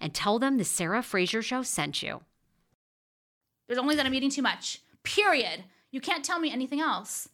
and 0.00 0.12
tell 0.14 0.38
them 0.38 0.58
the 0.58 0.64
Sarah 0.64 1.02
Fraser 1.02 1.42
Show 1.42 1.62
sent 1.62 2.02
you. 2.02 2.20
There's 3.68 3.78
only 3.78 3.94
that 3.96 4.06
I'm 4.06 4.14
eating 4.14 4.30
too 4.30 4.42
much. 4.42 4.80
Period. 5.02 5.64
You 5.90 6.00
can't 6.00 6.24
tell 6.24 6.38
me 6.38 6.50
anything 6.52 6.80
else. 6.80 7.28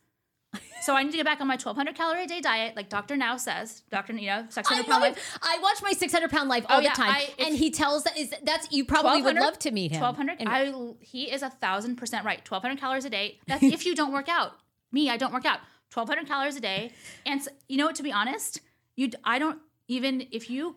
So 0.83 0.95
I 0.95 1.03
need 1.03 1.11
to 1.11 1.17
get 1.19 1.27
back 1.27 1.41
on 1.43 1.47
my 1.49 1.55
1,200 1.55 1.95
calorie 1.95 2.25
a 2.25 2.27
day 2.27 2.41
diet, 2.41 2.77
like 2.77 2.89
Dr. 2.89 3.17
Now 3.17 3.37
says. 3.37 3.83
Dr. 3.91 4.15
You 4.15 4.27
know, 4.29 4.47
600 4.49 4.81
I 4.85 4.89
pound 4.89 5.03
life. 5.03 5.39
I 5.43 5.59
watch 5.61 5.83
my 5.83 5.93
600 5.93 6.31
pound 6.31 6.49
life 6.49 6.65
oh, 6.69 6.75
all 6.75 6.79
Oh, 6.79 6.83
yeah, 6.83 6.91
the 6.91 6.97
time, 6.97 7.11
I- 7.11 7.31
and 7.39 7.55
he 7.57 7.71
tells 7.71 8.05
that 8.05 8.17
is 8.17 8.33
that's 8.43 8.71
you 8.73 8.85
probably 8.85 9.21
would 9.23 9.37
love 9.37 9.59
to 9.61 9.71
meet 9.71 9.91
him. 9.93 10.01
1200 10.01 10.41
And- 10.41 10.49
I 10.49 10.95
he 11.05 11.31
is 11.31 11.43
a 11.43 11.51
thousand 11.51 11.97
percent 11.97 12.25
right 12.25 12.39
1200 12.39 12.79
calories 12.81 13.05
a 13.05 13.11
day 13.11 13.39
that's 13.47 13.63
if 13.63 13.85
you 13.85 13.95
don't 13.95 14.13
work 14.13 14.29
out 14.29 14.53
me 14.93 15.11
i 15.11 15.17
don't 15.17 15.33
work 15.33 15.45
out 15.45 15.59
1200 15.93 16.27
calories 16.29 16.57
a 16.57 16.61
day 16.61 16.93
and 17.27 17.41
s- 17.41 17.49
you 17.69 17.77
know 17.77 17.85
what 17.87 17.97
to 17.97 18.03
be 18.03 18.13
honest 18.13 18.61
you 18.95 19.11
I 19.25 19.39
don't 19.39 19.59
even 19.89 20.27
if 20.31 20.49
you 20.49 20.77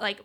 like 0.00 0.20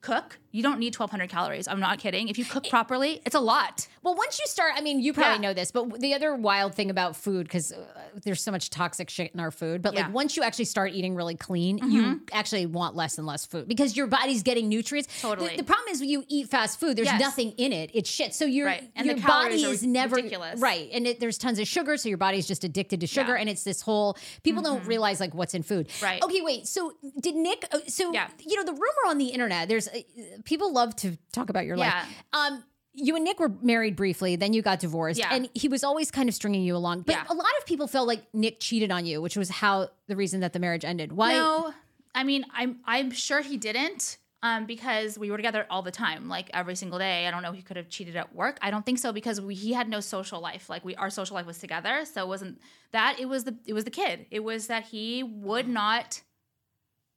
cook, 0.00 0.38
you 0.56 0.62
don't 0.62 0.78
need 0.78 0.94
1200 0.94 1.28
calories. 1.28 1.68
I'm 1.68 1.80
not 1.80 1.98
kidding. 1.98 2.28
If 2.28 2.38
you 2.38 2.44
cook 2.44 2.66
properly, 2.68 3.20
it's 3.26 3.34
a 3.34 3.40
lot. 3.40 3.86
Well, 4.02 4.14
once 4.14 4.38
you 4.38 4.46
start, 4.46 4.72
I 4.74 4.80
mean, 4.80 5.00
you 5.00 5.12
probably 5.12 5.34
Yeah. 5.34 5.48
know 5.48 5.54
this, 5.54 5.70
but 5.70 6.00
the 6.00 6.14
other 6.14 6.34
wild 6.34 6.74
thing 6.74 6.88
about 6.90 7.14
food, 7.16 7.44
because 7.46 7.72
uh, 7.72 7.84
there's 8.24 8.40
so 8.42 8.50
much 8.50 8.70
toxic 8.70 9.10
shit 9.10 9.32
in 9.34 9.40
our 9.40 9.50
food, 9.50 9.82
but 9.82 9.92
Yeah. 9.92 10.00
Mm-hmm. 10.00 10.08
like 10.08 10.14
once 10.14 10.36
you 10.36 10.42
actually 10.42 10.64
start 10.64 10.92
eating 10.92 11.14
really 11.14 11.34
clean, 11.34 11.78
you 11.90 12.22
actually 12.32 12.64
want 12.64 12.96
less 12.96 13.18
and 13.18 13.26
less 13.26 13.44
food 13.44 13.68
because 13.68 13.96
your 13.96 14.06
body's 14.06 14.42
getting 14.42 14.68
nutrients. 14.68 15.08
Totally. 15.20 15.56
The, 15.56 15.62
problem 15.64 15.88
is 15.92 16.00
when 16.00 16.08
you 16.08 16.24
eat 16.28 16.48
fast 16.48 16.80
food, 16.80 16.96
there's 16.96 17.06
Yes. 17.06 17.20
nothing 17.20 17.50
in 17.58 17.72
it. 17.74 17.90
It's 17.92 18.08
shit. 18.08 18.32
So 18.34 18.46
your, 18.46 18.66
Right. 18.66 18.90
And 18.96 19.10
the 19.10 19.18
your 19.18 19.26
body 19.26 19.62
is 19.62 19.82
never 19.82 20.16
ridiculous. 20.16 20.58
right. 20.60 20.88
And 20.92 21.06
it, 21.06 21.20
there's 21.20 21.36
tons 21.36 21.58
of 21.58 21.68
sugar. 21.68 21.96
So 21.98 22.08
your 22.08 22.18
body's 22.18 22.46
just 22.46 22.64
addicted 22.64 23.00
to 23.00 23.06
sugar. 23.06 23.20
Yeah. 23.20 23.32
Mm-hmm. 23.34 23.40
And 23.42 23.50
it's 23.50 23.64
this 23.64 23.82
whole, 23.82 24.16
people 24.42 24.62
don't 24.62 24.86
realize 24.86 25.20
like 25.20 25.34
what's 25.34 25.52
in 25.54 25.62
food. 25.62 25.88
Right. 26.02 26.22
Okay, 26.22 26.40
wait. 26.40 26.66
So 26.66 26.94
did 27.20 27.34
Nick, 27.34 27.66
uh, 27.72 27.80
so, 27.88 28.12
you 28.12 28.56
know, 28.56 28.64
the 28.64 28.72
rumor 28.72 29.04
on 29.08 29.18
the 29.18 29.26
internet, 29.26 29.68
there's 29.68 29.88
uh, 29.88 30.00
people 30.46 30.72
love 30.72 30.96
to 30.96 31.18
talk 31.32 31.50
about 31.50 31.66
your 31.66 31.76
Yeah. 31.76 31.90
life. 32.00 32.24
Um, 32.32 32.64
you 32.94 33.14
and 33.14 33.24
Nick 33.24 33.38
were 33.38 33.50
married 33.60 33.94
briefly, 33.94 34.36
then 34.36 34.54
you 34.54 34.62
got 34.62 34.80
divorced, 34.80 35.18
Yeah. 35.20 35.28
and 35.34 35.50
he 35.52 35.68
was 35.68 35.84
always 35.84 36.10
kind 36.10 36.30
of 36.30 36.34
stringing 36.34 36.62
you 36.62 36.74
along. 36.74 37.02
But 37.02 37.16
Yeah. 37.16 37.24
a 37.28 37.34
lot 37.34 37.50
of 37.60 37.66
people 37.66 37.86
felt 37.86 38.08
like 38.08 38.32
Nick 38.34 38.58
cheated 38.60 38.90
on 38.90 39.04
you, 39.04 39.20
which 39.20 39.36
was 39.36 39.50
how 39.50 39.90
the 40.06 40.16
reason 40.16 40.40
that 40.40 40.54
the 40.54 40.58
marriage 40.58 40.82
ended. 40.86 41.12
Why? 41.12 41.34
No, 41.34 41.74
I 42.14 42.24
mean, 42.24 42.46
I'm 42.54 42.80
I'm 42.86 43.10
sure 43.10 43.42
he 43.42 43.58
didn't. 43.58 44.16
Um, 44.42 44.66
because 44.66 45.18
we 45.18 45.30
were 45.30 45.36
together 45.38 45.66
all 45.70 45.82
the 45.82 45.90
time, 45.90 46.28
like 46.28 46.50
every 46.54 46.76
single 46.76 46.98
day. 47.00 47.26
I 47.26 47.30
don't 47.32 47.42
know. 47.42 47.52
He 47.52 47.62
could 47.62 47.76
have 47.76 47.88
cheated 47.88 48.14
at 48.16 48.34
work. 48.34 48.58
I 48.62 48.70
don't 48.70 48.86
think 48.86 48.98
so 49.00 49.10
because 49.10 49.40
we, 49.40 49.54
he 49.54 49.72
had 49.72 49.88
no 49.88 49.98
social 49.98 50.40
life. 50.40 50.68
Like 50.70 50.84
we, 50.84 50.94
our 50.94 51.10
social 51.10 51.34
life 51.34 51.46
was 51.46 51.58
together, 51.58 52.04
so 52.04 52.22
it 52.22 52.28
wasn't 52.28 52.60
that. 52.92 53.18
It 53.18 53.24
was 53.26 53.44
the 53.44 53.56
it 53.66 53.72
was 53.72 53.84
the 53.84 53.90
kid. 53.90 54.26
It 54.30 54.40
was 54.44 54.68
that 54.68 54.84
he 54.84 55.22
would 55.24 55.66
not 55.68 56.22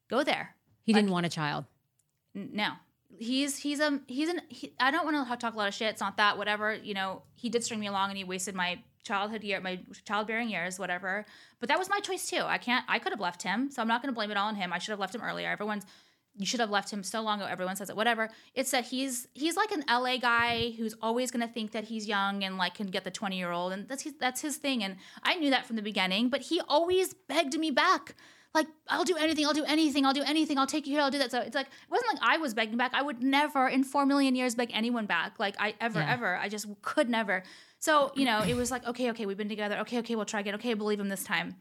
go 0.09 0.23
there. 0.23 0.55
He 0.83 0.93
didn't 0.93 1.11
want 1.11 1.25
a 1.25 1.29
child. 1.29 1.65
N- 2.35 2.49
No, 2.53 2.71
he's 3.19 3.57
he's 3.57 3.79
um 3.79 4.01
he's 4.07 4.29
an 4.29 4.41
he, 4.49 4.73
I 4.79 4.91
don't 4.91 5.05
want 5.05 5.27
to 5.27 5.37
talk 5.37 5.53
a 5.53 5.57
lot 5.57 5.67
of 5.67 5.73
shit. 5.73 5.89
It's 5.89 6.01
not 6.01 6.17
that 6.17 6.37
whatever 6.37 6.73
you 6.73 6.93
know. 6.93 7.23
He 7.35 7.49
did 7.49 7.63
string 7.63 7.79
me 7.79 7.87
along 7.87 8.09
and 8.09 8.17
he 8.17 8.23
wasted 8.23 8.55
my 8.55 8.79
childhood 9.03 9.43
year, 9.43 9.59
my 9.61 9.79
childbearing 10.05 10.49
years, 10.49 10.79
whatever. 10.79 11.25
But 11.59 11.69
that 11.69 11.79
was 11.79 11.89
my 11.89 11.99
choice 11.99 12.27
too. 12.29 12.41
I 12.43 12.57
can't. 12.57 12.85
I 12.87 12.99
could 12.99 13.11
have 13.11 13.19
left 13.19 13.43
him, 13.43 13.69
so 13.71 13.81
I'm 13.81 13.87
not 13.87 14.01
going 14.01 14.13
to 14.13 14.15
blame 14.15 14.31
it 14.31 14.37
all 14.37 14.47
on 14.47 14.55
him. 14.55 14.73
I 14.73 14.79
should 14.79 14.91
have 14.91 14.99
left 14.99 15.15
him 15.15 15.21
earlier. 15.21 15.49
Everyone's 15.49 15.85
you 16.37 16.45
should 16.45 16.61
have 16.61 16.69
left 16.69 16.91
him 16.91 17.03
so 17.03 17.21
long 17.21 17.41
ago. 17.41 17.49
Everyone 17.51 17.75
says 17.75 17.89
it. 17.89 17.97
Whatever. 17.97 18.29
It's 18.53 18.71
that 18.71 18.85
he's 18.85 19.27
he's 19.33 19.57
like 19.57 19.71
an 19.71 19.83
LA 19.89 20.17
guy 20.17 20.71
who's 20.77 20.95
always 21.01 21.31
going 21.31 21.45
to 21.45 21.53
think 21.53 21.71
that 21.71 21.85
he's 21.85 22.07
young 22.07 22.43
and 22.43 22.57
like 22.57 22.75
can 22.75 22.87
get 22.87 23.03
the 23.03 23.11
20 23.11 23.37
year 23.37 23.51
old, 23.51 23.73
and 23.73 23.87
that's 23.87 24.03
his, 24.03 24.13
that's 24.19 24.41
his 24.41 24.57
thing. 24.57 24.83
And 24.83 24.95
I 25.21 25.35
knew 25.35 25.49
that 25.49 25.65
from 25.65 25.75
the 25.75 25.81
beginning. 25.81 26.29
But 26.29 26.43
he 26.43 26.61
always 26.67 27.13
begged 27.13 27.57
me 27.59 27.71
back 27.71 28.15
like 28.53 28.67
I'll 28.87 29.03
do 29.03 29.15
anything, 29.15 29.45
I'll 29.45 29.53
do 29.53 29.63
anything, 29.65 30.05
I'll 30.05 30.13
do 30.13 30.23
anything, 30.23 30.57
I'll 30.57 30.65
take 30.67 30.87
you 30.87 30.93
here, 30.93 31.01
I'll 31.01 31.11
do 31.11 31.19
that. 31.19 31.31
So 31.31 31.39
it's 31.39 31.55
like 31.55 31.67
it 31.67 31.91
wasn't 31.91 32.13
like 32.13 32.21
I 32.23 32.37
was 32.37 32.53
begging 32.53 32.77
back. 32.77 32.91
I 32.93 33.01
would 33.01 33.21
never 33.21 33.67
in 33.67 33.83
four 33.83 34.05
million 34.05 34.35
years 34.35 34.55
beg 34.55 34.71
anyone 34.73 35.05
back. 35.05 35.39
Like 35.39 35.55
I 35.59 35.75
ever, 35.79 35.99
Yeah. 35.99 36.11
ever. 36.13 36.35
I 36.37 36.49
just 36.49 36.65
could 36.81 37.09
never. 37.09 37.43
So, 37.77 38.11
you 38.15 38.25
know, 38.25 38.41
it 38.41 38.55
was 38.55 38.71
like, 38.71 38.85
okay, 38.87 39.09
okay, 39.11 39.25
we've 39.25 39.37
been 39.37 39.49
together. 39.49 39.77
Okay, 39.79 39.99
okay, 39.99 40.15
we'll 40.15 40.25
try 40.25 40.41
again. 40.41 40.55
Okay, 40.55 40.73
believe 40.73 40.99
him 40.99 41.09
this 41.09 41.23
time. 41.23 41.55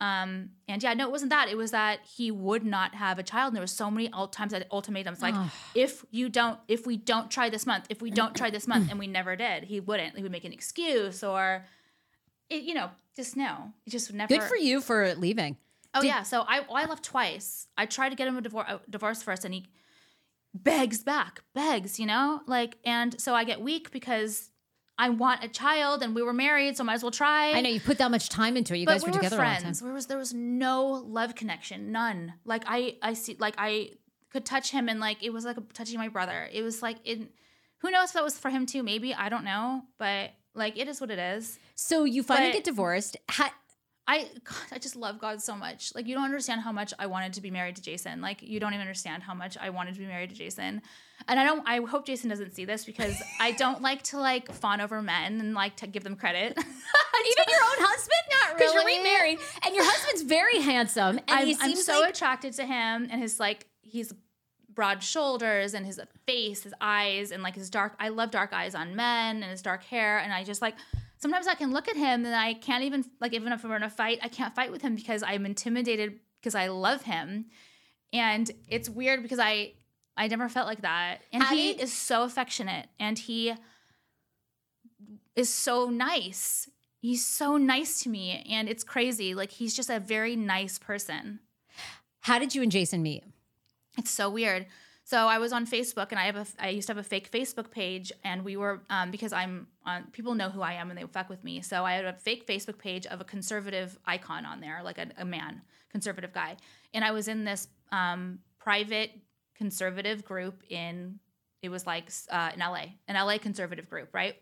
Um, 0.00 0.50
and 0.66 0.82
yeah, 0.82 0.94
no, 0.94 1.06
it 1.06 1.12
wasn't 1.12 1.30
that. 1.30 1.48
It 1.48 1.56
was 1.56 1.70
that 1.70 2.00
he 2.16 2.32
would 2.32 2.64
not 2.64 2.96
have 2.96 3.20
a 3.20 3.22
child. 3.22 3.48
And 3.48 3.56
there 3.56 3.62
was 3.62 3.70
so 3.70 3.88
many 3.88 4.08
times 4.32 4.50
that 4.50 4.66
ultimatums 4.72 5.22
like, 5.22 5.36
if 5.76 6.04
you 6.10 6.28
don't, 6.28 6.58
if 6.66 6.86
we 6.86 6.96
don't 6.96 7.30
try 7.30 7.50
this 7.50 7.66
month, 7.66 7.86
if 7.90 8.02
we 8.02 8.10
don't 8.20 8.34
try 8.34 8.50
this 8.50 8.66
month, 8.66 8.90
and 8.90 8.98
we 8.98 9.06
never 9.06 9.36
did, 9.36 9.62
he 9.64 9.78
wouldn't. 9.78 10.16
He 10.16 10.22
would 10.24 10.32
make 10.32 10.44
an 10.44 10.52
excuse 10.52 11.22
or, 11.22 11.64
it, 12.50 12.64
you 12.64 12.74
know, 12.74 12.90
just 13.14 13.36
no. 13.36 13.72
It 13.86 13.90
just 13.90 14.08
would 14.08 14.16
never. 14.16 14.34
Good 14.34 14.42
for 14.42 14.56
you 14.56 14.80
for 14.80 15.14
leaving. 15.14 15.56
Oh 15.94 16.02
yeah, 16.02 16.22
so 16.22 16.44
I 16.46 16.64
I 16.72 16.86
left 16.86 17.04
twice. 17.04 17.66
I 17.76 17.86
tried 17.86 18.10
to 18.10 18.16
get 18.16 18.28
him 18.28 18.36
a 18.36 18.40
divorce, 18.40 18.66
a 18.68 18.80
divorce 18.88 19.22
first, 19.22 19.44
and 19.44 19.52
he 19.54 19.66
begs 20.54 21.02
back, 21.02 21.42
begs, 21.54 21.98
you 21.98 22.06
know, 22.06 22.40
like, 22.46 22.76
and 22.84 23.18
so 23.20 23.34
I 23.34 23.44
get 23.44 23.60
weak 23.60 23.90
because 23.90 24.50
I 24.98 25.08
want 25.08 25.42
a 25.42 25.48
child, 25.48 26.02
and 26.02 26.14
we 26.14 26.22
were 26.22 26.32
married, 26.32 26.76
so 26.76 26.84
might 26.84 26.94
as 26.94 27.02
well 27.02 27.10
try. 27.10 27.52
I 27.52 27.60
know 27.60 27.70
you 27.70 27.80
put 27.80 27.98
that 27.98 28.10
much 28.10 28.28
time 28.28 28.56
into 28.56 28.74
it. 28.74 28.78
You 28.78 28.86
but 28.86 28.92
guys 28.92 29.02
we 29.02 29.06
were 29.10 29.16
were 29.16 29.22
together 29.22 29.42
all 29.42 29.54
the 29.54 29.60
friends. 29.60 29.80
There 29.80 29.92
was 29.92 30.06
there 30.06 30.18
was 30.18 30.32
no 30.34 30.86
love 31.06 31.34
connection, 31.34 31.92
none. 31.92 32.34
Like 32.44 32.64
I 32.66 32.96
I 33.02 33.14
see, 33.14 33.36
like 33.38 33.54
I 33.58 33.90
could 34.30 34.44
touch 34.44 34.70
him, 34.70 34.88
and 34.88 35.00
like 35.00 35.22
it 35.22 35.30
was 35.32 35.44
like 35.44 35.56
touching 35.72 35.98
my 35.98 36.08
brother. 36.08 36.48
It 36.52 36.62
was 36.62 36.82
like 36.82 36.98
in. 37.04 37.28
Who 37.78 37.90
knows 37.90 38.08
if 38.08 38.12
that 38.14 38.22
was 38.22 38.38
for 38.38 38.48
him 38.48 38.64
too? 38.64 38.82
Maybe 38.84 39.12
I 39.12 39.28
don't 39.28 39.44
know, 39.44 39.82
but 39.98 40.30
like 40.54 40.78
it 40.78 40.86
is 40.86 41.00
what 41.00 41.10
it 41.10 41.18
is. 41.18 41.58
So 41.74 42.04
you 42.04 42.22
finally 42.22 42.50
But- 42.50 42.54
get 42.58 42.64
divorced. 42.64 43.16
Ha- 43.30 43.54
I 44.06 44.28
God, 44.44 44.56
I 44.72 44.78
just 44.78 44.96
love 44.96 45.18
God 45.18 45.42
so 45.42 45.54
much. 45.54 45.94
Like 45.94 46.06
you 46.06 46.14
don't 46.14 46.24
understand 46.24 46.62
how 46.62 46.72
much 46.72 46.92
I 46.98 47.06
wanted 47.06 47.34
to 47.34 47.40
be 47.40 47.50
married 47.50 47.76
to 47.76 47.82
Jason. 47.82 48.20
Like 48.20 48.42
you 48.42 48.60
don't 48.60 48.72
even 48.72 48.80
understand 48.80 49.22
how 49.22 49.34
much 49.34 49.56
I 49.58 49.70
wanted 49.70 49.94
to 49.94 50.00
be 50.00 50.06
married 50.06 50.30
to 50.30 50.36
Jason. 50.36 50.82
And 51.28 51.38
I 51.38 51.44
don't 51.44 51.62
I 51.66 51.80
hope 51.80 52.06
Jason 52.06 52.28
doesn't 52.30 52.54
see 52.54 52.64
this 52.64 52.84
because 52.84 53.14
I 53.40 53.52
don't 53.52 53.82
like 53.88 54.02
to 54.04 54.18
like 54.18 54.50
fawn 54.52 54.80
over 54.80 55.02
men 55.02 55.40
and 55.40 55.54
like 55.54 55.76
to 55.76 55.86
give 55.86 56.04
them 56.04 56.16
credit. 56.16 56.52
Even 56.58 57.44
your 57.48 57.62
own 57.62 57.86
husband? 57.86 58.10
Not 58.30 58.48
really. 58.48 58.58
Because 58.58 58.74
you're 58.74 58.98
remarried, 58.98 59.38
and 59.64 59.74
your 59.76 59.84
husband's 59.84 60.22
very 60.22 60.60
handsome, 60.60 61.18
and 61.18 61.30
I'm, 61.30 61.46
he 61.46 61.56
I'm 61.60 61.76
so 61.76 62.00
like 62.00 62.10
attracted 62.10 62.54
to 62.54 62.64
him 62.64 63.06
and 63.10 63.20
his 63.20 63.38
like 63.38 63.68
he's 63.82 64.12
broad 64.74 65.02
shoulders 65.02 65.74
and 65.74 65.84
his 65.86 66.00
face, 66.26 66.62
his 66.62 66.74
eyes, 66.80 67.30
and 67.30 67.42
like 67.42 67.54
his 67.54 67.70
dark. 67.70 67.94
I 67.98 68.08
love 68.08 68.30
dark 68.30 68.52
eyes 68.52 68.74
on 68.74 68.96
men 68.96 69.42
and 69.42 69.50
his 69.50 69.62
dark 69.62 69.84
hair. 69.84 70.18
And 70.18 70.32
I 70.32 70.44
just 70.44 70.62
like 70.62 70.74
sometimes 71.22 71.46
I 71.46 71.54
can 71.54 71.70
look 71.72 71.86
at 71.88 71.96
him 71.96 72.26
and 72.26 72.34
I 72.34 72.54
can't 72.54 72.82
even 72.82 73.04
like 73.20 73.32
even 73.32 73.52
if 73.52 73.62
we're 73.62 73.76
in 73.76 73.84
a 73.84 73.88
fight, 73.90 74.18
I 74.22 74.28
can't 74.28 74.54
fight 74.54 74.72
with 74.72 74.82
him 74.82 74.96
because 74.96 75.22
I'm 75.22 75.46
intimidated 75.46 76.18
because 76.40 76.56
I 76.56 76.66
love 76.66 77.02
him. 77.02 77.46
And 78.12 78.50
it's 78.68 78.90
weird 78.90 79.22
because 79.22 79.38
I 79.38 79.74
I 80.16 80.26
never 80.26 80.48
felt 80.48 80.66
like 80.66 80.82
that. 80.82 81.18
And 81.32 81.44
How 81.44 81.54
he 81.54 81.70
is 81.70 81.92
so 81.92 82.24
affectionate 82.24 82.88
and 82.98 83.16
he 83.16 83.54
is 85.36 85.48
so 85.48 85.88
nice. 85.88 86.68
He's 86.98 87.24
so 87.24 87.56
nice 87.56 88.02
to 88.02 88.08
me 88.08 88.44
and 88.50 88.68
it's 88.68 88.82
crazy. 88.82 89.34
Like 89.34 89.52
he's 89.52 89.74
just 89.74 89.90
a 89.90 90.00
very 90.00 90.34
nice 90.34 90.78
person. 90.78 91.38
How 92.20 92.40
did 92.40 92.54
you 92.54 92.62
and 92.62 92.72
Jason 92.72 93.00
meet? 93.00 93.22
It's 93.96 94.10
so 94.10 94.28
weird. 94.28 94.66
So 95.04 95.26
I 95.26 95.38
was 95.38 95.52
on 95.52 95.66
Facebook, 95.66 96.08
and 96.10 96.18
I 96.18 96.24
have 96.24 96.36
a 96.36 96.46
I 96.60 96.68
used 96.68 96.86
to 96.86 96.94
have 96.94 97.04
a 97.04 97.08
fake 97.08 97.30
Facebook 97.30 97.70
page, 97.70 98.12
and 98.24 98.44
we 98.44 98.56
were 98.56 98.82
um, 98.88 99.10
because 99.10 99.32
I'm 99.32 99.66
on 99.84 100.04
people 100.12 100.34
know 100.34 100.48
who 100.48 100.62
I 100.62 100.74
am 100.74 100.90
and 100.90 100.98
they 100.98 101.04
fuck 101.04 101.28
with 101.28 101.42
me. 101.42 101.60
So 101.60 101.84
I 101.84 101.94
had 101.94 102.04
a 102.04 102.12
fake 102.12 102.46
Facebook 102.46 102.78
page 102.78 103.06
of 103.06 103.20
a 103.20 103.24
conservative 103.24 103.98
icon 104.06 104.46
on 104.46 104.60
there, 104.60 104.80
like 104.82 104.98
a, 104.98 105.08
a 105.18 105.24
man, 105.24 105.62
conservative 105.90 106.32
guy, 106.32 106.56
and 106.94 107.04
I 107.04 107.10
was 107.10 107.28
in 107.28 107.44
this 107.44 107.68
um, 107.90 108.38
private 108.58 109.10
conservative 109.56 110.24
group 110.24 110.62
in 110.68 111.18
it 111.62 111.68
was 111.68 111.86
like 111.86 112.10
uh, 112.30 112.50
in 112.54 112.60
LA, 112.60 112.86
an 113.08 113.14
LA 113.14 113.38
conservative 113.38 113.88
group, 113.88 114.08
right? 114.12 114.36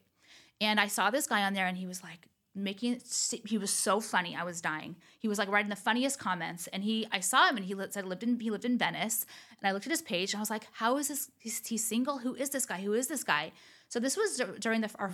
And 0.61 0.78
I 0.78 0.88
saw 0.88 1.11
this 1.11 1.26
guy 1.26 1.44
on 1.44 1.54
there, 1.54 1.66
and 1.66 1.76
he 1.76 1.86
was 1.86 2.02
like 2.02 2.28
making 2.55 2.94
it. 2.94 3.03
He 3.44 3.59
was 3.59 3.70
so 3.70 4.01
funny. 4.01 4.36
I 4.36 4.44
was 4.44 4.61
dying. 4.61 4.96
He 5.18 5.28
was 5.28 5.38
like 5.38 5.51
writing 5.51 5.70
the 5.70 5.76
funniest 5.76 6.18
comments, 6.18 6.66
and 6.68 6.82
he. 6.82 7.07
I 7.12 7.20
saw 7.20 7.48
him, 7.48 7.57
and 7.57 7.64
he 7.64 7.74
said 7.90 8.05
lived 8.05 8.22
in 8.22 8.38
he 8.40 8.51
lived 8.51 8.64
in 8.64 8.78
Venice, 8.78 9.26
and 9.61 9.68
I 9.68 9.72
looked 9.72 9.86
at 9.86 9.90
his 9.92 10.03
page, 10.03 10.32
and 10.32 10.38
I 10.38 10.42
was 10.42 10.51
like, 10.51 10.66
"How 10.72 10.96
is 10.96 11.09
this? 11.09 11.30
He's, 11.38 11.66
he's 11.66 11.84
single. 11.84 12.18
Who 12.18 12.34
is 12.34 12.51
this 12.51 12.66
guy? 12.66 12.80
Who 12.80 12.94
is 12.94 13.09
this 13.09 13.24
guy?" 13.24 13.53
So 13.91 13.99
this 13.99 14.16
was 14.16 14.41
during 14.61 14.82
the 14.82 14.91
our 15.01 15.11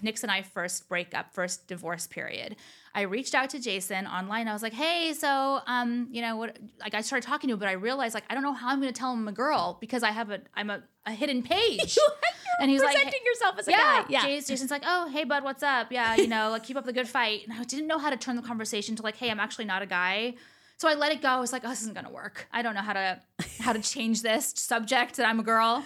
Nick's 0.00 0.22
and 0.22 0.32
I 0.32 0.40
first 0.40 0.88
breakup, 0.88 1.34
first 1.34 1.68
divorce 1.68 2.06
period. 2.06 2.56
I 2.94 3.02
reached 3.02 3.34
out 3.34 3.50
to 3.50 3.60
Jason 3.60 4.06
online. 4.06 4.48
I 4.48 4.54
was 4.54 4.62
like, 4.62 4.72
"Hey, 4.72 5.12
so 5.12 5.60
um, 5.66 6.08
you 6.10 6.22
know 6.22 6.36
what? 6.36 6.58
Like 6.80 6.94
I 6.94 7.02
started 7.02 7.26
talking 7.26 7.48
to 7.48 7.52
him, 7.52 7.58
but 7.58 7.68
I 7.68 7.72
realized 7.72 8.14
like 8.14 8.24
I 8.30 8.34
don't 8.34 8.42
know 8.42 8.54
how 8.54 8.70
I'm 8.70 8.80
going 8.80 8.92
to 8.92 8.98
tell 8.98 9.12
him 9.12 9.20
I'm 9.20 9.28
a 9.28 9.32
girl 9.32 9.76
because 9.78 10.02
I 10.02 10.10
have 10.10 10.30
a 10.30 10.40
I'm 10.54 10.70
a, 10.70 10.82
a 11.04 11.12
hidden 11.12 11.42
page." 11.42 11.98
and 12.60 12.70
he's 12.70 12.80
was 12.80 12.86
like, 12.86 12.96
presenting 12.96 13.20
yourself 13.26 13.58
as 13.58 13.68
a 13.68 13.72
yeah, 13.72 13.76
guy. 13.76 14.04
Yeah. 14.08 14.26
Jas- 14.26 14.46
Jason's 14.46 14.70
like, 14.70 14.84
oh, 14.86 15.08
hey, 15.10 15.24
bud, 15.24 15.44
what's 15.44 15.62
up? 15.62 15.92
Yeah, 15.92 16.16
you 16.16 16.26
know, 16.26 16.48
like 16.48 16.62
keep 16.62 16.78
up 16.78 16.86
the 16.86 16.94
good 16.94 17.08
fight. 17.08 17.42
And 17.44 17.52
I 17.52 17.62
didn't 17.64 17.86
know 17.86 17.98
how 17.98 18.08
to 18.08 18.16
turn 18.16 18.36
the 18.36 18.42
conversation 18.42 18.96
to 18.96 19.02
like, 19.02 19.16
hey, 19.16 19.30
I'm 19.30 19.40
actually 19.40 19.66
not 19.66 19.82
a 19.82 19.86
guy. 19.86 20.34
So 20.78 20.88
I 20.88 20.94
let 20.94 21.12
it 21.12 21.20
go. 21.20 21.28
I 21.28 21.40
was 21.40 21.52
like, 21.52 21.62
oh, 21.64 21.68
this 21.68 21.82
isn't 21.82 21.94
gonna 21.94 22.10
work. 22.10 22.48
I 22.52 22.62
don't 22.62 22.74
know 22.74 22.80
how 22.80 22.94
to 22.94 23.20
how 23.60 23.74
to 23.74 23.80
change 23.80 24.22
this 24.22 24.54
subject 24.56 25.16
that 25.16 25.28
I'm 25.28 25.40
a 25.40 25.44
girl. 25.44 25.84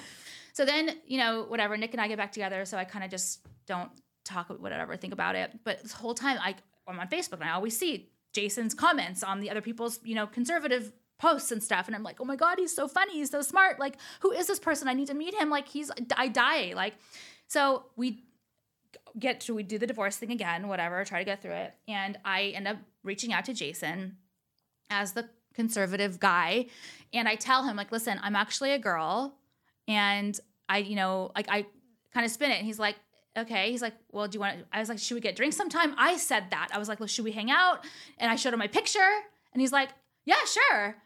So 0.59 0.64
then, 0.64 0.90
you 1.06 1.18
know, 1.18 1.44
whatever. 1.44 1.76
Nick 1.76 1.92
and 1.92 2.00
I 2.00 2.09
get 2.09 2.16
back 2.16 2.32
together. 2.32 2.64
So 2.64 2.76
I 2.76 2.82
kind 2.82 3.04
of 3.04 3.12
just 3.12 3.46
don't 3.68 3.92
talk 4.24 4.48
whatever, 4.48 4.96
think 4.96 5.12
about 5.12 5.36
it. 5.36 5.52
But 5.62 5.84
this 5.84 5.92
whole 5.92 6.14
time, 6.14 6.36
I 6.42 6.56
I'm 6.88 6.98
on 6.98 7.06
Facebook 7.06 7.34
and 7.34 7.44
I 7.44 7.52
always 7.52 7.78
see 7.78 8.11
Jason's 8.32 8.74
comments 8.74 9.22
on 9.22 9.38
the 9.38 9.50
other 9.50 9.61
people's, 9.61 10.00
you 10.02 10.16
know, 10.16 10.26
conservative 10.26 10.92
posts 11.16 11.52
and 11.52 11.62
stuff. 11.62 11.86
And 11.86 11.94
I'm 11.94 12.02
like, 12.02 12.20
oh 12.20 12.24
my 12.24 12.34
God, 12.34 12.59
he's 12.59 12.74
so 12.74 12.88
funny. 12.88 13.12
He's 13.12 13.30
so 13.30 13.40
smart. 13.40 13.78
Like, 13.78 13.98
who 14.18 14.32
is 14.32 14.48
this 14.48 14.59
person? 14.59 14.88
I 14.88 14.94
need 14.94 15.06
to 15.06 15.14
meet 15.14 15.32
him. 15.32 15.48
Like, 15.48 15.68
he's, 15.68 15.92
I 16.16 16.26
die. 16.26 16.72
Like, 16.74 16.94
so 17.46 17.84
we 17.94 18.24
get 19.16 19.38
to, 19.42 19.54
we 19.54 19.62
do 19.62 19.78
the 19.78 19.86
divorce 19.86 20.16
thing 20.16 20.32
again, 20.32 20.66
whatever, 20.66 21.04
try 21.04 21.20
to 21.20 21.24
get 21.24 21.40
through 21.40 21.52
it. 21.52 21.74
And 21.86 22.18
I 22.24 22.52
end 22.56 22.66
up 22.66 22.78
reaching 23.04 23.32
out 23.32 23.44
to 23.44 23.54
Jason 23.54 24.16
as 24.90 25.12
the 25.12 25.28
conservative 25.54 26.18
guy. 26.18 26.66
And 27.12 27.28
I 27.28 27.36
tell 27.36 27.62
him, 27.62 27.76
like, 27.76 27.92
listen, 27.92 28.18
I'm 28.24 28.34
actually 28.34 28.72
a 28.72 28.78
girl. 28.80 29.36
And 29.86 30.38
I, 30.68 30.78
you 30.78 30.96
know, 30.96 31.32
like, 31.34 31.48
I 31.48 31.66
kind 32.12 32.26
of 32.26 32.32
spin 32.32 32.50
it. 32.50 32.58
And 32.58 32.66
he's 32.66 32.78
like, 32.78 32.96
okay. 33.36 33.70
He's 33.70 33.82
like, 33.82 33.94
well, 34.10 34.28
do 34.28 34.36
you 34.36 34.40
want 34.40 34.58
to, 34.58 34.64
I 34.72 34.80
was 34.80 34.88
like, 34.88 34.98
should 34.98 35.14
we 35.14 35.20
get 35.20 35.36
drinks 35.36 35.56
sometime? 35.56 35.94
I 35.96 36.16
said 36.16 36.50
that. 36.50 36.68
I 36.72 36.78
was 36.78 36.88
like, 36.88 37.00
well, 37.00 37.06
should 37.06 37.24
we 37.24 37.32
hang 37.32 37.50
out? 37.50 37.84
And 38.18 38.30
I 38.30 38.36
showed 38.36 38.52
him 38.52 38.58
my 38.58 38.66
picture. 38.66 39.10
And 39.52 39.60
he's 39.60 39.72
like, 39.72 39.90
yeah, 40.24 40.44
sure. 40.44 40.96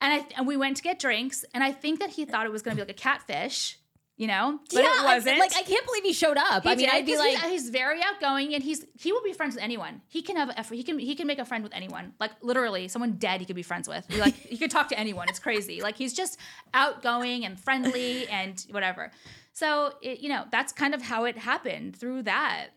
And 0.00 0.12
I 0.12 0.26
and 0.36 0.48
we 0.48 0.56
went 0.56 0.76
to 0.78 0.82
get 0.82 0.98
drinks, 0.98 1.44
and 1.54 1.62
I 1.62 1.70
think 1.70 2.00
that 2.00 2.10
he 2.10 2.24
thought 2.24 2.44
it 2.44 2.50
was 2.50 2.62
to 2.62 2.74
be 2.74 2.80
like 2.80 2.90
a 2.90 2.92
catfish, 2.92 3.78
you 4.16 4.26
know, 4.26 4.60
but 4.72 4.84
yeah, 4.84 5.00
it 5.00 5.04
wasn't. 5.04 5.38
like 5.38 5.56
I 5.56 5.62
can't 5.62 5.84
believe 5.86 6.04
he 6.04 6.12
showed 6.12 6.36
up. 6.36 6.62
He 6.64 6.68
I 6.68 6.74
mean, 6.74 6.86
did, 6.86 6.94
I'd 6.94 7.06
be 7.06 7.16
like, 7.16 7.38
he's, 7.38 7.50
he's 7.50 7.70
very 7.70 8.00
outgoing, 8.02 8.54
and 8.54 8.62
he's 8.62 8.84
he 8.94 9.10
will 9.10 9.22
be 9.22 9.32
friends 9.32 9.54
with 9.54 9.64
anyone. 9.64 10.02
He 10.08 10.22
can 10.22 10.36
have 10.36 10.50
a, 10.50 10.74
he 10.74 10.82
can 10.82 10.98
he 10.98 11.14
can 11.14 11.26
make 11.26 11.38
a 11.38 11.44
friend 11.44 11.64
with 11.64 11.72
anyone. 11.74 12.12
Like 12.20 12.32
literally, 12.42 12.88
someone 12.88 13.12
dead 13.12 13.40
he 13.40 13.46
could 13.46 13.56
be 13.56 13.62
friends 13.62 13.88
with. 13.88 14.06
Like 14.16 14.34
he 14.34 14.58
could 14.58 14.70
talk 14.70 14.88
to 14.90 14.98
anyone. 14.98 15.28
It's 15.28 15.38
crazy. 15.38 15.80
Like 15.80 15.96
he's 15.96 16.12
just 16.12 16.38
outgoing 16.74 17.44
and 17.44 17.58
friendly 17.58 18.28
and 18.28 18.64
whatever. 18.70 19.10
So 19.52 19.94
it, 20.02 20.20
you 20.20 20.28
know 20.28 20.44
that's 20.52 20.72
kind 20.72 20.94
of 20.94 21.02
how 21.02 21.24
it 21.24 21.36
happened 21.38 21.96
through 21.96 22.22
that. 22.24 22.68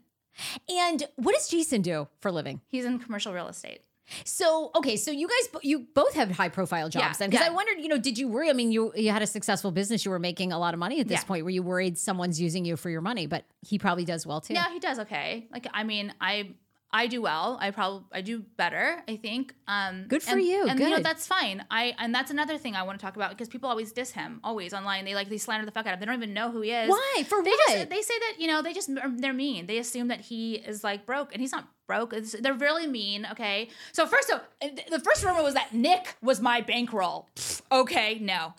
and 0.70 1.04
what 1.18 1.36
does 1.36 1.48
Jason 1.48 1.82
do 1.82 2.08
for 2.22 2.30
a 2.30 2.32
living? 2.32 2.62
He's 2.68 2.86
in 2.86 3.00
commercial 3.00 3.34
real 3.34 3.48
estate. 3.48 3.82
So 4.24 4.72
okay, 4.76 4.98
so 4.98 5.12
you 5.12 5.28
guys, 5.28 5.62
you 5.64 5.88
both 5.94 6.14
have 6.14 6.32
high 6.32 6.50
profile 6.50 6.90
jobs 6.90 7.04
Yeah, 7.04 7.14
then. 7.20 7.30
Because 7.30 7.46
yeah. 7.46 7.52
I 7.52 7.56
wondered, 7.56 7.80
you 7.82 7.88
know, 7.88 7.98
did 7.98 8.18
you 8.18 8.28
worry? 8.28 8.50
I 8.50 8.54
mean, 8.54 8.72
you 8.72 8.92
you 8.96 9.12
had 9.12 9.22
a 9.22 9.28
successful 9.28 9.72
business, 9.72 10.06
you 10.06 10.12
were 10.12 10.20
making 10.20 10.52
a 10.52 10.60
lot 10.60 10.74
of 10.74 10.80
money 10.80 11.00
at 11.00 11.08
this 11.08 11.22
Yeah. 11.22 11.26
point. 11.28 11.44
Were 11.44 11.50
you 11.50 11.64
worried 11.64 11.98
someone's 11.98 12.40
using 12.40 12.66
you 12.66 12.78
for 12.78 12.90
your 12.90 13.02
money? 13.02 13.26
But 13.28 13.46
he 13.62 13.80
probably 13.80 14.06
does 14.06 14.26
well 14.26 14.42
too. 14.42 14.54
Yeah, 14.54 14.70
he 14.72 14.80
does 14.80 15.00
okay. 15.00 15.48
Like 15.52 15.68
I 15.74 15.84
mean, 15.84 16.14
I 16.22 16.52
I 16.96 17.08
do 17.08 17.22
well. 17.22 17.58
I 17.60 17.72
probably 17.72 18.06
I 18.14 18.22
do 18.22 18.40
better. 18.56 19.04
I 19.08 19.18
think. 19.18 19.54
Um, 19.68 20.06
Good 20.08 20.24
for 20.24 20.32
and- 20.38 20.42
you. 20.42 20.66
And 20.66 20.80
you 20.80 20.90
know 20.90 20.96
Good. 20.96 21.06
that's 21.06 21.28
fine. 21.28 21.66
I 21.70 21.94
and 22.00 22.16
that's 22.16 22.32
another 22.32 22.58
thing 22.58 22.74
I 22.76 22.84
want 22.84 22.98
to 22.98 23.06
talk 23.06 23.18
about 23.18 23.32
because 23.32 23.50
people 23.50 23.70
always 23.70 23.92
diss 23.92 24.12
him 24.12 24.40
always 24.46 24.74
online. 24.74 25.04
They 25.04 25.14
like 25.14 25.28
they 25.30 25.38
slander 25.38 25.66
the 25.66 25.74
fuck 25.74 25.86
out 25.88 25.94
of 25.94 25.98
him. 25.98 26.00
They 26.00 26.06
don't 26.06 26.16
even 26.24 26.34
know 26.34 26.50
who 26.52 26.62
he 26.62 26.72
is. 26.72 26.90
Why? 26.90 27.24
For 27.28 27.44
They 27.44 27.50
what? 27.52 27.60
just 27.70 27.90
they 27.90 28.02
say 28.02 28.14
that 28.20 28.36
you 28.40 28.48
know 28.48 28.62
they 28.62 28.72
just 28.74 28.90
they're 29.18 29.34
mean. 29.34 29.66
They 29.68 29.78
assume 29.78 30.08
that 30.08 30.22
he 30.22 30.56
is 30.56 30.84
like 30.84 31.06
broke 31.06 31.34
and 31.34 31.42
he's 31.42 31.52
not 31.52 31.68
broke. 31.86 32.14
It's, 32.14 32.32
they're 32.40 32.54
really 32.54 32.88
mean. 32.88 33.28
Okay. 33.32 33.68
So 33.92 34.08
first 34.08 34.32
of 34.32 34.42
the 34.62 35.00
first 35.00 35.24
rumor 35.26 35.44
was 35.44 35.54
that 35.56 35.74
Nick 35.74 36.16
was 36.22 36.40
my 36.40 36.62
bankroll. 36.62 37.28
Okay, 37.72 38.20
no. 38.22 38.54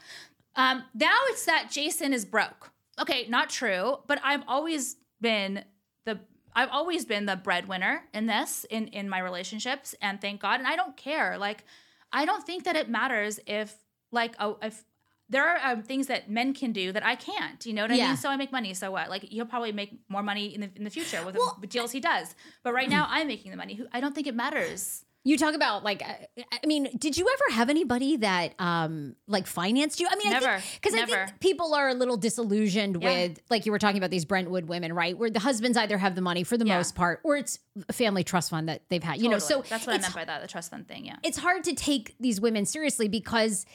Um, 0.57 0.85
now 0.95 1.19
it's 1.29 1.45
that 1.47 1.71
Jason 1.71 2.13
is 2.13 2.25
broke. 2.27 2.71
Okay, 3.01 3.27
not 3.29 3.49
true. 3.51 3.99
But 4.07 4.21
I've 4.23 4.43
always 4.47 4.97
been 5.21 5.65
the 6.05 6.19
I've 6.57 6.71
always 6.71 7.05
been 7.05 7.27
the 7.27 7.37
breadwinner 7.37 8.03
in 8.13 8.27
this 8.27 8.65
in 8.71 8.89
in 8.89 9.09
my 9.09 9.21
relationships, 9.21 9.95
and 10.03 10.21
thank 10.21 10.41
God. 10.41 10.59
And 10.59 10.67
I 10.67 10.75
don't 10.75 10.97
care. 10.97 11.39
Like 11.39 11.65
I 12.13 12.25
don't 12.25 12.45
think 12.45 12.65
that 12.65 12.75
it 12.77 12.89
matters 12.89 13.39
if 13.47 13.75
like 14.11 14.35
oh 14.41 14.59
if 14.63 14.83
there 15.29 15.45
are 15.49 15.59
um, 15.73 15.83
things 15.83 16.07
that 16.07 16.31
men 16.31 16.55
can 16.55 16.73
do 16.73 16.93
that 16.93 17.05
I 17.05 17.15
can't. 17.17 17.65
You 17.67 17.73
know 17.75 17.83
what 17.83 17.91
I 17.91 17.97
Yeah. 17.97 18.09
mean? 18.09 18.17
So 18.17 18.29
I 18.31 18.37
make 18.37 18.53
money. 18.53 18.75
So 18.75 18.91
what? 18.93 19.11
Like 19.11 19.25
he'll 19.25 19.45
probably 19.45 19.73
make 19.73 19.93
more 20.09 20.23
money 20.23 20.55
in 20.55 20.61
the 20.63 20.71
in 20.77 20.85
the 20.85 20.91
future 20.91 21.25
with 21.25 21.37
Well- 21.37 21.59
the 21.61 21.67
deals 21.67 21.93
he 21.93 22.01
does. 22.01 22.35
But 22.63 22.73
right 22.75 22.89
now 22.89 23.07
I'm 23.11 23.27
making 23.27 23.51
the 23.51 23.57
money. 23.57 23.75
Who 23.75 23.87
I 23.93 24.01
don't 24.01 24.15
think 24.15 24.27
it 24.27 24.35
matters. 24.35 25.05
You 25.27 25.37
talk 25.37 25.55
about 25.57 25.83
like, 25.83 26.03
uh, 26.03 26.43
I 26.63 26.67
mean, 26.67 26.89
did 26.97 27.17
you 27.17 27.27
ever 27.33 27.57
have 27.57 27.69
anybody 27.69 28.17
that 28.19 28.55
um 28.61 29.17
like 29.27 29.47
financed 29.49 29.99
you? 29.99 30.07
I 30.09 30.15
mean, 30.17 30.31
Never. 30.31 30.47
I 30.49 30.61
think 30.61 30.81
because 30.81 30.95
I 30.95 30.99
Never. 31.05 31.27
think 31.27 31.41
people 31.41 31.75
are 31.75 31.89
a 31.89 31.95
little 31.95 32.17
disillusioned 32.17 33.03
Yeah. 33.03 33.11
with 33.27 33.41
like 33.51 33.67
you 33.67 33.73
were 33.73 33.79
talking 33.81 33.99
about 33.99 34.11
these 34.11 34.25
Brentwood 34.25 34.67
women, 34.69 34.93
right? 34.93 35.19
Where 35.19 35.29
the 35.29 35.41
husbands 35.41 35.77
either 35.77 35.99
have 35.99 36.15
the 36.15 36.21
money 36.21 36.45
for 36.45 36.57
the 36.57 36.65
Yeah. 36.65 36.77
most 36.77 36.95
part, 36.95 37.21
or 37.25 37.37
it's 37.37 37.59
a 37.89 37.93
family 37.93 38.23
trust 38.23 38.51
fund 38.51 38.69
that 38.69 38.83
they've 38.89 39.03
had. 39.03 39.21
You 39.21 39.29
know, 39.29 39.39
so 39.41 39.65
that's 39.69 39.85
what 39.87 39.97
I 39.97 39.99
meant 39.99 40.15
by 40.15 40.25
that. 40.25 40.43
The 40.43 40.49
trust 40.49 40.71
fund 40.71 40.87
thing. 40.87 41.07
Yeah. 41.07 41.17
it's 41.25 41.39
hard 41.39 41.65
to 41.65 41.75
take 41.75 42.15
these 42.21 42.41
women 42.41 42.65
seriously 42.65 43.09
because 43.09 43.67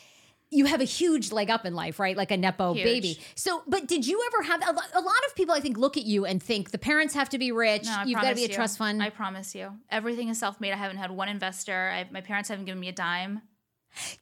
you 0.52 0.66
have 0.66 0.82
a 0.82 0.86
huge 0.86 1.32
leg 1.32 1.50
up 1.50 1.66
in 1.66 1.74
life, 1.74 1.98
right? 1.98 2.16
Like 2.16 2.30
a 2.30 2.38
nepo 2.38 2.74
Huge. 2.74 2.84
baby. 2.84 3.20
So, 3.36 3.64
but 3.68 3.88
did 3.88 4.06
you 4.06 4.22
ever 4.28 4.44
have 4.44 4.62
a, 4.62 5.00
lot 5.00 5.16
of 5.28 5.36
people? 5.36 5.56
I 5.56 5.62
think 5.62 5.78
look 5.78 5.96
at 5.96 6.04
you 6.04 6.26
and 6.26 6.44
think 6.44 6.72
the 6.72 6.78
parents 6.78 7.14
have 7.14 7.30
to 7.30 7.38
be 7.40 7.54
rich. 7.54 7.86
No, 7.86 8.04
You've 8.06 8.22
got 8.22 8.30
to 8.30 8.36
be 8.36 8.44
a 8.44 8.48
you. 8.48 8.54
trust 8.54 8.78
fund. 8.78 9.02
I 9.02 9.10
promise 9.10 9.56
you. 9.56 9.72
Everything 9.90 10.28
is 10.28 10.38
self 10.38 10.60
made. 10.60 10.74
I 10.74 10.76
haven't 10.76 10.98
had 10.98 11.10
one 11.10 11.30
investor. 11.30 11.90
I, 11.94 12.06
my 12.12 12.22
parents 12.22 12.50
haven't 12.50 12.66
given 12.66 12.82
me 12.82 12.90
a 12.90 12.94
dime. 12.94 13.42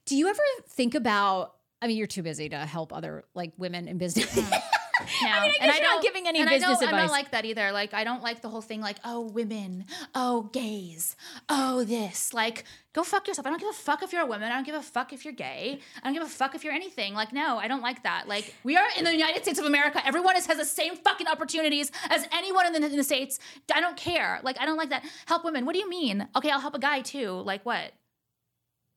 Do 0.06 0.16
you 0.16 0.28
ever 0.28 0.42
think 0.70 0.94
about? 0.94 1.56
I 1.82 1.88
mean, 1.88 1.98
you're 1.98 2.08
too 2.08 2.24
busy 2.24 2.50
to 2.50 2.58
help 2.58 2.94
other 2.94 3.24
like 3.34 3.54
women 3.58 3.88
in 3.88 3.98
business. 3.98 4.36
Mm. 4.36 4.62
No. 5.22 5.28
I 5.30 5.44
mean, 5.44 5.54
I 5.62 5.66
and 5.66 5.68
not 5.68 5.80
don't- 5.82 6.02
giving 6.04 6.28
any 6.28 6.40
and 6.40 6.50
business 6.50 6.70
I 6.70 6.74
don't, 6.74 6.84
I 6.84 6.86
advice. 6.88 7.02
don't 7.02 7.12
like 7.12 7.32
that 7.32 7.46
either. 7.46 7.72
Like, 7.72 7.94
I 7.94 8.04
don't 8.04 8.22
like 8.24 8.42
the 8.42 8.50
whole 8.50 8.62
thing 8.62 8.82
like, 8.82 8.98
oh, 9.04 9.22
women, 9.22 9.86
oh, 10.16 10.44
gays, 10.54 11.16
oh, 11.50 11.84
this. 11.84 12.34
Like, 12.34 12.64
go 12.94 13.04
fuck 13.04 13.28
yourself. 13.28 13.46
I 13.48 13.50
don't 13.50 13.60
give 13.60 13.70
a 13.70 13.74
fuck 13.74 14.04
if 14.04 14.12
you're 14.12 14.22
a 14.22 14.26
woman. 14.26 14.52
I 14.52 14.56
don't 14.56 14.66
give 14.66 14.76
a 14.76 14.82
fuck 14.82 15.14
if 15.14 15.24
you're 15.26 15.34
gay. 15.34 15.80
I 16.02 16.08
don't 16.08 16.14
give 16.14 16.24
a 16.24 16.28
fuck 16.28 16.56
if 16.56 16.64
you're 16.64 16.74
anything. 16.74 17.14
Like, 17.14 17.32
no, 17.34 17.58
I 17.58 17.68
don't 17.68 17.82
like 17.82 18.04
that. 18.04 18.28
Like, 18.28 18.54
we 18.64 18.76
are 18.78 18.86
in 18.98 19.04
the 19.04 19.12
United 19.14 19.44
States 19.44 19.60
of 19.60 19.66
America. 19.66 20.02
Everyone 20.06 20.36
is, 20.36 20.46
has 20.48 20.58
the 20.58 20.66
same 20.66 20.96
fucking 20.96 21.28
opportunities 21.28 21.92
as 22.10 22.28
anyone 22.32 22.66
in 22.66 22.74
the, 22.74 22.86
in 22.88 22.98
the 22.98 23.04
States. 23.04 23.40
I 23.74 23.82
don't 23.82 23.98
care. 23.98 24.40
Like, 24.44 24.60
I 24.60 24.66
don't 24.66 24.78
like 24.78 24.90
that. 24.90 25.04
Help 25.26 25.44
women. 25.46 25.66
What 25.66 25.74
do 25.74 25.80
you 25.80 25.90
mean? 25.90 26.28
Okay, 26.36 26.50
I'll 26.50 26.60
help 26.62 26.76
a 26.76 26.80
guy 26.80 27.02
too. 27.02 27.32
Like, 27.32 27.66
what? 27.66 27.94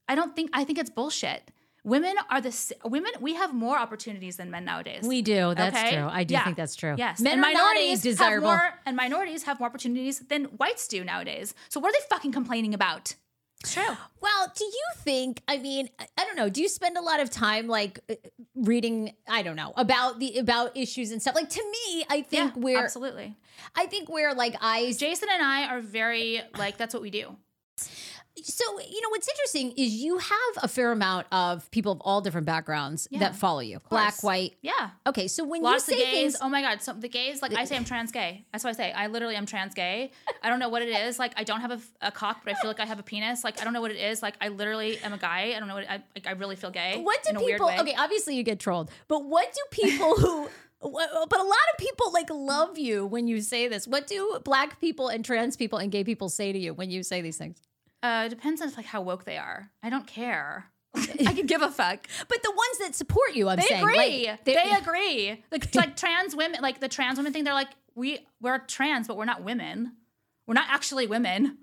I 0.09 0.15
don't 0.15 0.35
think, 0.35 0.51
I 0.53 0.65
think 0.65 0.79
it's 0.79 0.91
bullshit. 0.91 1.51
Women 1.85 2.15
are 2.31 2.41
the 2.41 2.75
women. 2.85 3.11
We 3.21 3.35
have 3.35 3.53
more 3.53 3.77
opportunities 3.77 4.37
than 4.37 4.51
men 4.51 4.65
nowadays. 4.65 5.03
we 5.05 5.21
do. 5.21 5.53
That's 5.55 5.77
Okay? 5.77 5.97
true. 5.97 6.09
I 6.09 6.23
do 6.23 6.35
Yeah. 6.35 6.45
think 6.45 6.57
that's 6.57 6.77
true. 6.77 6.95
Yes, 6.97 7.21
men 7.21 7.35
and 7.35 7.45
are 7.45 7.53
not 7.53 7.77
as 7.77 7.91
have 7.91 8.03
desirable. 8.03 8.49
more, 8.49 8.79
and 8.87 8.97
minorities 8.97 9.43
have 9.45 9.59
more 9.59 9.69
opportunities 9.69 10.21
than 10.21 10.45
whites 10.45 10.87
do 10.87 11.03
nowadays. 11.03 11.55
So 11.69 11.81
what 11.81 11.89
are 11.91 11.99
they 12.01 12.07
fucking 12.09 12.31
complaining 12.33 12.73
about? 12.73 13.17
It's 13.61 13.75
true. 13.75 13.97
Well, 14.21 14.53
do 14.57 14.65
you 14.65 14.85
think? 14.99 15.41
I 15.47 15.57
mean, 15.59 15.89
I- 15.99 16.07
I 16.19 16.25
don't 16.25 16.37
know. 16.37 16.49
Do 16.49 16.61
you 16.63 16.69
spend 16.69 16.97
a 16.97 17.01
lot 17.01 17.21
of 17.21 17.31
time 17.31 17.69
like 17.69 17.99
uh, 18.11 18.15
reading? 18.57 19.15
I 19.29 19.43
don't 19.43 19.57
know 19.57 19.73
about 19.77 20.19
the 20.19 20.39
about 20.39 20.77
issues 20.77 21.11
and 21.13 21.21
stuff. 21.23 21.35
Like 21.37 21.49
to 21.51 21.63
me, 21.65 22.05
I 22.09 22.23
think 22.23 22.55
yeah, 22.57 22.61
we're 22.63 22.83
absolutely. 22.83 23.37
I 23.77 23.87
think 23.87 24.09
we're 24.09 24.35
like 24.35 24.57
I. 24.61 24.93
Jason 24.99 25.29
and 25.33 25.43
I 25.43 25.67
are 25.67 25.81
very 25.81 26.43
like 26.59 26.77
that's 26.77 26.93
what 26.95 27.03
we 27.03 27.11
do. 27.11 27.37
So 28.45 28.65
you 28.81 29.01
know 29.03 29.11
what's 29.11 29.29
interesting 29.29 29.73
is 29.77 29.93
you 29.95 30.17
have 30.17 30.33
a 30.63 30.69
fair 30.69 30.91
amount 30.91 31.27
of 31.31 31.71
people 31.71 31.93
of 31.93 32.01
all 32.01 32.23
different 32.23 32.47
backgrounds 32.47 33.07
Yeah, 33.11 33.21
that 33.21 33.37
follow 33.37 33.61
you, 33.61 33.81
black, 33.91 34.23
white. 34.23 34.55
Yeah. 34.63 34.91
Okay, 35.07 35.29
so 35.29 35.45
when 35.45 35.63
Lots 35.63 35.87
you 35.87 35.95
say 35.97 36.03
gays. 36.03 36.13
things, 36.13 36.39
Oh 36.41 36.49
my 36.49 36.63
god. 36.63 36.81
So 36.81 36.95
the 36.95 37.11
gays, 37.11 37.43
like 37.43 37.55
I 37.55 37.67
say, 37.67 37.77
I'm 37.77 37.85
trans 37.85 38.11
gay. 38.11 38.45
That's 38.51 38.65
what 38.65 38.71
I 38.71 38.73
say. 38.73 38.91
I 38.91 39.09
literally 39.09 39.37
am 39.37 39.45
trans 39.45 39.75
gay. 39.75 40.13
I 40.43 40.49
don't 40.49 40.59
know 40.59 40.71
what 40.71 40.81
it 40.81 40.89
is. 40.89 41.19
Like 41.19 41.35
I 41.37 41.45
don't 41.45 41.61
have 41.61 41.73
a, 41.73 41.81
a 42.01 42.11
cock, 42.11 42.41
but 42.43 42.53
I 42.53 42.61
feel 42.61 42.71
like 42.71 42.81
I 42.81 42.87
have 42.87 42.99
a 42.99 43.03
penis. 43.03 43.45
Like 43.45 43.61
I 43.61 43.65
don't 43.65 43.75
know 43.75 43.83
what 43.83 43.91
it 43.91 43.99
is. 44.01 44.23
Like 44.23 44.35
I 44.41 44.49
literally 44.49 44.99
am 45.01 45.13
a 45.13 45.19
guy. 45.19 45.53
I 45.55 45.59
don't 45.59 45.69
know 45.69 45.75
what 45.75 45.89
I 45.91 46.03
like. 46.17 46.27
I 46.27 46.33
really 46.33 46.57
feel 46.57 46.71
gay. 46.71 47.03
what 47.03 47.23
do 47.23 47.31
in 47.31 47.37
a 47.37 47.41
weird 47.41 47.61
people? 47.61 47.71
Okay, 47.81 47.95
obviously 47.99 48.35
you 48.37 48.43
get 48.43 48.59
trolled, 48.59 48.91
but 49.09 49.25
what 49.27 49.53
do 49.53 49.61
people 49.71 50.17
who? 50.17 50.49
But 50.83 51.41
a 51.41 51.45
lot 51.45 51.67
of 51.73 51.79
people 51.79 52.13
like 52.13 52.29
love 52.31 52.79
you 52.79 53.07
when 53.07 53.29
you 53.29 53.41
say 53.41 53.69
this. 53.69 53.87
What 53.87 54.07
do 54.07 54.41
black 54.45 54.81
people 54.81 55.09
and 55.09 55.25
trans 55.25 55.57
people 55.57 55.79
and 55.79 55.93
gay 55.93 56.05
people 56.05 56.29
say 56.29 56.53
to 56.53 56.59
you 56.59 56.75
when 56.75 56.91
you 56.91 57.03
say 57.03 57.21
these 57.21 57.37
things? 57.37 57.59
Uh, 58.03 58.29
depends 58.29 58.61
on 58.61 58.73
like 58.77 58.87
how 58.87 59.01
woke 59.01 59.25
they 59.25 59.39
are. 59.39 59.71
I 59.83 59.91
don't 59.91 60.07
care. 60.07 60.67
I 60.95 61.33
could 61.35 61.47
give 61.47 61.63
a 61.63 61.71
fuck. 61.71 62.07
But 62.29 62.43
the 62.43 62.51
ones 62.51 62.79
that 62.81 62.95
support 62.95 63.35
you, 63.35 63.49
I'm 63.49 63.57
They 63.57 63.63
saying, 63.63 63.83
agree. 63.83 64.27
like, 64.27 64.45
they, 64.45 64.73
agree. 64.73 65.43
Like, 65.51 65.75
like 65.75 65.97
trans 65.97 66.35
women, 66.37 66.61
like 66.61 66.81
the 66.81 66.89
trans 66.89 67.17
women 67.19 67.33
thing. 67.33 67.45
They're 67.45 67.55
like, 67.55 67.71
we 67.95 68.19
we're 68.41 68.59
trans, 68.59 69.07
but 69.07 69.17
we're 69.17 69.25
not 69.25 69.43
women. 69.45 69.93
We're 70.47 70.55
not 70.55 70.67
actually 70.69 71.07
women. 71.07 71.59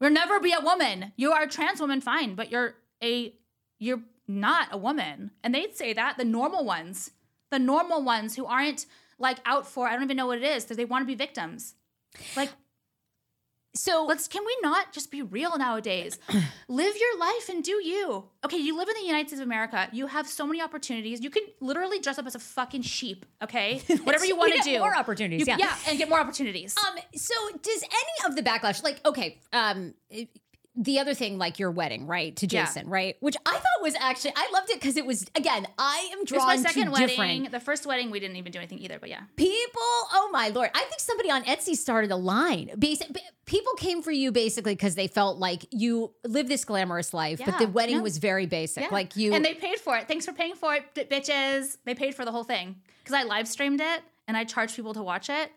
We'll 0.00 0.10
never 0.10 0.38
be 0.40 0.52
a 0.52 0.60
woman. 0.60 1.12
You 1.16 1.32
are 1.32 1.42
a 1.42 1.48
trans 1.48 1.80
woman, 1.80 2.00
fine, 2.00 2.34
but 2.34 2.50
you're 2.50 2.74
a 3.02 3.34
you're 3.78 4.00
not 4.28 4.68
a 4.70 4.76
woman. 4.78 5.32
And 5.42 5.54
they'd 5.54 5.76
say 5.76 5.92
that 5.92 6.16
the 6.18 6.24
normal 6.24 6.64
ones, 6.64 7.10
the 7.54 7.58
normal 7.74 8.02
ones 8.02 8.34
who 8.36 8.44
aren't 8.46 8.86
like 9.18 9.38
out 9.46 9.64
for 9.66 9.86
I 9.88 9.92
don't 9.94 10.02
even 10.02 10.16
know 10.16 10.26
what 10.26 10.38
it 10.38 10.44
is 10.44 10.64
because 10.64 10.76
they 10.76 10.84
want 10.84 11.02
to 11.02 11.06
be 11.06 11.14
victims. 11.14 11.74
Like 12.36 12.50
So 13.76 14.04
Let's 14.08 14.26
can 14.28 14.42
we 14.44 14.56
not 14.62 14.92
just 14.92 15.10
be 15.10 15.22
real 15.22 15.56
nowadays? 15.58 16.18
live 16.68 16.94
your 17.04 17.18
life 17.18 17.48
and 17.48 17.62
do 17.62 17.72
you. 17.92 18.24
Okay, 18.44 18.56
you 18.58 18.76
live 18.76 18.88
in 18.88 18.94
the 19.00 19.06
United 19.06 19.28
States 19.28 19.40
of 19.40 19.46
America. 19.46 19.88
You 19.92 20.06
have 20.08 20.26
so 20.28 20.46
many 20.46 20.60
opportunities. 20.60 21.20
You 21.22 21.30
can 21.30 21.44
literally 21.60 21.98
dress 22.00 22.18
up 22.18 22.26
as 22.26 22.34
a 22.34 22.38
fucking 22.40 22.82
sheep, 22.82 23.24
okay? 23.42 23.82
Whatever 24.04 24.26
you 24.26 24.36
want 24.36 24.52
to 24.54 24.60
do. 24.62 24.78
more 24.78 24.96
opportunities, 24.96 25.46
You- 25.48 25.56
yeah. 25.58 25.74
and 25.88 25.98
get 25.98 26.08
more 26.08 26.20
opportunities. 26.20 26.74
Um, 26.86 26.94
so 27.14 27.34
does 27.62 27.82
any 27.82 28.16
of 28.28 28.36
the 28.36 28.42
backlash, 28.42 28.82
like, 28.82 29.00
okay, 29.06 29.38
um, 29.52 29.94
the 30.76 30.98
other 30.98 31.14
thing, 31.14 31.38
like 31.38 31.58
your 31.58 31.70
wedding, 31.70 32.06
right, 32.06 32.34
to 32.36 32.46
Yeah. 32.46 32.64
Jason, 32.64 32.88
right, 32.88 33.16
which 33.20 33.36
I 33.46 33.52
thought 33.52 33.82
was 33.82 33.94
actually, 34.00 34.32
I 34.34 34.50
loved 34.52 34.70
it 34.70 34.80
because 34.80 34.96
it 34.96 35.06
was, 35.06 35.24
again, 35.36 35.66
I 35.78 36.08
am 36.12 36.18
it 36.18 36.20
was 36.22 36.28
drawn 36.30 36.46
my 36.46 36.56
second 36.56 36.86
to 36.86 36.90
wedding. 36.90 37.08
different 37.08 37.52
The 37.52 37.60
first 37.60 37.86
wedding 37.86 38.10
we 38.10 38.18
didn't 38.18 38.36
even 38.36 38.50
do 38.50 38.58
anything 38.58 38.78
either, 38.80 38.98
but 38.98 39.08
yeah. 39.08 39.20
people. 39.36 39.80
Oh 40.12 40.30
my 40.32 40.48
lord, 40.48 40.70
I 40.74 40.80
think 40.80 40.98
somebody 40.98 41.30
on 41.30 41.44
Etsy 41.44 41.76
started 41.76 42.10
a 42.10 42.16
line. 42.16 42.70
Basic, 42.78 43.08
people 43.46 43.72
came 43.74 44.02
for 44.02 44.10
you 44.10 44.32
basically 44.32 44.74
because 44.74 44.94
they 44.96 45.06
felt 45.06 45.38
like 45.38 45.64
you 45.70 46.12
live 46.24 46.48
this 46.48 46.64
glamorous 46.64 47.14
life, 47.14 47.40
but 47.44 47.58
the 47.58 47.68
wedding 47.68 47.98
no. 47.98 48.02
was 48.02 48.18
very 48.18 48.46
basic. 48.46 48.82
Yeah. 48.84 48.88
Like 48.90 49.16
you, 49.16 49.32
And 49.32 49.44
they 49.44 49.54
paid 49.54 49.78
for 49.78 49.96
it. 49.96 50.08
Thanks 50.08 50.24
for 50.26 50.32
paying 50.32 50.54
for 50.54 50.74
it, 50.74 50.92
b- 50.94 51.04
bitches. 51.04 51.76
They 51.84 51.94
paid 51.94 52.14
for 52.14 52.24
the 52.24 52.32
whole 52.32 52.44
thing. 52.44 52.76
Because 53.02 53.14
I 53.14 53.22
live 53.24 53.46
streamed 53.46 53.80
it 53.80 54.02
and 54.26 54.36
I 54.36 54.44
charged 54.44 54.74
people 54.74 54.94
to 54.94 55.02
watch 55.02 55.28
it. 55.28 55.52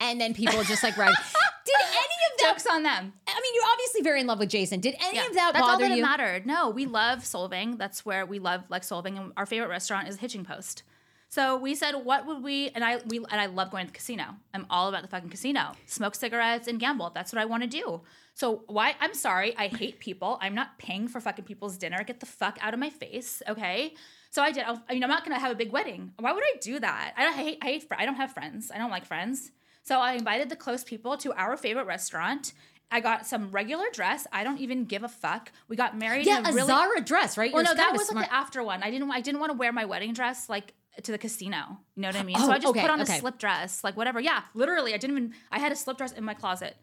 and 0.00 0.20
then 0.20 0.34
people 0.34 0.62
just 0.64 0.82
like 0.82 0.96
right. 0.96 1.14
Did 1.64 1.76
any 1.80 2.09
of 2.32 2.38
that? 2.38 2.48
Jokes 2.52 2.66
on 2.66 2.82
them. 2.82 3.12
I 3.26 3.40
mean, 3.40 3.54
you're 3.54 3.64
obviously 3.72 4.02
very 4.02 4.20
in 4.20 4.26
love 4.26 4.38
with 4.38 4.48
Jason. 4.50 4.80
Did 4.80 4.96
any 5.00 5.16
Yeah, 5.16 5.26
of 5.26 5.34
that 5.34 5.52
that's 5.54 5.62
all 5.62 5.72
bother 5.72 5.88
that 5.88 5.96
you? 5.96 6.02
mattered. 6.02 6.46
No, 6.46 6.70
we 6.70 6.86
love 6.86 7.20
Solvang. 7.20 7.78
That's 7.78 8.04
where 8.04 8.26
we 8.26 8.38
love 8.38 8.64
like 8.68 8.82
Solvang, 8.82 9.18
and 9.18 9.32
our 9.36 9.46
favorite 9.46 9.68
restaurant 9.68 10.08
is 10.08 10.16
Hitching 10.16 10.44
Post. 10.44 10.82
So 11.28 11.56
we 11.56 11.76
said, 11.76 11.92
what 11.94 12.26
would 12.26 12.42
we? 12.42 12.70
And 12.70 12.82
I 12.84 12.98
we 13.06 13.18
and 13.18 13.40
I 13.40 13.46
love 13.46 13.70
going 13.70 13.86
to 13.86 13.92
the 13.92 13.96
casino. 13.96 14.24
I'm 14.52 14.66
all 14.68 14.88
about 14.88 15.02
the 15.02 15.08
fucking 15.08 15.30
casino. 15.30 15.72
Smoke 15.86 16.16
cigarettes 16.16 16.66
and 16.66 16.80
gamble. 16.80 17.10
That's 17.14 17.32
what 17.32 17.40
I 17.40 17.44
want 17.44 17.62
to 17.62 17.68
do. 17.68 18.00
So 18.34 18.64
why? 18.66 18.96
I'm 19.00 19.14
sorry. 19.14 19.56
I 19.56 19.68
hate 19.68 20.00
people. 20.00 20.38
I'm 20.40 20.56
not 20.56 20.76
paying 20.78 21.06
for 21.06 21.20
fucking 21.20 21.44
people's 21.44 21.76
dinner. 21.78 22.02
Get 22.02 22.18
the 22.18 22.26
fuck 22.26 22.58
out 22.60 22.74
of 22.74 22.80
my 22.80 22.90
face. 22.90 23.42
Okay. 23.48 23.94
So 24.30 24.42
I 24.42 24.50
did. 24.50 24.64
I 24.66 24.92
mean, 24.92 25.04
I'm 25.04 25.08
not 25.10 25.24
gonna 25.24 25.38
have 25.38 25.52
a 25.52 25.54
big 25.54 25.70
wedding. 25.70 26.12
Why 26.18 26.32
would 26.32 26.42
I 26.42 26.56
do 26.60 26.80
that? 26.80 27.14
I, 27.16 27.22
don't, 27.24 27.32
I 27.32 27.36
hate. 27.36 27.58
I 27.62 27.64
hate. 27.66 27.86
I 27.96 28.04
don't 28.06 28.16
have 28.16 28.32
friends. 28.32 28.72
I 28.74 28.78
don't 28.78 28.90
like 28.90 29.04
friends. 29.06 29.52
So 29.90 29.98
I 29.98 30.12
invited 30.12 30.48
the 30.48 30.54
close 30.54 30.84
people 30.84 31.16
to 31.16 31.32
our 31.32 31.56
favorite 31.56 31.86
restaurant. 31.86 32.52
I 32.92 33.00
got 33.00 33.26
some 33.26 33.50
regular 33.50 33.86
dress. 33.92 34.24
I 34.30 34.44
don't 34.44 34.60
even 34.60 34.84
give 34.84 35.02
a 35.02 35.08
fuck. 35.08 35.50
We 35.66 35.74
got 35.74 35.98
married. 35.98 36.26
Yeah, 36.26 36.38
in 36.38 36.46
a 36.46 36.50
a 36.50 36.52
really, 36.52 36.68
Zara 36.68 37.00
dress, 37.00 37.36
right? 37.36 37.52
well, 37.52 37.64
no, 37.64 37.74
that 37.74 37.92
was 37.92 38.06
smart- 38.06 38.22
like 38.22 38.30
the 38.30 38.36
after 38.36 38.62
one. 38.62 38.84
I 38.84 38.92
didn't. 38.92 39.10
I 39.10 39.20
didn't 39.20 39.40
want 39.40 39.50
to 39.50 39.58
wear 39.58 39.72
my 39.72 39.86
wedding 39.86 40.12
dress 40.12 40.48
like 40.48 40.74
to 41.02 41.10
the 41.10 41.18
casino. 41.18 41.80
You 41.96 42.02
know 42.02 42.08
what 42.08 42.14
I 42.14 42.22
mean? 42.22 42.36
Oh, 42.38 42.46
so 42.46 42.52
I 42.52 42.58
just 42.58 42.68
okay, 42.68 42.82
put 42.82 42.90
on 42.90 43.00
okay. 43.00 43.16
a 43.16 43.18
slip 43.18 43.40
dress, 43.40 43.82
like 43.82 43.96
whatever. 43.96 44.20
Yeah, 44.20 44.42
literally, 44.54 44.94
I 44.94 44.96
didn't 44.96 45.16
even. 45.16 45.34
I 45.50 45.58
had 45.58 45.72
a 45.72 45.76
slip 45.76 45.96
dress 45.96 46.12
in 46.12 46.22
my 46.22 46.34
closet. 46.34 46.76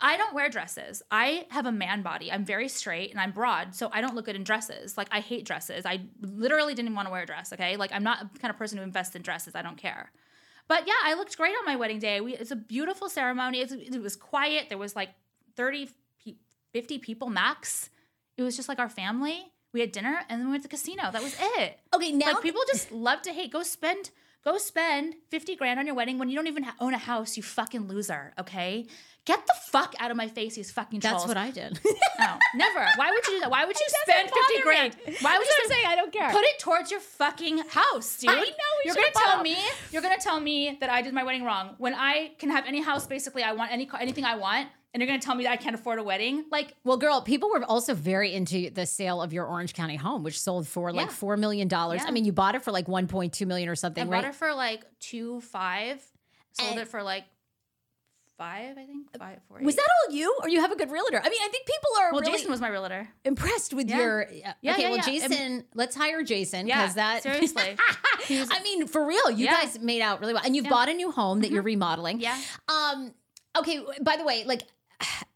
I 0.00 0.16
don't 0.16 0.32
wear 0.32 0.48
dresses. 0.48 1.02
I 1.10 1.46
have 1.50 1.66
a 1.66 1.72
man 1.72 2.02
body. 2.02 2.30
I'm 2.30 2.44
very 2.44 2.68
straight 2.68 3.10
and 3.10 3.18
I'm 3.18 3.32
broad, 3.32 3.74
so 3.74 3.90
I 3.92 4.00
don't 4.00 4.14
look 4.14 4.26
good 4.26 4.36
in 4.36 4.44
dresses. 4.44 4.96
Like 4.96 5.08
I 5.10 5.18
hate 5.18 5.44
dresses. 5.44 5.84
I 5.84 6.02
literally 6.20 6.74
didn't 6.74 6.94
want 6.94 7.08
to 7.08 7.12
wear 7.12 7.22
a 7.24 7.26
dress. 7.26 7.52
Okay, 7.52 7.76
like 7.76 7.90
I'm 7.92 8.04
not 8.04 8.32
the 8.34 8.38
kind 8.38 8.52
of 8.52 8.56
person 8.56 8.78
who 8.78 8.84
invests 8.84 9.16
in 9.16 9.22
dresses. 9.22 9.56
I 9.56 9.62
don't 9.62 9.78
care. 9.78 10.12
But 10.68 10.86
yeah, 10.86 10.94
I 11.04 11.14
looked 11.14 11.36
great 11.36 11.54
on 11.58 11.64
my 11.64 11.76
wedding 11.76 11.98
day. 11.98 12.20
We, 12.20 12.34
it's 12.34 12.50
a 12.50 12.56
beautiful 12.56 13.08
ceremony. 13.08 13.60
It's, 13.60 13.72
it 13.72 14.00
was 14.00 14.16
quiet. 14.16 14.68
There 14.68 14.78
was 14.78 14.96
like 14.96 15.10
30, 15.56 15.90
50 16.72 16.98
people 16.98 17.28
max. 17.28 17.90
It 18.36 18.42
was 18.42 18.56
just 18.56 18.68
like 18.68 18.78
our 18.78 18.88
family. 18.88 19.52
We 19.72 19.80
had 19.80 19.92
dinner 19.92 20.20
and 20.28 20.40
then 20.40 20.46
we 20.48 20.52
went 20.52 20.62
to 20.64 20.68
the 20.68 20.76
casino. 20.76 21.10
That 21.10 21.22
was 21.22 21.36
it. 21.40 21.78
Okay, 21.94 22.12
now 22.12 22.34
Like 22.34 22.42
people 22.42 22.60
just 22.70 22.92
love 22.92 23.22
to 23.22 23.32
hate. 23.32 23.52
Go 23.52 23.62
spend, 23.62 24.10
go 24.44 24.58
spend 24.58 25.14
50 25.30 25.56
grand 25.56 25.78
on 25.78 25.86
your 25.86 25.94
wedding 25.94 26.18
when 26.18 26.28
you 26.28 26.36
don't 26.36 26.46
even 26.48 26.64
ha- 26.64 26.74
own 26.80 26.94
a 26.94 26.98
house, 26.98 27.36
you 27.36 27.42
fucking 27.42 27.88
loser. 27.88 28.32
Okay? 28.38 28.86
Get 29.24 29.46
the 29.46 29.54
fuck 29.70 29.94
out 30.00 30.10
of 30.10 30.16
my 30.16 30.26
face, 30.26 30.56
you 30.58 30.64
fucking 30.64 31.00
trolls. 31.00 31.22
that's 31.22 31.28
what 31.28 31.36
I 31.36 31.50
did. 31.50 31.78
No, 32.18 32.38
never. 32.54 32.86
Why 32.96 33.10
would 33.10 33.26
you 33.26 33.32
do 33.34 33.40
that? 33.40 33.50
Why 33.50 33.64
would 33.64 33.74
you 33.78 33.86
spend 34.06 34.30
50 34.30 34.62
grand? 34.62 34.96
me. 35.06 35.16
Why 35.22 35.38
would 35.38 35.46
That's 35.46 35.58
you 35.58 35.74
I'm. 35.74 35.84
I 35.86 35.96
don't 35.96 36.12
care. 36.12 36.30
Put 36.30 36.44
it 36.44 36.58
towards 36.60 36.90
your 36.92 37.00
fucking 37.00 37.58
house, 37.68 38.18
dude. 38.18 38.30
I 38.30 38.34
know, 38.34 38.42
You're 38.84 38.94
gonna 38.94 39.06
tell 39.12 39.40
a- 39.40 39.42
me. 39.42 39.56
You're 39.90 40.02
gonna 40.02 40.18
tell 40.20 40.38
me 40.38 40.76
that 40.80 40.88
I 40.90 41.02
did 41.02 41.14
my 41.14 41.24
wedding 41.24 41.42
wrong 41.42 41.74
when 41.78 41.94
I 41.94 42.32
can 42.38 42.50
have 42.50 42.64
any 42.66 42.80
house. 42.80 43.06
Basically, 43.08 43.42
I 43.42 43.52
want 43.54 43.72
any 43.72 43.88
anything 44.00 44.24
I 44.24 44.36
want, 44.36 44.68
and 44.94 45.00
you're 45.00 45.06
gonna 45.06 45.20
tell 45.20 45.34
me 45.34 45.44
that 45.44 45.50
I 45.52 45.56
can't 45.56 45.74
afford 45.74 45.98
a 45.98 46.02
wedding. 46.02 46.44
Like, 46.50 46.74
Well, 46.84 46.96
girl, 46.96 47.20
people 47.22 47.48
were 47.50 47.64
also 47.64 47.94
very 47.94 48.32
into 48.34 48.70
the 48.70 48.84
sale 48.86 49.22
of 49.22 49.32
your 49.32 49.46
Orange 49.46 49.72
County 49.74 49.96
home, 49.96 50.22
which 50.22 50.40
sold 50.40 50.68
for 50.68 50.92
like 50.92 51.06
Yeah. 51.08 51.12
four 51.14 51.36
million 51.36 51.68
dollars. 51.68 52.00
Yeah. 52.02 52.08
I 52.08 52.10
mean, 52.10 52.24
you 52.24 52.32
bought 52.32 52.54
it 52.54 52.62
for 52.62 52.72
like 52.72 52.88
one 52.88 53.06
point 53.08 53.32
two 53.32 53.46
million 53.46 53.68
or 53.68 53.76
something, 53.76 54.02
I 54.04 54.06
right? 54.10 54.22
bought 54.22 54.30
it 54.30 54.34
for 54.34 54.52
like 54.54 54.82
two 55.00 55.40
five. 55.40 56.02
Sold 56.52 56.72
And- 56.72 56.80
it 56.80 56.88
for 56.88 57.02
like 57.02 57.24
five, 58.38 58.76
I 58.76 58.84
think. 58.86 59.16
Five, 59.18 59.38
four. 59.48 59.58
was 59.60 59.76
that 59.76 59.86
all 60.08 60.14
you, 60.14 60.34
or 60.42 60.48
you 60.48 60.60
have 60.60 60.72
a 60.72 60.76
good 60.76 60.90
realtor? 60.90 61.20
I 61.22 61.28
mean, 61.28 61.40
I 61.42 61.48
think 61.48 61.64
people 61.66 61.90
are 62.00 62.12
Well, 62.12 62.20
really 62.22 62.32
Jason 62.32 62.50
was 62.50 62.60
my 62.60 62.68
realtor. 62.68 63.08
impressed 63.24 63.72
with 63.72 63.88
Yeah. 63.88 63.96
your. 63.98 64.26
Yeah, 64.32 64.72
okay, 64.72 64.82
yeah, 64.82 64.90
well. 64.90 65.02
Jason, 65.02 65.64
let's 65.74 65.94
hire 65.94 66.22
Jason 66.22 66.66
Yeah, 66.66 66.80
because 66.82 66.94
that 66.96 67.22
seriously. 67.22 67.76
Was- 68.30 68.48
I 68.52 68.62
mean, 68.62 68.86
for 68.88 69.06
real, 69.06 69.30
you 69.30 69.46
guys 69.46 69.78
made 69.78 70.02
out 70.02 70.20
really 70.20 70.34
well, 70.34 70.42
and 70.44 70.56
you've. 70.56 70.64
Mm-hmm. 70.64 70.70
bought 70.74 70.88
a 70.88 70.94
new 70.94 71.10
home 71.10 71.40
that 71.40 71.50
you're 71.50 71.62
remodeling. 71.62 72.20
Yeah. 72.20 72.38
Um. 72.68 73.12
Okay. 73.56 73.80
By 74.02 74.16
the 74.16 74.24
way, 74.24 74.44
like. 74.44 74.62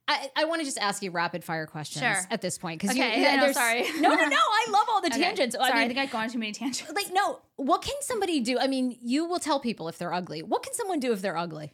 I, 0.08 0.30
I 0.36 0.44
want 0.44 0.60
to 0.60 0.64
just 0.64 0.78
ask 0.78 1.02
you 1.02 1.10
rapid 1.10 1.42
fire 1.42 1.66
questions 1.66 2.00
Sure. 2.04 2.16
at 2.30 2.40
this 2.40 2.58
point 2.58 2.80
because 2.80 2.96
Okay, 2.96 3.20
you, 3.22 3.26
I 3.26 3.34
know, 3.36 3.40
there's- 3.52 3.54
sorry. 3.56 3.82
No, 4.00 4.10
no, 4.14 4.26
no. 4.26 4.36
I 4.36 4.66
love 4.70 4.86
all 4.88 5.00
the 5.00 5.08
Okay. 5.08 5.20
tangents. 5.20 5.56
Sorry, 5.56 5.72
I 5.72 5.82
I, 5.82 5.86
think 5.88 5.98
I've 5.98 6.10
gone 6.12 6.28
too 6.28 6.38
many 6.38 6.52
tangents. 6.52 6.92
like, 6.94 7.12
no. 7.12 7.40
What 7.56 7.82
can 7.82 7.94
somebody 8.02 8.40
do? 8.40 8.58
I 8.58 8.68
mean, 8.68 8.96
you 9.02 9.24
will 9.24 9.40
tell 9.40 9.58
people 9.58 9.88
if 9.88 9.98
they're 9.98 10.12
ugly. 10.12 10.42
What 10.42 10.62
can 10.62 10.74
someone 10.74 11.00
do 11.00 11.12
if 11.12 11.22
they're 11.22 11.36
ugly? 11.36 11.72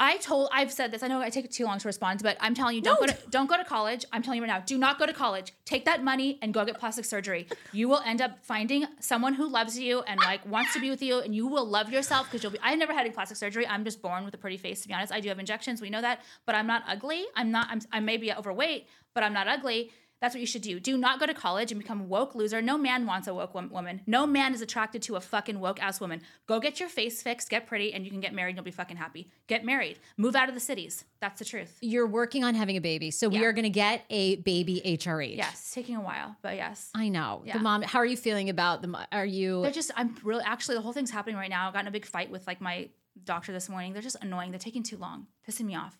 I 0.00 0.16
told 0.18 0.48
I've 0.52 0.72
said 0.72 0.92
this. 0.92 1.02
I 1.02 1.08
know 1.08 1.20
I 1.20 1.28
take 1.28 1.50
too 1.50 1.64
long 1.64 1.78
to 1.80 1.88
respond, 1.88 2.20
but 2.22 2.36
I'm 2.40 2.54
telling 2.54 2.76
you, 2.76 2.82
don't 2.82 3.00
No. 3.00 3.06
go 3.08 3.12
to 3.12 3.18
don't 3.30 3.48
go 3.48 3.56
to 3.56 3.64
college. 3.64 4.04
I'm 4.12 4.22
telling 4.22 4.36
you 4.38 4.42
right 4.44 4.48
now, 4.48 4.60
do 4.64 4.78
not 4.78 4.98
go 4.98 5.06
to 5.06 5.12
college. 5.12 5.52
Take 5.64 5.84
that 5.86 6.04
money 6.04 6.38
and 6.40 6.54
go 6.54 6.64
get 6.64 6.78
plastic 6.78 7.04
surgery. 7.04 7.48
You 7.72 7.88
will 7.88 8.00
end 8.06 8.20
up 8.22 8.38
finding 8.44 8.86
someone 9.00 9.34
who 9.34 9.48
loves 9.48 9.76
you 9.78 10.02
and 10.02 10.20
like 10.20 10.46
wants 10.46 10.72
to 10.74 10.80
be 10.80 10.88
with 10.90 11.02
you, 11.02 11.18
and 11.18 11.34
you 11.34 11.48
will 11.48 11.64
love 11.66 11.90
yourself 11.90 12.26
because 12.26 12.42
you'll 12.44 12.52
be. 12.52 12.60
I 12.62 12.76
never 12.76 12.92
had 12.92 13.00
any 13.06 13.10
plastic 13.10 13.36
surgery. 13.36 13.66
I'm 13.66 13.84
just 13.84 14.00
born 14.00 14.24
with 14.24 14.34
a 14.34 14.38
pretty 14.38 14.56
face. 14.56 14.82
To 14.82 14.88
be 14.88 14.94
honest, 14.94 15.12
I 15.12 15.18
do 15.20 15.28
have 15.30 15.38
injections. 15.40 15.80
We 15.82 15.90
know 15.90 16.00
that, 16.00 16.22
but 16.46 16.54
I'm 16.54 16.66
not 16.68 16.84
ugly. 16.86 17.24
I'm 17.34 17.50
not. 17.50 17.66
I'm. 17.70 17.80
I 17.90 17.98
may 18.00 18.18
be 18.18 18.32
overweight, 18.32 18.86
but 19.14 19.24
I'm 19.24 19.32
not 19.32 19.48
ugly. 19.48 19.90
That's 20.20 20.34
what 20.34 20.40
you 20.40 20.46
should 20.46 20.62
do. 20.62 20.80
Do 20.80 20.96
not 20.96 21.20
go 21.20 21.26
to 21.26 21.34
college 21.34 21.70
and 21.70 21.80
become 21.80 22.00
a 22.00 22.04
woke 22.04 22.34
loser. 22.34 22.60
No 22.60 22.76
man 22.76 23.06
wants 23.06 23.28
a 23.28 23.34
woke 23.34 23.54
woman. 23.54 24.00
No 24.06 24.26
man 24.26 24.52
is 24.52 24.60
attracted 24.60 25.00
to 25.02 25.16
a 25.16 25.20
fucking 25.20 25.60
woke 25.60 25.80
ass 25.80 26.00
woman. 26.00 26.22
Go 26.46 26.58
get 26.58 26.80
your 26.80 26.88
face 26.88 27.22
fixed, 27.22 27.48
get 27.48 27.66
pretty, 27.66 27.94
and 27.94 28.04
you 28.04 28.10
can 28.10 28.20
get 28.20 28.34
married 28.34 28.50
and 28.50 28.56
you'll 28.56 28.64
be 28.64 28.72
fucking 28.72 28.96
happy. 28.96 29.28
Get 29.46 29.64
married. 29.64 29.98
Move 30.16 30.34
out 30.34 30.48
of 30.48 30.54
the 30.54 30.60
cities. 30.60 31.04
That's 31.20 31.38
the 31.38 31.44
truth. 31.44 31.78
You're 31.80 32.06
working 32.06 32.42
on 32.42 32.54
having 32.54 32.76
a 32.76 32.80
baby, 32.80 33.10
so 33.12 33.28
we 33.28 33.44
are 33.44 33.52
going 33.52 33.62
to 33.64 33.70
get 33.70 34.04
a 34.10 34.36
baby 34.36 34.82
HRH. 34.84 35.36
Yes, 35.36 35.72
taking 35.72 35.94
a 35.94 36.00
while, 36.00 36.36
but 36.42 36.56
yes. 36.56 36.90
I 36.94 37.08
know. 37.08 37.42
Yeah. 37.44 37.58
The 37.58 37.62
mom. 37.62 37.82
How 37.82 38.00
are 38.00 38.06
you 38.06 38.16
feeling 38.16 38.50
about 38.50 38.82
them? 38.82 38.96
Are 39.12 39.26
you? 39.26 39.62
They're 39.62 39.70
just, 39.70 39.92
I'm 39.96 40.16
really, 40.24 40.42
actually, 40.44 40.74
the 40.74 40.82
whole 40.82 40.92
thing's 40.92 41.10
happening 41.10 41.36
right 41.36 41.50
now. 41.50 41.68
I 41.68 41.72
got 41.72 41.82
in 41.82 41.88
a 41.88 41.92
big 41.92 42.06
fight 42.06 42.30
with 42.30 42.46
like 42.46 42.60
my 42.60 42.88
doctor 43.24 43.52
this 43.52 43.68
morning. 43.68 43.92
They're 43.92 44.02
just 44.02 44.16
annoying. 44.20 44.50
They're 44.50 44.58
taking 44.58 44.82
too 44.82 44.96
long, 44.96 45.26
pissing 45.48 45.66
me 45.66 45.76
off. 45.76 45.96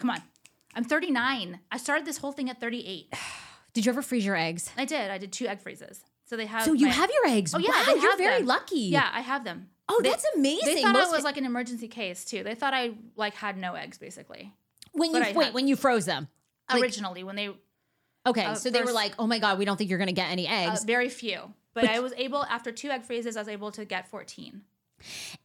Come 0.00 0.10
on. 0.10 0.22
I'm 0.74 0.84
39. 0.84 1.60
I 1.70 1.76
started 1.78 2.06
this 2.06 2.18
whole 2.18 2.32
thing 2.32 2.50
at 2.50 2.60
38. 2.60 3.14
Did 3.72 3.86
you 3.86 3.92
ever 3.92 4.02
freeze 4.02 4.24
your 4.24 4.36
eggs? 4.36 4.70
I 4.76 4.84
did. 4.84 5.10
I 5.10 5.18
did 5.18 5.32
two 5.32 5.46
egg 5.46 5.60
freezes. 5.60 6.02
So 6.26 6.36
they 6.36 6.46
have. 6.46 6.64
So 6.64 6.72
you 6.72 6.86
my- 6.86 6.92
have 6.92 7.10
your 7.10 7.26
eggs. 7.34 7.54
Oh 7.54 7.58
yeah, 7.58 7.70
wow, 7.70 7.94
you're 8.00 8.16
very 8.16 8.38
them. 8.38 8.46
lucky. 8.46 8.80
Yeah, 8.80 9.08
I 9.12 9.20
have 9.20 9.44
them. 9.44 9.68
Oh, 9.88 10.00
They- 10.02 10.10
that's 10.10 10.26
amazing. 10.36 10.74
They 10.76 10.82
thought 10.82 10.92
Most 10.92 11.08
I 11.08 11.16
was 11.16 11.24
like 11.24 11.36
an 11.36 11.44
emergency 11.44 11.88
case 11.88 12.24
too. 12.24 12.42
They 12.44 12.54
thought 12.54 12.72
I 12.74 12.92
like 13.16 13.34
had 13.34 13.56
no 13.56 13.74
eggs 13.74 13.98
basically. 13.98 14.52
when 14.92 15.10
you 15.12 15.18
I 15.20 15.32
wait 15.32 15.44
have- 15.46 15.54
when 15.54 15.66
you 15.68 15.76
froze 15.76 16.04
them. 16.06 16.28
Like- 16.70 16.82
Originally, 16.82 17.24
when 17.24 17.36
they 17.36 17.50
Okay, 18.26 18.44
uh, 18.44 18.54
so 18.54 18.70
they 18.70 18.82
were 18.82 18.92
like, 18.92 19.14
"Oh 19.18 19.26
my 19.26 19.38
god, 19.38 19.58
we 19.58 19.64
don't 19.64 19.76
think 19.76 19.88
you're 19.88 19.98
going 19.98 20.08
to 20.08 20.12
get 20.12 20.30
any 20.30 20.46
uh, 20.46 20.70
eggs." 20.70 20.84
very 20.84 21.08
few, 21.08 21.54
but, 21.74 21.86
I 21.88 22.00
was 22.00 22.12
able 22.16 22.44
after 22.44 22.70
two 22.70 22.90
egg 22.90 23.04
freezes, 23.04 23.36
I 23.36 23.40
was 23.40 23.48
able 23.48 23.72
to 23.72 23.84
get 23.84 24.08
14. 24.08 24.62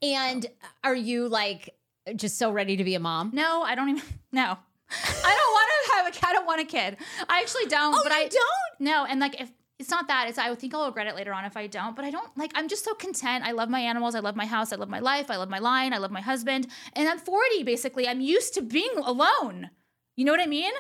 and 0.02 0.46
are 0.84 0.94
you 0.96 1.28
like 1.30 1.74
just 2.16 2.38
so 2.38 2.52
ready 2.52 2.76
to 2.78 2.84
be 2.84 2.94
a 2.96 3.00
mom? 3.00 3.32
No, 3.34 3.62
I 3.64 3.76
don't 3.76 3.90
even. 3.90 4.02
No, 4.32 4.58
I 4.90 5.36
don't 5.36 5.54
want 5.54 5.70
to 5.70 5.92
have 5.94 6.08
a 6.08 6.12
kid. 6.12 6.24
I 6.24 6.34
don't 6.34 6.46
want 6.46 6.62
a 6.62 6.66
kid. 6.66 6.98
I 7.30 7.42
actually 7.42 7.66
don't. 7.66 7.96
Oh, 7.96 8.02
but 8.04 8.12
I 8.12 8.28
don't? 8.28 8.80
No, 8.80 9.06
and 9.06 9.20
like 9.20 9.40
if 9.40 9.52
it's 9.78 9.90
not 9.90 10.08
that, 10.08 10.28
it's 10.30 10.38
I 10.38 10.54
think 10.56 10.74
I'll 10.74 10.86
regret 10.86 11.08
it 11.08 11.16
later 11.16 11.34
on 11.34 11.46
if 11.46 11.58
I 11.58 11.68
don't. 11.68 11.96
But 11.96 12.06
I 12.06 12.12
don't 12.12 12.36
like. 12.38 12.52
I'm 12.56 12.68
just 12.68 12.86
so 12.86 12.94
content. 12.94 13.44
I 13.46 13.52
love 13.52 13.70
my 13.70 13.80
animals. 13.80 14.16
I 14.16 14.20
love 14.20 14.36
my 14.36 14.46
house. 14.46 14.72
I 14.72 14.78
love 14.78 14.90
my 14.90 15.00
life. 15.00 15.30
I 15.30 15.38
love 15.38 15.50
my 15.50 15.60
line. 15.60 15.94
I 15.94 15.98
love 15.98 16.12
my 16.12 16.22
husband. 16.22 16.68
And 16.94 17.10
I'm 17.10 17.20
40 17.20 17.64
basically. 17.64 18.08
I'm 18.08 18.22
used 18.22 18.54
to 18.56 18.62
being 18.62 18.98
alone. 18.98 19.70
You 20.16 20.26
know 20.26 20.32
what 20.32 20.42
I 20.42 20.48
mean? 20.48 20.72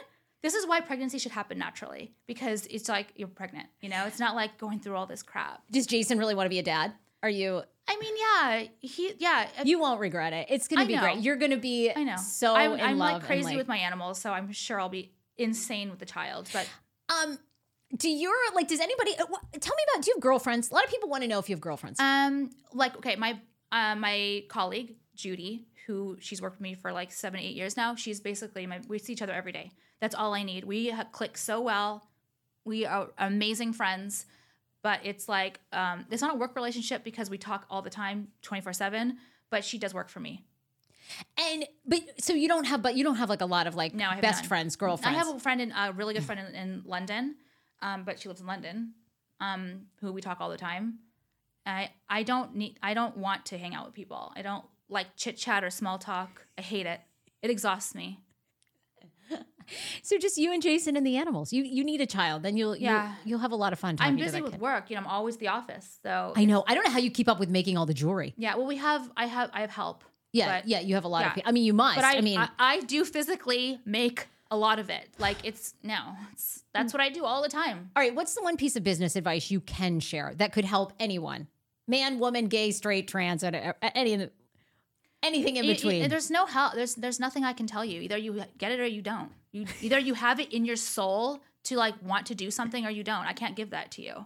This 0.41 0.53
is 0.53 0.67
why 0.67 0.79
pregnancy 0.79 1.17
should 1.17 1.31
happen 1.31 1.57
naturally 1.57 2.13
because 2.27 2.67
it's 2.67 2.87
like 2.87 3.07
you're 3.15 3.27
pregnant. 3.27 3.67
You 3.81 3.89
know, 3.89 4.05
it's 4.05 4.19
not 4.19 4.35
like 4.35 4.57
going 4.59 4.79
through 4.79 4.95
all 4.95 5.07
this 5.07 5.23
crap. 5.23 5.63
Does 5.71 5.87
Jason 5.87 6.19
really 6.19 6.35
want 6.35 6.45
to 6.45 6.51
be 6.51 6.59
a 6.59 6.63
dad? 6.63 6.93
Are 7.23 7.29
you? 7.29 7.63
I 7.87 7.97
mean, 7.97 8.15
yeah, 8.17 8.67
he, 8.81 9.13
yeah. 9.19 9.47
You 9.63 9.79
won't 9.79 9.99
regret 9.99 10.33
it. 10.33 10.47
It's 10.49 10.67
going 10.67 10.79
I 10.79 10.83
to 10.83 10.87
be 10.87 10.95
know. 10.95 11.01
great. 11.01 11.19
You're 11.19 11.35
going 11.35 11.51
to 11.51 11.57
be 11.57 11.91
I 11.95 12.03
know. 12.03 12.17
so 12.17 12.55
I'm, 12.55 12.73
I'm 12.79 12.97
like 12.97 13.23
crazy 13.23 13.55
with 13.57 13.67
my 13.67 13.77
animals, 13.77 14.19
so 14.19 14.31
I'm 14.31 14.51
sure 14.51 14.79
I'll 14.79 14.89
be 14.89 15.11
insane 15.37 15.89
with 15.89 15.99
the 15.99 16.05
child. 16.05 16.49
But 16.51 16.67
Um, 17.09 17.37
do 17.95 18.09
your 18.09 18.33
like? 18.55 18.67
Does 18.67 18.79
anybody 18.79 19.11
uh, 19.19 19.25
tell 19.59 19.75
me 19.75 19.83
about? 19.93 20.03
Do 20.03 20.09
you 20.09 20.15
have 20.15 20.21
girlfriends? 20.21 20.71
A 20.71 20.73
lot 20.73 20.83
of 20.83 20.89
people 20.89 21.09
want 21.09 21.21
to 21.23 21.27
know 21.27 21.39
if 21.39 21.47
you 21.49 21.55
have 21.55 21.61
girlfriends. 21.61 21.99
um, 21.99 22.49
like 22.73 22.97
okay, 22.97 23.15
my 23.15 23.39
uh, 23.71 23.95
my 23.95 24.43
colleague 24.49 24.95
Judy, 25.15 25.67
who 25.85 26.17
she's 26.19 26.41
worked 26.41 26.55
with 26.55 26.61
me 26.61 26.73
for 26.73 26.91
like 26.91 27.11
seven, 27.11 27.39
eight 27.39 27.55
years 27.55 27.77
now. 27.77 27.95
She's 27.95 28.19
basically 28.19 28.65
my. 28.65 28.81
We 28.87 28.97
see 28.97 29.13
each 29.13 29.21
other 29.21 29.33
every 29.33 29.51
day. 29.51 29.71
That's 29.99 30.15
all 30.15 30.33
I 30.33 30.43
need. 30.43 30.63
We 30.65 30.91
click 31.11 31.37
so 31.37 31.61
well. 31.61 32.03
We 32.65 32.85
are 32.85 33.09
amazing 33.19 33.73
friends, 33.73 34.25
but 34.85 34.99
it's 35.03 35.27
like 35.27 35.59
um, 35.73 36.05
it's 36.11 36.21
not 36.21 36.35
a 36.35 36.37
work 36.37 36.55
relationship 36.55 37.03
because 37.03 37.27
we 37.27 37.39
talk 37.39 37.65
all 37.71 37.81
the 37.81 37.89
time, 37.89 38.27
twenty 38.43 38.61
four 38.61 38.71
seven. 38.71 39.17
But 39.49 39.65
she 39.65 39.79
does 39.79 39.95
work 39.95 40.09
for 40.09 40.19
me. 40.19 40.45
and 41.39 41.65
but 41.87 42.01
so 42.19 42.33
you 42.33 42.47
don't 42.47 42.65
have, 42.65 42.83
but 42.83 42.95
you 42.95 43.03
don't 43.03 43.15
have 43.15 43.27
like 43.27 43.41
a 43.41 43.47
lot 43.47 43.65
of 43.65 43.73
like 43.73 43.95
No, 43.95 44.07
I 44.07 44.13
have 44.13 44.21
best 44.21 44.43
none. 44.43 44.47
friends, 44.47 44.75
girlfriends. 44.75 45.15
I 45.15 45.17
have 45.17 45.35
a 45.35 45.39
friend, 45.39 45.59
in, 45.59 45.71
a 45.71 45.91
really 45.91 46.13
good 46.13 46.23
friend 46.23 46.39
in, 46.39 46.53
in 46.53 46.83
London, 46.85 47.35
um, 47.81 48.03
but 48.03 48.19
she 48.19 48.29
lives 48.29 48.41
in 48.41 48.45
London, 48.45 48.93
um, 49.39 49.87
who 50.01 50.13
we 50.13 50.21
talk 50.21 50.39
all 50.39 50.51
the 50.51 50.57
time. 50.57 50.99
I 51.65 51.89
I 52.07 52.21
don't 52.21 52.55
need 52.55 52.77
I 52.83 52.93
don't 52.93 53.17
want 53.17 53.43
to 53.47 53.57
hang 53.57 53.73
out 53.73 53.87
with 53.87 53.95
people. 53.95 54.33
I 54.35 54.43
don't 54.43 54.65
like 54.87 55.15
chit 55.15 55.35
chat 55.35 55.63
or 55.63 55.71
small 55.71 55.97
talk. 55.97 56.45
I 56.59 56.61
hate 56.61 56.85
it. 56.85 57.01
It 57.41 57.49
exhausts 57.49 57.95
me. 57.95 58.19
so 60.03 60.17
just 60.17 60.37
you 60.37 60.51
and 60.53 60.61
Jason 60.61 60.95
and 60.95 61.05
the 61.05 61.17
animals. 61.17 61.51
You 61.53 61.63
you 61.63 61.83
need 61.83 62.01
a 62.01 62.05
child, 62.05 62.43
then 62.43 62.57
you'll 62.57 62.75
Yeah. 62.75 63.07
you'll, 63.23 63.29
you'll 63.31 63.39
have 63.39 63.51
a 63.51 63.55
lot 63.55 63.73
of 63.73 63.79
fun. 63.79 63.97
I'm 63.99 64.15
busy 64.15 64.41
with 64.41 64.53
kid. 64.53 64.61
work. 64.61 64.89
You 64.89 64.95
know, 64.95 65.01
I'm 65.01 65.07
always 65.07 65.37
the 65.37 65.47
office. 65.49 65.99
So 66.03 66.33
I 66.35 66.45
know. 66.45 66.63
I 66.67 66.73
don't 66.75 66.83
know 66.85 66.91
how 66.91 66.99
you 66.99 67.11
keep 67.11 67.27
up 67.29 67.39
with 67.39 67.49
making 67.49 67.77
all 67.77 67.85
the 67.85 67.93
jewelry. 67.93 68.33
yeah. 68.37 68.55
Well, 68.55 68.67
we 68.67 68.77
have 68.77 69.09
I 69.15 69.25
have 69.27 69.49
I 69.53 69.61
have 69.61 69.71
help. 69.71 70.03
Yeah, 70.33 70.59
but, 70.59 70.67
yeah. 70.67 70.81
You 70.81 70.95
have 70.95 71.05
a 71.05 71.07
lot 71.07 71.25
of 71.25 71.33
people. 71.33 71.47
I 71.49 71.51
mean, 71.53 71.63
you 71.63 71.73
must. 71.73 71.95
But 71.95 72.03
I, 72.03 72.17
I 72.17 72.21
mean, 72.21 72.37
I, 72.39 72.49
I 72.59 72.79
do 72.81 73.05
physically 73.05 73.79
make 73.85 74.27
a 74.51 74.57
lot 74.57 74.79
of 74.79 74.89
it. 74.89 75.07
Like 75.17 75.37
it's 75.43 75.73
no, 75.81 75.97
it's 76.33 76.63
that's 76.73 76.93
what 76.93 77.01
I 77.01 77.09
do 77.09 77.23
all 77.23 77.41
the 77.41 77.49
time. 77.49 77.89
all 77.95 78.01
right. 78.03 78.13
What's 78.13 78.35
the 78.35 78.43
one 78.43 78.57
piece 78.57 78.75
of 78.75 78.83
business 78.83 79.15
advice 79.15 79.49
you 79.49 79.61
can 79.61 79.99
share 80.01 80.33
that 80.37 80.51
could 80.51 80.65
help 80.65 80.91
anyone? 80.99 81.47
man, 81.87 82.17
woman, 82.17 82.47
gay, 82.47 82.71
straight, 82.71 83.07
trans, 83.07 83.43
any 83.43 84.13
of 84.15 84.19
the, 84.19 84.31
anything 85.23 85.55
in 85.57 85.65
Y- 85.65 85.69
y- 85.69 85.73
between. 85.75 86.09
there's 86.09 86.31
no 86.31 86.45
help. 86.45 86.73
There's 86.73 86.95
there's 86.95 87.19
nothing 87.19 87.43
I 87.43 87.53
can 87.53 87.67
tell 87.67 87.85
you. 87.85 88.01
Either 88.01 88.17
you 88.17 88.43
get 88.57 88.71
it 88.71 88.79
or 88.79 88.85
you 88.87 89.01
don't. 89.01 89.31
You 89.55 89.65
either 89.81 89.97
you 89.99 90.13
have 90.15 90.39
it 90.41 90.51
in 90.53 90.65
your 90.65 90.75
soul 90.75 91.39
to 91.63 91.77
like 91.77 91.95
want 92.03 92.25
to 92.27 92.35
do 92.35 92.51
something 92.51 92.85
or 92.85 92.89
you 92.89 93.03
don't. 93.03 93.25
I 93.25 93.31
can't 93.33 93.55
give 93.55 93.69
that 93.69 93.89
to 93.91 94.01
you. 94.01 94.25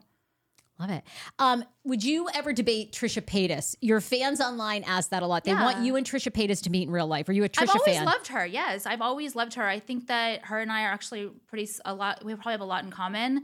Love 0.80 0.90
it. 0.90 1.04
Um, 1.38 1.66
would 1.84 2.04
you 2.04 2.30
ever 2.34 2.52
debate 2.54 2.94
Trisha 2.94 3.22
Paytas? 3.22 3.76
Your 3.82 4.00
fans 4.02 4.40
online 4.42 4.84
ask 4.88 5.10
that 5.12 5.22
a 5.22 5.28
lot. 5.28 5.44
They 5.44 5.52
Yeah. 5.52 5.64
want 5.66 5.84
you 5.86 5.98
and 5.98 6.06
Trisha 6.08 6.32
Paytas 6.32 6.64
to 6.64 6.70
meet 6.70 6.88
in 6.88 6.92
real 6.92 7.06
life. 7.06 7.28
Are 7.30 7.34
you 7.34 7.44
a 7.44 7.50
Trisha 7.50 7.68
fan? 7.68 7.70
I've 7.70 7.80
always 7.82 7.98
fan? 7.98 8.06
loved 8.06 8.28
her. 8.30 8.46
Yes, 8.46 8.86
I've 8.86 9.02
always 9.02 9.36
loved 9.36 9.54
her. 9.56 9.68
I 9.68 9.80
think 9.80 10.08
that 10.08 10.46
her 10.46 10.60
and 10.60 10.72
I 10.72 10.84
are 10.86 10.92
actually 10.92 11.30
pretty 11.48 11.70
a 11.86 11.94
lot. 11.94 12.24
We 12.26 12.34
probably 12.34 12.54
have 12.54 12.62
a 12.62 12.66
lot 12.66 12.84
in 12.86 12.90
common. 12.92 13.44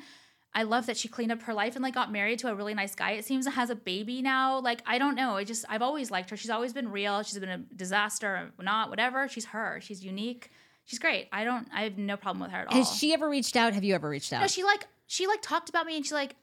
I 0.54 0.64
love 0.64 0.86
that 0.86 0.96
she 0.96 1.10
cleaned 1.10 1.34
up 1.34 1.42
her 1.44 1.54
life 1.54 1.76
and 1.76 1.84
like 1.84 1.94
got 1.94 2.10
married 2.10 2.40
to 2.40 2.48
a 2.48 2.56
really 2.56 2.74
nice 2.74 2.96
guy. 2.96 3.12
It 3.12 3.26
seems 3.26 3.46
and 3.46 3.54
has 3.56 3.70
a 3.70 3.76
baby 3.76 4.22
now. 4.22 4.60
Like 4.62 4.82
I 4.88 4.98
don't 4.98 5.16
know. 5.16 5.36
I 5.36 5.44
just 5.44 5.66
I've 5.68 5.82
always 5.82 6.10
liked 6.10 6.30
her. 6.30 6.38
She's 6.38 6.50
always 6.50 6.72
been 6.72 6.90
real. 6.90 7.22
She's 7.24 7.38
been 7.38 7.50
a 7.50 7.58
disaster 7.58 8.52
or 8.58 8.64
not, 8.64 8.90
whatever. 8.90 9.28
She's 9.28 9.46
her. 9.48 9.80
She's 9.82 10.04
unique. 10.06 10.50
She's 10.86 11.00
great. 11.00 11.28
I 11.32 11.44
don't. 11.44 11.68
I 11.74 11.84
have 11.84 11.98
no 11.98 12.16
problem 12.16 12.42
with 12.42 12.52
her 12.52 12.60
at 12.60 12.68
all. 12.68 12.78
Has 12.78 12.96
she 12.96 13.14
ever 13.14 13.28
reached 13.28 13.56
out? 13.56 13.74
Have 13.74 13.84
you 13.84 13.96
ever 13.96 14.08
reached 14.10 14.32
out? 14.32 14.42
No, 14.42 14.48
she 14.48 14.64
like 14.64 14.86
she 15.08 15.28
like 15.28 15.42
talked 15.42 15.70
about 15.70 15.86
me 15.86 15.96
and 15.96 16.06
she's 16.06 16.14
like, 16.14 16.36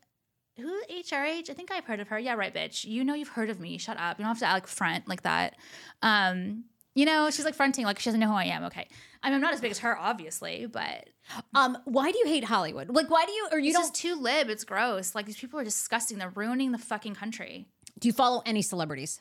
"Who 0.56 0.82
HRH? 0.90 1.48
I 1.48 1.54
think 1.54 1.70
I've 1.70 1.84
heard 1.84 2.00
of 2.00 2.08
her. 2.08 2.18
Yeah, 2.18 2.34
right, 2.34 2.52
bitch. 2.52 2.84
You 2.84 3.04
know 3.04 3.14
you've 3.14 3.28
heard 3.28 3.50
of 3.50 3.60
me. 3.60 3.78
Shut 3.78 3.98
up. 3.98 4.18
You 4.18 4.24
don't 4.24 4.36
have 4.36 4.38
to 4.40 4.52
like 4.52 4.66
front 4.66 5.06
like 5.08 5.22
that." 5.22 5.54
Um, 6.02 6.64
you 6.94 7.06
know, 7.06 7.30
she's 7.30 7.44
like 7.44 7.54
fronting 7.54 7.84
like 7.84 7.98
she 8.00 8.08
doesn't 8.10 8.20
know 8.20 8.28
who 8.28 8.34
I 8.34 8.44
am. 8.44 8.64
Okay, 8.64 8.88
I 9.22 9.28
mean, 9.28 9.36
I'm 9.36 9.40
not 9.40 9.54
as 9.54 9.60
big 9.60 9.70
as 9.70 9.78
her, 9.78 9.96
obviously, 9.96 10.66
but 10.66 11.08
um, 11.54 11.78
why 11.84 12.10
do 12.10 12.18
you 12.18 12.26
hate 12.26 12.44
Hollywood? 12.44 12.88
Like, 12.90 13.10
why 13.10 13.24
do 13.24 13.32
you 13.32 13.48
or 13.52 13.58
you 13.60 13.68
it's 13.70 13.78
don't? 13.78 13.84
just 13.84 13.94
too 13.94 14.16
lib. 14.16 14.48
It's 14.50 14.64
gross. 14.64 15.14
Like 15.14 15.26
these 15.26 15.38
people 15.38 15.60
are 15.60 15.64
disgusting. 15.64 16.18
They're 16.18 16.30
ruining 16.34 16.72
the 16.72 16.78
fucking 16.78 17.14
country. 17.14 17.68
do 18.00 18.08
you 18.08 18.12
follow 18.12 18.42
any 18.44 18.60
celebrities? 18.62 19.20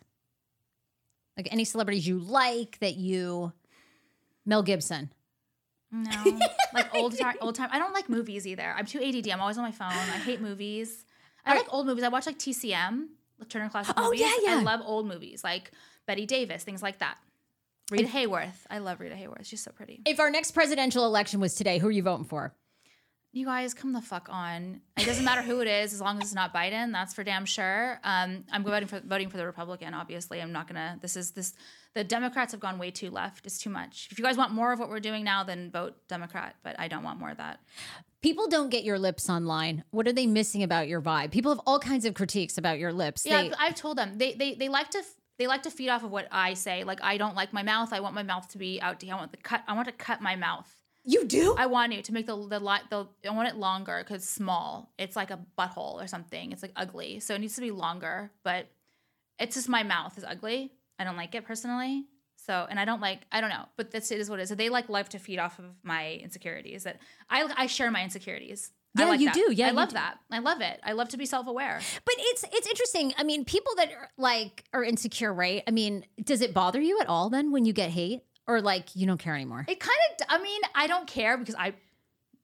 Like 1.37 1.47
any 1.51 1.63
celebrities 1.63 2.07
you 2.07 2.17
like 2.19 2.79
that 2.79 2.95
you? 2.95 3.53
Mel 4.45 4.63
Gibson. 4.63 5.11
No, 5.91 6.39
like 6.73 6.93
old 6.95 7.17
time, 7.17 7.35
old 7.41 7.55
time. 7.55 7.69
I 7.71 7.79
don't 7.79 7.93
like 7.93 8.07
movies 8.09 8.47
either. 8.47 8.73
I'm 8.77 8.85
too 8.85 8.99
ADD. 9.03 9.29
I'm 9.29 9.41
always 9.41 9.57
on 9.57 9.63
my 9.63 9.71
phone. 9.71 9.87
I 9.89 10.17
hate 10.19 10.39
movies. 10.41 11.05
I 11.45 11.55
like 11.55 11.67
old 11.73 11.85
movies. 11.85 12.03
I 12.03 12.09
watch 12.09 12.25
like 12.25 12.39
TCM, 12.39 13.07
like 13.39 13.49
Turner 13.49 13.67
Classic 13.69 13.93
Oh, 13.97 14.05
Movies. 14.05 14.21
yeah, 14.21 14.33
yeah. 14.41 14.59
I 14.59 14.61
love 14.63 14.81
old 14.85 15.07
movies 15.07 15.43
like 15.43 15.71
Bette 16.07 16.25
Davis, 16.25 16.63
things 16.63 16.81
like 16.81 16.99
that. 16.99 17.17
Rita 17.89 18.07
Hayworth. 18.07 18.55
I 18.69 18.77
love 18.77 19.01
Rita 19.01 19.15
Hayworth. 19.15 19.45
She's 19.45 19.61
so 19.61 19.71
pretty. 19.71 20.01
If 20.05 20.19
our 20.21 20.31
next 20.31 20.51
presidential 20.51 21.05
election 21.05 21.41
was 21.41 21.55
today, 21.55 21.77
who 21.77 21.87
are 21.87 21.91
you 21.91 22.03
voting 22.03 22.25
for? 22.25 22.53
You 23.33 23.45
guys, 23.45 23.73
come 23.73 23.93
the 23.93 24.01
fuck 24.01 24.27
on. 24.29 24.81
It 24.97 25.05
doesn't 25.05 25.23
matter 25.23 25.41
who 25.41 25.61
it 25.61 25.67
is, 25.67 25.93
as 25.93 26.01
long 26.01 26.17
as 26.17 26.25
it's 26.25 26.33
not 26.33 26.53
Biden. 26.53 26.91
That's 26.91 27.13
for 27.13 27.23
damn 27.23 27.45
sure. 27.45 27.97
Um, 28.03 28.43
I'm 28.51 28.61
voting 28.63 28.89
for 28.89 28.99
voting 28.99 29.29
for 29.29 29.37
the 29.37 29.45
Republican. 29.45 29.93
Obviously, 29.93 30.41
I'm 30.41 30.51
not 30.51 30.67
gonna. 30.67 30.97
This 31.01 31.15
is 31.15 31.31
this. 31.31 31.53
The 31.93 32.03
Democrats 32.03 32.51
have 32.51 32.59
gone 32.59 32.77
way 32.77 32.91
too 32.91 33.09
left. 33.09 33.45
It's 33.45 33.57
too 33.57 33.69
much. 33.69 34.09
If 34.11 34.19
you 34.19 34.25
guys 34.25 34.35
want 34.37 34.51
more 34.51 34.73
of 34.73 34.79
what 34.79 34.89
we're 34.89 34.99
doing 34.99 35.23
now, 35.23 35.43
then 35.45 35.71
vote 35.71 35.95
Democrat. 36.09 36.55
But 36.61 36.77
I 36.77 36.89
don't 36.89 37.03
want 37.03 37.19
more 37.19 37.29
of 37.31 37.37
that. 37.37 37.59
People 38.21 38.47
don't 38.49 38.69
get 38.69 38.83
your 38.83 38.99
lips 38.99 39.29
online. 39.29 39.83
What 39.91 40.07
are 40.07 40.13
they 40.13 40.27
missing 40.27 40.61
about 40.61 40.87
your 40.89 41.01
vibe? 41.01 41.31
People 41.31 41.51
have 41.51 41.61
all 41.65 41.79
kinds 41.79 42.03
of 42.05 42.13
critiques 42.13 42.57
about 42.57 42.79
your 42.79 42.91
lips. 42.93 43.25
Yeah, 43.25 43.41
They- 43.43 43.47
I've, 43.51 43.55
I've 43.59 43.75
told 43.75 43.97
them 43.97 44.17
they 44.17 44.33
they 44.33 44.55
they 44.55 44.67
like 44.67 44.89
to 44.91 45.01
they 45.37 45.47
like 45.47 45.63
to 45.63 45.71
feed 45.71 45.87
off 45.89 46.03
of 46.03 46.11
what 46.11 46.27
I 46.31 46.53
say. 46.53 46.83
Like 46.83 46.99
I 47.01 47.15
don't 47.17 47.35
like 47.35 47.53
my 47.53 47.63
mouth. 47.63 47.93
I 47.93 48.01
want 48.01 48.13
my 48.13 48.23
mouth 48.23 48.49
to 48.49 48.57
be 48.57 48.81
out. 48.81 49.01
I 49.09 49.15
want 49.15 49.31
the 49.31 49.37
cut. 49.37 49.63
I 49.69 49.73
want 49.73 49.87
to 49.87 49.93
cut 49.93 50.21
my 50.21 50.35
mouth. 50.35 50.69
You 51.03 51.25
do? 51.25 51.55
I 51.57 51.65
want 51.65 51.93
it 51.93 52.05
to 52.05 52.13
make 52.13 52.27
the 52.27 52.35
the 52.47 52.59
li- 52.59 52.85
the 52.89 53.07
I 53.27 53.31
want 53.31 53.47
it 53.47 53.55
longer 53.55 54.03
because 54.03 54.27
small. 54.27 54.91
It's 54.97 55.15
like 55.15 55.31
a 55.31 55.39
butthole 55.57 56.03
or 56.03 56.07
something. 56.07 56.51
It's 56.51 56.61
like 56.61 56.73
ugly, 56.75 57.19
so 57.19 57.33
it 57.35 57.39
needs 57.39 57.55
to 57.55 57.61
be 57.61 57.71
longer. 57.71 58.31
But 58.43 58.67
it's 59.39 59.55
just 59.55 59.69
my 59.69 59.83
mouth 59.83 60.17
is 60.17 60.23
ugly. 60.23 60.71
I 60.99 61.03
don't 61.03 61.17
like 61.17 61.33
it 61.33 61.45
personally. 61.45 62.05
So 62.37 62.67
and 62.69 62.79
I 62.79 62.85
don't 62.85 63.01
like 63.01 63.21
I 63.31 63.41
don't 63.41 63.49
know. 63.49 63.65
But 63.77 63.91
this 63.91 64.11
it 64.11 64.19
is 64.19 64.29
what 64.29 64.39
it 64.39 64.43
is. 64.43 64.49
So 64.49 64.55
they 64.55 64.69
like 64.69 64.89
love 64.89 65.09
to 65.09 65.19
feed 65.19 65.39
off 65.39 65.59
of 65.59 65.65
my 65.83 66.13
insecurities. 66.23 66.83
That 66.83 66.99
I 67.29 67.51
I 67.55 67.65
share 67.67 67.89
my 67.91 68.03
insecurities. 68.03 68.71
I 68.97 69.03
Yeah, 69.03 69.09
like 69.09 69.19
you 69.21 69.25
that. 69.27 69.35
do. 69.35 69.53
Yeah, 69.53 69.67
I 69.69 69.71
love 69.71 69.89
do. 69.89 69.93
that. 69.93 70.17
I 70.29 70.39
love 70.39 70.59
it. 70.61 70.79
I 70.83 70.91
love 70.91 71.09
to 71.09 71.17
be 71.17 71.25
self 71.25 71.47
aware. 71.47 71.79
But 72.05 72.15
it's 72.17 72.43
it's 72.51 72.67
interesting. 72.67 73.13
I 73.17 73.23
mean, 73.23 73.45
people 73.45 73.73
that 73.77 73.91
are 73.91 74.09
like 74.17 74.65
are 74.73 74.83
insecure, 74.83 75.33
right? 75.33 75.63
I 75.67 75.71
mean, 75.71 76.05
does 76.23 76.41
it 76.41 76.53
bother 76.53 76.81
you 76.81 76.99
at 76.99 77.07
all 77.07 77.29
then 77.29 77.51
when 77.51 77.63
you 77.65 77.73
get 77.73 77.89
hate, 77.91 78.21
or 78.51 78.61
like 78.61 78.95
you 78.95 79.07
don't 79.07 79.17
care 79.19 79.35
anymore? 79.35 79.65
It 79.67 79.79
kind 79.79 79.97
of. 80.19 80.27
I 80.29 80.41
mean, 80.41 80.61
I 80.75 80.87
don't 80.87 81.07
care 81.07 81.37
because 81.37 81.55
I, 81.55 81.73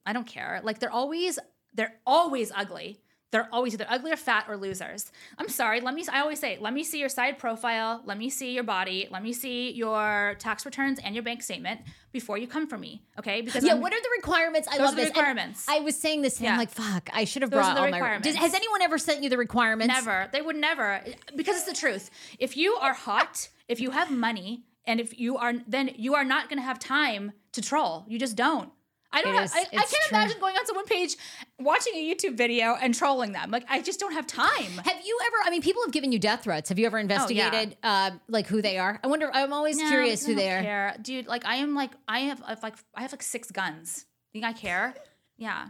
I 0.05 0.13
don't 0.13 0.27
care. 0.27 0.61
Like 0.63 0.79
they're 0.79 0.91
always 0.91 1.37
they're 1.73 1.95
always 2.05 2.51
ugly. 2.55 2.99
They're 3.29 3.49
always 3.51 3.73
either 3.73 3.85
ugly 3.89 4.13
or 4.13 4.15
fat 4.15 4.45
or 4.47 4.55
losers. 4.55 5.11
I'm 5.37 5.49
sorry. 5.49 5.81
Let 5.81 5.93
me. 5.93 6.05
I 6.09 6.21
always 6.21 6.39
say, 6.39 6.57
let 6.61 6.73
me 6.73 6.85
see 6.85 6.97
your 6.99 7.09
side 7.09 7.37
profile. 7.37 8.01
Let 8.05 8.17
me 8.17 8.29
see 8.29 8.53
your 8.53 8.63
body. 8.63 9.09
Let 9.11 9.21
me 9.21 9.33
see 9.33 9.71
your 9.73 10.35
tax 10.39 10.65
returns 10.65 10.97
and 11.03 11.13
your 11.13 11.25
bank 11.25 11.43
statement 11.43 11.81
before 12.13 12.37
you 12.37 12.47
come 12.47 12.67
for 12.67 12.77
me. 12.77 13.03
Okay? 13.19 13.41
Because 13.41 13.65
yeah. 13.65 13.73
I'm- 13.73 13.81
What 13.81 13.91
are 13.93 14.01
the 14.01 14.09
requirements? 14.15 14.69
I 14.71 14.77
love 14.77 14.95
this. 14.95 15.07
And 15.09 15.17
requirements. 15.17 15.65
I 15.67 15.81
was 15.81 15.97
saying 15.99 16.21
this, 16.21 16.39
and 16.39 16.47
I'm 16.47 16.57
like, 16.57 16.71
fuck. 16.71 17.09
I 17.13 17.25
should 17.25 17.41
have 17.41 17.51
Those 17.51 17.57
brought 17.65 17.77
all 17.77 17.89
my. 17.89 17.97
requirements. 17.97 18.27
Does, 18.29 18.37
has 18.37 18.53
anyone 18.53 18.81
ever 18.81 18.97
sent 18.97 19.21
you 19.21 19.29
the 19.29 19.37
requirements? 19.37 19.93
Never. 19.93 20.29
They 20.31 20.41
would 20.41 20.55
never. 20.55 21.01
Because 21.35 21.57
it's 21.57 21.65
the 21.65 21.75
truth. 21.75 22.09
If 22.39 22.55
you 22.55 22.75
are 22.75 22.93
hot, 22.93 23.49
if 23.67 23.81
you 23.81 23.91
have 23.91 24.09
money, 24.09 24.63
and 24.87 24.99
if 24.99 25.19
you 25.19 25.37
are, 25.37 25.53
then 25.67 25.91
you 25.95 26.15
are 26.15 26.23
not 26.23 26.49
going 26.49 26.57
to 26.57 26.63
have 26.63 26.79
time 26.79 27.33
to 27.53 27.61
troll. 27.61 28.05
You 28.07 28.17
just 28.17 28.35
don't. 28.35 28.71
I 29.11 29.21
don't. 29.21 29.33
It 29.35 29.37
Have, 29.37 29.51
I, 29.55 29.59
I 29.59 29.63
can't 29.63 29.89
true. 29.89 30.17
imagine 30.17 30.39
going 30.39 30.55
on 30.57 30.65
someone's 30.65 30.89
page, 30.89 31.15
watching 31.59 31.93
a 31.95 32.13
YouTube 32.13 32.35
video, 32.35 32.75
and 32.79 32.93
trolling 32.93 33.31
them. 33.31 33.51
Like 33.51 33.63
I 33.69 33.81
just 33.81 33.99
don't 34.01 34.11
have 34.13 34.27
time. 34.27 34.71
Have 34.83 34.97
you 35.05 35.19
ever? 35.25 35.35
I 35.45 35.49
mean, 35.49 35.61
people 35.61 35.81
have 35.85 35.93
given 35.93 36.11
you 36.11 36.19
death 36.19 36.43
threats. 36.43 36.67
Have 36.69 36.77
you 36.77 36.85
ever 36.85 36.99
investigated, 36.99 37.77
uh, 37.83 38.11
like 38.27 38.47
who 38.47 38.61
they 38.61 38.77
are? 38.77 38.99
I 39.03 39.07
wonder. 39.07 39.29
I'm 39.33 39.53
always 39.53 39.77
No, 39.77 39.87
curious 39.87 40.25
who 40.25 40.35
they 40.35 40.51
are. 40.51 40.61
care. 40.61 40.95
dude. 41.01 41.25
Like 41.27 41.45
I 41.45 41.55
am 41.57 41.73
like 41.73 41.91
I 42.07 42.19
have, 42.21 42.41
like 42.41 42.75
I 42.95 43.01
have 43.03 43.11
like 43.13 43.23
six 43.23 43.49
guns. 43.51 44.05
Think 44.33 44.43
I 44.45 44.53
care? 44.53 44.93
Yeah. 45.39 45.67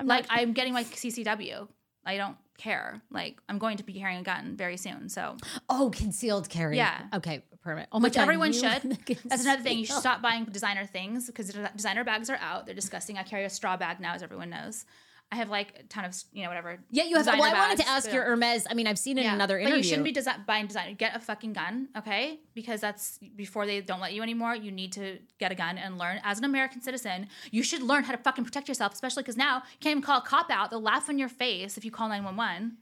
I'm 0.00 0.06
like 0.06 0.24
I'm 0.30 0.54
getting 0.54 0.72
my 0.72 0.82
CCW. 0.84 1.68
I 2.06 2.16
don't 2.16 2.36
care. 2.58 3.02
Like 3.10 3.38
I'm 3.50 3.58
going 3.58 3.76
to 3.76 3.84
be 3.84 3.92
carrying 3.92 4.20
a 4.20 4.22
gun 4.22 4.56
very 4.56 4.78
soon. 4.78 5.08
So 5.10 5.36
Oh, 5.68 5.90
concealed 5.94 6.48
carry. 6.48 6.78
Yeah. 6.78 7.02
Okay. 7.14 7.44
Permit. 7.64 7.88
Oh 7.90 7.98
my 7.98 8.08
which 8.08 8.14
God, 8.14 8.22
everyone 8.22 8.52
should. 8.52 8.98
That's 9.24 9.44
another 9.44 9.62
thing. 9.62 9.78
You 9.78 9.86
should 9.86 9.96
stop 9.96 10.20
buying 10.20 10.44
designer 10.44 10.84
things 10.84 11.26
because 11.26 11.56
designer 11.74 12.04
bags 12.04 12.28
are 12.28 12.36
out. 12.36 12.66
They're 12.66 12.74
disgusting. 12.74 13.16
I 13.16 13.22
carry 13.22 13.44
a 13.44 13.50
straw 13.50 13.76
bag 13.78 14.00
now, 14.00 14.14
as 14.14 14.22
everyone 14.22 14.50
knows. 14.50 14.84
I 15.32 15.36
have 15.36 15.48
like 15.48 15.80
a 15.80 15.82
ton 15.84 16.04
of 16.04 16.14
you 16.32 16.42
know 16.42 16.50
whatever. 16.50 16.78
Yeah, 16.90 17.04
you 17.04 17.16
have. 17.16 17.26
Well, 17.26 17.42
I 17.42 17.52
wanted 17.54 17.78
to 17.78 17.88
ask 17.88 18.12
your 18.12 18.22
Hermes. 18.22 18.66
I 18.70 18.74
mean, 18.74 18.86
I've 18.86 18.98
seen 18.98 19.16
it 19.16 19.24
in 19.24 19.32
another 19.32 19.58
interview. 19.58 19.76
But 19.76 19.78
you 19.78 19.82
shouldn't 19.82 20.04
be 20.04 20.12
desi- 20.12 20.44
buying 20.46 20.66
designer. 20.66 20.94
Get 20.94 21.16
a 21.16 21.18
fucking 21.18 21.54
gun, 21.54 21.88
okay? 21.96 22.38
Because 22.54 22.82
that's 22.82 23.18
before 23.34 23.64
they 23.64 23.80
don't 23.80 24.00
let 24.00 24.12
you 24.12 24.22
anymore. 24.22 24.54
You 24.54 24.70
need 24.70 24.92
to 24.92 25.18
get 25.40 25.50
a 25.50 25.54
gun 25.54 25.78
and 25.78 25.96
learn. 25.98 26.20
As 26.22 26.38
an 26.38 26.44
American 26.44 26.82
citizen, 26.82 27.28
you 27.50 27.62
should 27.62 27.82
learn 27.82 28.04
how 28.04 28.12
to 28.12 28.18
fucking 28.18 28.44
protect 28.44 28.68
yourself, 28.68 28.92
especially 28.92 29.22
because 29.22 29.38
now 29.38 29.56
you 29.56 29.78
can't 29.80 29.92
even 29.92 30.02
call 30.02 30.18
a 30.18 30.22
cop 30.22 30.50
out. 30.50 30.70
They'll 30.70 30.82
laugh 30.82 31.08
in 31.08 31.18
your 31.18 31.30
face 31.30 31.78
if 31.78 31.84
you 31.84 31.90
call 31.90 32.08
911. 32.10 32.76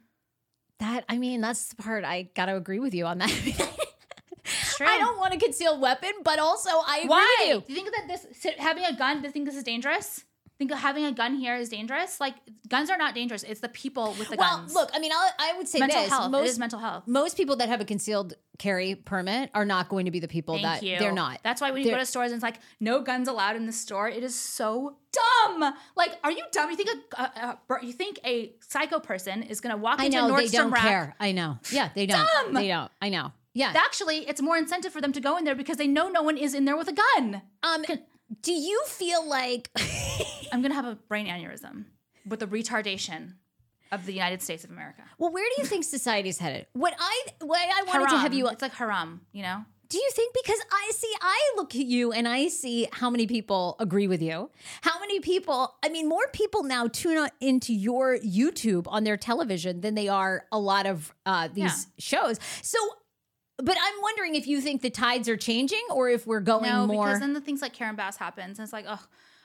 That 0.81 1.05
I 1.09 1.19
mean, 1.19 1.41
that's 1.41 1.69
the 1.69 1.77
part 1.77 2.05
I 2.05 2.25
got 2.35 2.47
to 2.47 2.57
agree 2.57 2.81
with 2.81 2.93
you 2.93 3.07
on 3.07 3.19
that. 3.19 3.79
True. 4.85 4.95
I 4.95 4.99
don't 4.99 5.19
want 5.19 5.35
a 5.35 5.39
concealed 5.39 5.81
weapon, 5.81 6.13
but 6.25 6.39
also 6.39 6.71
I 6.71 6.99
agree 6.99 7.09
Why? 7.09 7.37
with 7.41 7.49
you. 7.49 7.61
Do 7.67 7.73
you 7.73 7.77
think 7.85 7.95
that 7.97 8.09
this 8.09 8.55
having 8.59 8.85
a 8.85 8.95
gun? 8.97 9.21
Do 9.21 9.27
you 9.29 9.33
think 9.33 9.47
this 9.47 9.57
is 9.57 9.63
dangerous? 9.65 10.25
Think 10.59 10.71
that 10.71 10.77
having 10.77 11.05
a 11.07 11.13
gun 11.13 11.35
here 11.35 11.57
is 11.57 11.71
dangerous? 11.71 12.21
Like 12.21 12.35
guns 12.69 12.89
are 12.91 12.99
not 12.99 13.15
dangerous. 13.15 13.43
It's 13.43 13.61
the 13.61 13.69
people 13.71 14.15
with 14.19 14.29
the 14.29 14.37
Well, 14.37 14.59
guns. 14.59 14.73
Well, 14.75 14.85
look, 14.85 14.93
I 14.95 14.99
mean, 15.01 15.11
I'll, 15.13 15.31
I 15.39 15.57
would 15.57 15.67
say 15.67 15.81
mental 15.81 16.03
this: 16.03 16.11
health. 16.11 16.31
most 16.31 16.49
is 16.51 16.59
mental 16.59 16.79
health. 16.79 17.05
most 17.09 17.37
people 17.37 17.57
that 17.57 17.69
have 17.69 17.81
a 17.81 17.85
concealed 17.85 18.35
carry 18.59 18.95
permit 18.95 19.51
are 19.55 19.65
not 19.65 19.89
going 19.89 20.05
to 20.05 20.11
be 20.13 20.21
the 20.21 20.29
people 20.29 20.55
Thank 20.55 20.65
that 20.65 20.83
you. 20.85 20.99
they're 20.99 21.11
not. 21.11 21.41
That's 21.43 21.61
why 21.61 21.71
when 21.73 21.81
you 21.81 21.87
They're- 21.87 21.95
go 21.95 22.01
to 22.01 22.07
stores 22.07 22.31
and 22.31 22.37
it's 22.37 22.43
like 22.45 22.59
no 22.79 23.01
guns 23.01 23.27
allowed 23.29 23.57
in 23.57 23.67
the 23.67 23.73
store, 23.73 24.09
it 24.09 24.23
is 24.23 24.35
so 24.37 24.97
dumb. 25.13 25.75
Like, 25.97 26.13
are 26.23 26.31
you 26.31 26.45
dumb? 26.53 26.71
You 26.71 26.77
think 26.77 26.91
a, 27.17 27.23
a, 27.23 27.59
a 27.71 27.85
you 27.85 27.93
think 27.93 28.21
a 28.25 28.53
psycho 28.61 29.01
person 29.01 29.43
is 29.43 29.61
gonna 29.61 29.77
walk 29.79 30.01
I 30.01 30.05
into 30.07 30.19
know 30.19 30.33
Nordstrom 30.33 30.37
they 30.51 30.57
don't 30.59 30.71
rack? 30.71 30.83
care. 30.83 31.17
I 31.19 31.33
know. 31.33 31.59
Yeah, 31.73 31.89
they 31.95 32.07
don't. 32.07 32.25
Dumb. 32.45 32.53
They 32.55 32.69
don't. 32.69 32.91
I 33.01 33.09
know. 33.09 33.33
Yeah. 33.55 33.73
Actually, 33.77 34.29
it's 34.29 34.41
more 34.41 34.57
incentive 34.57 34.93
for 34.93 35.01
them 35.01 35.13
to 35.13 35.21
go 35.21 35.37
in 35.37 35.45
there 35.45 35.55
because 35.55 35.77
they 35.77 35.87
know 35.87 36.09
no 36.09 36.23
one 36.23 36.37
is 36.37 36.55
in 36.55 36.65
there 36.65 36.77
with 36.77 36.89
a 36.89 36.95
gun. 36.95 37.43
um, 37.63 37.85
do 38.41 38.53
you 38.53 38.83
feel 38.87 39.27
like? 39.29 39.71
I'm 40.53 40.63
gonna 40.63 40.75
have 40.75 40.87
a 40.87 40.97
brain 41.09 41.27
aneurysm 41.27 41.85
with 42.27 42.41
the 42.41 42.47
retardation 42.47 43.35
of 43.91 44.07
the 44.07 44.13
United 44.13 44.41
States 44.43 44.65
of 44.65 44.71
America. 44.71 45.03
well, 45.19 45.31
where 45.33 45.45
do 45.55 45.63
you 45.63 45.67
think 45.69 45.85
society's 45.85 46.39
headed? 46.39 46.67
What 46.73 46.95
I 46.99 47.23
what 47.41 47.61
I 47.61 47.83
wanted 47.87 48.09
to 48.11 48.19
have 48.19 48.33
you 48.33 48.49
It's 48.49 48.63
like 48.63 48.73
haram, 48.73 49.21
you 49.33 49.43
know. 49.43 49.65
Do 49.89 49.99
you 49.99 50.11
think 50.15 50.35
because 50.43 50.59
I 50.73 50.91
see 50.95 51.13
I 51.21 51.53
look 51.57 51.75
at 51.75 51.85
you 51.85 52.13
and 52.13 52.27
I 52.27 52.49
see 52.49 52.89
how 52.93 53.11
many 53.11 53.27
people 53.27 53.77
agree 53.79 54.07
with 54.09 54.23
you? 54.23 54.49
How 54.81 54.99
many 54.99 55.21
people, 55.21 55.75
I 55.85 55.91
mean 55.91 56.09
more 56.09 56.27
people 56.33 56.63
now 56.63 56.89
tune 56.89 57.29
into 57.43 57.75
your 57.75 58.17
YouTube 58.19 58.87
on 58.87 59.05
their 59.05 59.19
television 59.19 59.83
than 59.83 59.95
they 59.95 60.09
are 60.09 60.47
a 60.51 60.59
lot 60.59 60.87
of 60.87 61.13
uh 61.27 61.49
these 61.53 61.89
shows. 61.99 62.41
So 62.63 62.79
but 63.59 63.77
I'm 63.81 64.03
wondering 64.03 64.35
if 64.35 64.47
you 64.47 64.61
think 64.61 64.83
the 64.83 64.91
tides 64.91 65.29
are 65.29 65.37
changing 65.37 65.83
or 65.91 66.09
if 66.09 66.27
we're 66.27 66.41
going 66.41 66.71
No, 66.71 66.87
more 66.87 67.07
because 67.07 67.21
then 67.21 67.33
the 67.33 67.41
things 67.41 67.63
like 67.63 67.73
Karen 67.73 67.97
Bass 67.97 68.17
happens, 68.17 68.59
and 68.59 68.65
it's 68.65 68.73
like, 68.73 68.87
oh, 68.89 69.01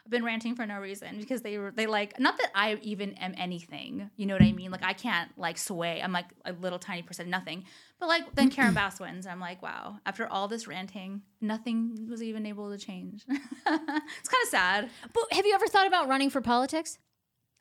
I've 0.07 0.11
been 0.11 0.23
ranting 0.23 0.55
for 0.55 0.65
no 0.65 0.79
reason 0.79 1.17
because 1.17 1.41
they 1.41 1.57
were 1.57 1.71
they 1.71 1.85
like 1.85 2.17
not 2.17 2.37
that 2.37 2.49
I 2.55 2.79
even 2.81 3.15
am 3.15 3.33
anything. 3.37 4.09
You 4.15 4.25
know 4.25 4.35
what 4.35 4.41
I 4.41 4.53
mean? 4.53 4.71
Like 4.71 4.83
I 4.83 4.93
can't 4.93 5.29
like 5.37 5.57
sway. 5.57 6.01
I'm 6.01 6.13
like 6.13 6.27
a 6.45 6.53
little 6.53 6.79
tiny 6.79 7.01
percent 7.01 7.27
nothing. 7.27 7.65
But 7.99 8.07
like 8.07 8.33
then 8.33 8.49
Karen 8.49 8.73
Bass 8.75 9.01
wins. 9.01 9.27
I'm 9.27 9.41
like, 9.41 9.61
wow. 9.61 9.97
After 10.05 10.25
all 10.25 10.47
this 10.47 10.65
ranting, 10.65 11.23
nothing 11.41 12.07
was 12.09 12.23
even 12.23 12.45
able 12.45 12.71
to 12.71 12.77
change. 12.77 13.25
it's 13.29 13.49
kind 13.65 14.43
of 14.43 14.49
sad. 14.49 14.89
But 15.13 15.23
have 15.33 15.45
you 15.45 15.53
ever 15.53 15.67
thought 15.67 15.87
about 15.87 16.07
running 16.07 16.29
for 16.29 16.39
politics? 16.39 16.99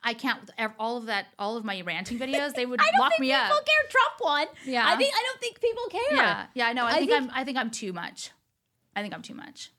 I 0.07 0.15
can't 0.15 0.39
all 0.79 0.97
of 0.97 1.07
that 1.07 1.27
all 1.37 1.57
of 1.57 1.65
my 1.65 1.81
ranting 1.81 2.17
videos. 2.19 2.55
They 2.55 2.65
would 2.65 2.81
lock 2.99 3.13
me 3.19 3.33
up. 3.33 3.47
I 3.47 3.49
don't 3.49 3.67
think 3.67 3.67
people 3.67 3.67
care. 3.67 3.91
Trump 3.91 4.15
won. 4.21 4.47
Yeah. 4.65 4.89
I 4.89 4.97
think 4.97 5.13
I 5.13 5.23
don't 5.25 5.41
think 5.41 5.61
people 5.61 5.85
care. 5.91 6.17
Yeah, 6.17 6.47
yeah. 6.55 6.69
I 6.69 6.73
know. 6.73 6.85
I, 6.85 6.91
I 6.91 6.93
think, 6.99 7.11
think- 7.11 7.23
I'm. 7.25 7.31
I 7.35 7.45
think 7.45 7.59
I'm 7.59 7.71
too 7.71 7.93
much. 7.93 8.31
I 8.95 9.03
think 9.03 9.13
I'm 9.13 9.23
too 9.23 9.35
much. 9.35 9.73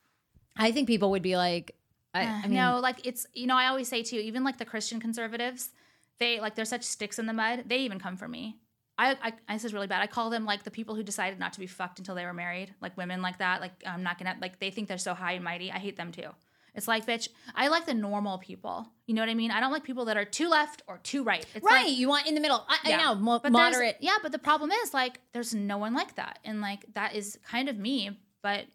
I 0.57 0.71
think 0.71 0.88
people 0.88 1.11
would 1.11 1.21
be 1.21 1.38
like, 1.38 1.75
I, 2.13 2.25
uh, 2.25 2.28
I 2.28 2.41
mean, 2.43 2.55
no, 2.55 2.80
like 2.80 3.07
it's 3.07 3.25
you 3.34 3.47
know 3.47 3.55
I 3.55 3.67
always 3.67 3.88
say 3.88 4.03
too, 4.03 4.17
even 4.17 4.43
like 4.43 4.57
the 4.57 4.65
Christian 4.65 4.99
conservatives, 4.99 5.69
they 6.19 6.41
like 6.41 6.55
they're 6.55 6.65
such 6.65 6.84
sticks 6.84 7.19
in 7.19 7.25
the 7.25 7.34
mud. 7.34 7.63
They 7.67 7.78
even 7.78 7.97
come 7.97 8.17
for 8.17 8.28
me. 8.28 8.57
I, 8.97 9.11
I, 9.21 9.34
I 9.47 9.53
this 9.53 9.63
is 9.63 9.73
really 9.73 9.88
bad. 9.88 10.01
I 10.01 10.07
call 10.07 10.30
them 10.30 10.43
like 10.43 10.63
the 10.63 10.71
people 10.71 10.95
who 10.95 11.03
decided 11.03 11.39
not 11.39 11.53
to 11.53 11.59
be 11.59 11.67
fucked 11.67 11.99
until 11.99 12.15
they 12.15 12.25
were 12.25 12.34
married, 12.34 12.73
like 12.82 12.97
women 12.97 13.21
like 13.21 13.38
that. 13.38 13.61
Like 13.61 13.82
I'm 13.86 14.03
not 14.03 14.17
gonna 14.17 14.36
like 14.41 14.59
they 14.59 14.71
think 14.71 14.89
they're 14.89 14.97
so 14.97 15.13
high 15.13 15.34
and 15.34 15.43
mighty. 15.43 15.71
I 15.71 15.78
hate 15.78 15.95
them 15.95 16.11
too. 16.11 16.30
It's 16.78 16.88
like 16.88 17.05
bitch. 17.05 17.28
I 17.55 17.67
like 17.67 17.86
the 17.86 17.93
normal 17.93 18.38
people. 18.38 18.88
You 19.07 19.15
know 19.15 19.21
what 19.21 19.30
I 19.30 19.34
mean? 19.34 19.51
I 19.51 19.59
don't 19.59 19.71
like 19.71 19.84
people 19.84 20.05
that 20.05 20.15
are 20.15 20.25
too 20.25 20.47
left 20.47 20.84
or 20.88 20.99
too 20.99 21.23
right. 21.23 21.45
It's 21.55 21.65
right? 21.65 21.86
Like, 21.88 21.97
you 21.97 22.07
want 22.07 22.28
in 22.28 22.36
the 22.36 22.41
middle. 22.41 22.63
I, 22.69 22.93
I 22.93 22.97
know, 22.97 23.15
mo- 23.15 23.39
but 23.39 23.51
moderate. 23.51 23.97
Yeah, 23.99 24.17
but 24.21 24.32
the 24.32 24.39
problem 24.39 24.71
is 24.71 24.93
like 24.93 25.19
there's 25.34 25.53
no 25.53 25.78
one 25.78 25.93
like 25.93 26.15
that, 26.15 26.39
and 26.45 26.61
like 26.61 26.86
that 26.93 27.15
is 27.15 27.38
kind 27.49 27.67
of 27.67 27.78
me. 27.78 28.17
But 28.43 28.65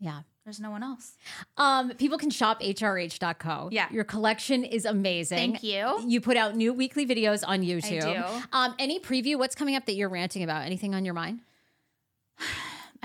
Yeah. 0.00 0.22
there's 0.44 0.60
no 0.60 0.70
one 0.70 0.82
else. 0.82 1.12
Um, 1.56 1.90
people 1.92 2.18
can 2.18 2.30
shop 2.30 2.60
hrh.co. 2.62 3.68
Yeah. 3.72 3.86
Your 3.92 4.04
collection 4.04 4.64
is 4.64 4.84
amazing. 4.84 5.38
Thank 5.38 5.62
you. 5.62 6.02
You 6.06 6.20
put 6.20 6.36
out 6.36 6.54
new 6.56 6.72
weekly 6.72 7.06
videos 7.06 7.42
on 7.46 7.62
YouTube. 7.62 8.02
I 8.02 8.38
do. 8.40 8.44
Um, 8.52 8.74
any 8.78 8.98
preview? 9.00 9.38
What's 9.38 9.54
coming 9.54 9.74
up 9.76 9.86
that 9.86 9.94
you're 9.94 10.08
ranting 10.08 10.42
about? 10.42 10.66
Anything 10.66 10.94
on 10.94 11.04
your 11.04 11.14
mind? 11.14 11.40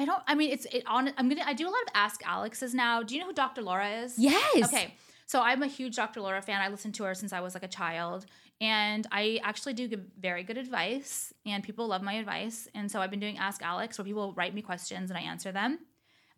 I 0.02 0.06
don't. 0.06 0.24
I 0.26 0.34
mean, 0.34 0.52
it's 0.52 0.66
it 0.66 0.84
on. 0.88 1.14
I'm 1.16 1.30
gonna. 1.30 1.44
I 1.46 1.54
do 1.54 1.68
a 1.68 1.70
lot 1.70 1.82
of 1.84 1.90
Ask 1.94 2.22
Alex's 2.26 2.74
now. 2.74 3.04
Do 3.04 3.14
you 3.14 3.22
know 3.22 3.28
who 3.28 3.34
Dr. 3.34 3.62
Laura 3.62 3.88
is? 3.88 4.18
Yes. 4.18 4.66
Okay. 4.66 4.96
So 5.28 5.42
I'm 5.42 5.62
a 5.62 5.68
huge 5.68 5.96
Dr. 5.96 6.22
Laura 6.22 6.42
fan. 6.42 6.60
I 6.60 6.70
listened 6.70 6.96
to 6.96 7.04
her 7.04 7.14
since 7.14 7.32
I 7.32 7.40
was 7.40 7.54
like 7.54 7.64
a 7.64 7.68
child, 7.68 8.26
and 8.60 9.06
I 9.12 9.40
actually 9.44 9.74
do 9.74 9.88
give 9.88 10.02
very 10.20 10.42
good 10.44 10.58
advice, 10.58 11.32
and 11.46 11.64
people 11.64 11.88
love 11.88 12.02
my 12.02 12.14
advice. 12.14 12.68
And 12.74 12.92
so 12.92 13.00
I've 13.00 13.12
been 13.12 13.20
doing 13.20 13.38
Ask 13.38 13.62
Alex, 13.62 14.00
where 14.00 14.06
people 14.06 14.34
write 14.34 14.56
me 14.56 14.64
questions 14.64 15.12
and 15.12 15.18
I 15.18 15.22
answer 15.22 15.52
them. 15.52 15.78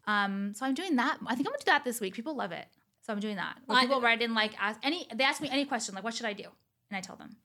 Um, 0.07 0.53
so 0.53 0.65
I'm 0.65 0.73
doing 0.73 0.97
that. 0.97 1.17
I 1.25 1.35
think 1.35 1.47
I'm 1.47 1.53
gonna 1.53 1.59
do 1.59 1.71
that 1.71 1.85
this 1.85 2.01
week. 2.01 2.13
People 2.13 2.35
love 2.35 2.51
it, 2.51 2.65
so 3.01 3.13
I'm 3.13 3.21
doing 3.21 3.37
that. 3.37 3.59
Where 3.65 3.79
people 3.79 4.01
write 4.01 4.21
in 4.21 4.33
like 4.33 4.53
ask 4.59 4.77
any. 4.83 5.07
They 5.15 5.23
ask 5.23 5.41
me 5.41 5.47
any 5.49 5.63
question, 5.63 5.95
like 5.95 6.03
what 6.03 6.13
should 6.13 6.25
I 6.25 6.33
do, 6.33 6.49
and 6.89 6.97
I 6.97 6.99
tell 6.99 7.15
them. 7.15 7.37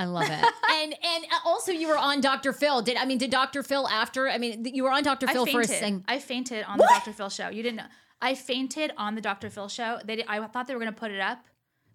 I 0.00 0.04
love 0.06 0.24
it. 0.24 0.30
and 0.70 0.94
and 0.94 1.24
uh, 1.24 1.38
also 1.44 1.72
you 1.72 1.88
were 1.88 1.98
on 1.98 2.22
Dr. 2.22 2.54
Phil. 2.54 2.80
Did 2.80 2.96
I 2.96 3.04
mean 3.04 3.18
did 3.18 3.30
Dr. 3.30 3.62
Phil 3.62 3.86
after? 3.86 4.28
I 4.28 4.38
mean 4.38 4.64
you 4.64 4.82
were 4.84 4.90
on 4.90 5.02
Dr. 5.02 5.26
Phil 5.26 5.44
for 5.44 5.60
a 5.60 5.66
thing. 5.66 6.04
I 6.08 6.18
fainted 6.18 6.64
on 6.64 6.78
the 6.78 6.86
Dr. 6.88 7.12
Phil 7.12 7.28
show. 7.28 7.48
You 7.50 7.62
didn't 7.62 7.76
know. 7.76 7.90
I 8.22 8.34
fainted 8.34 8.92
on 8.96 9.14
the 9.14 9.20
Dr. 9.20 9.50
Phil 9.50 9.68
show. 9.68 9.98
They 10.04 10.16
did, 10.16 10.26
I 10.28 10.46
thought 10.46 10.66
they 10.66 10.74
were 10.74 10.80
gonna 10.80 10.92
put 10.92 11.10
it 11.10 11.20
up. 11.20 11.44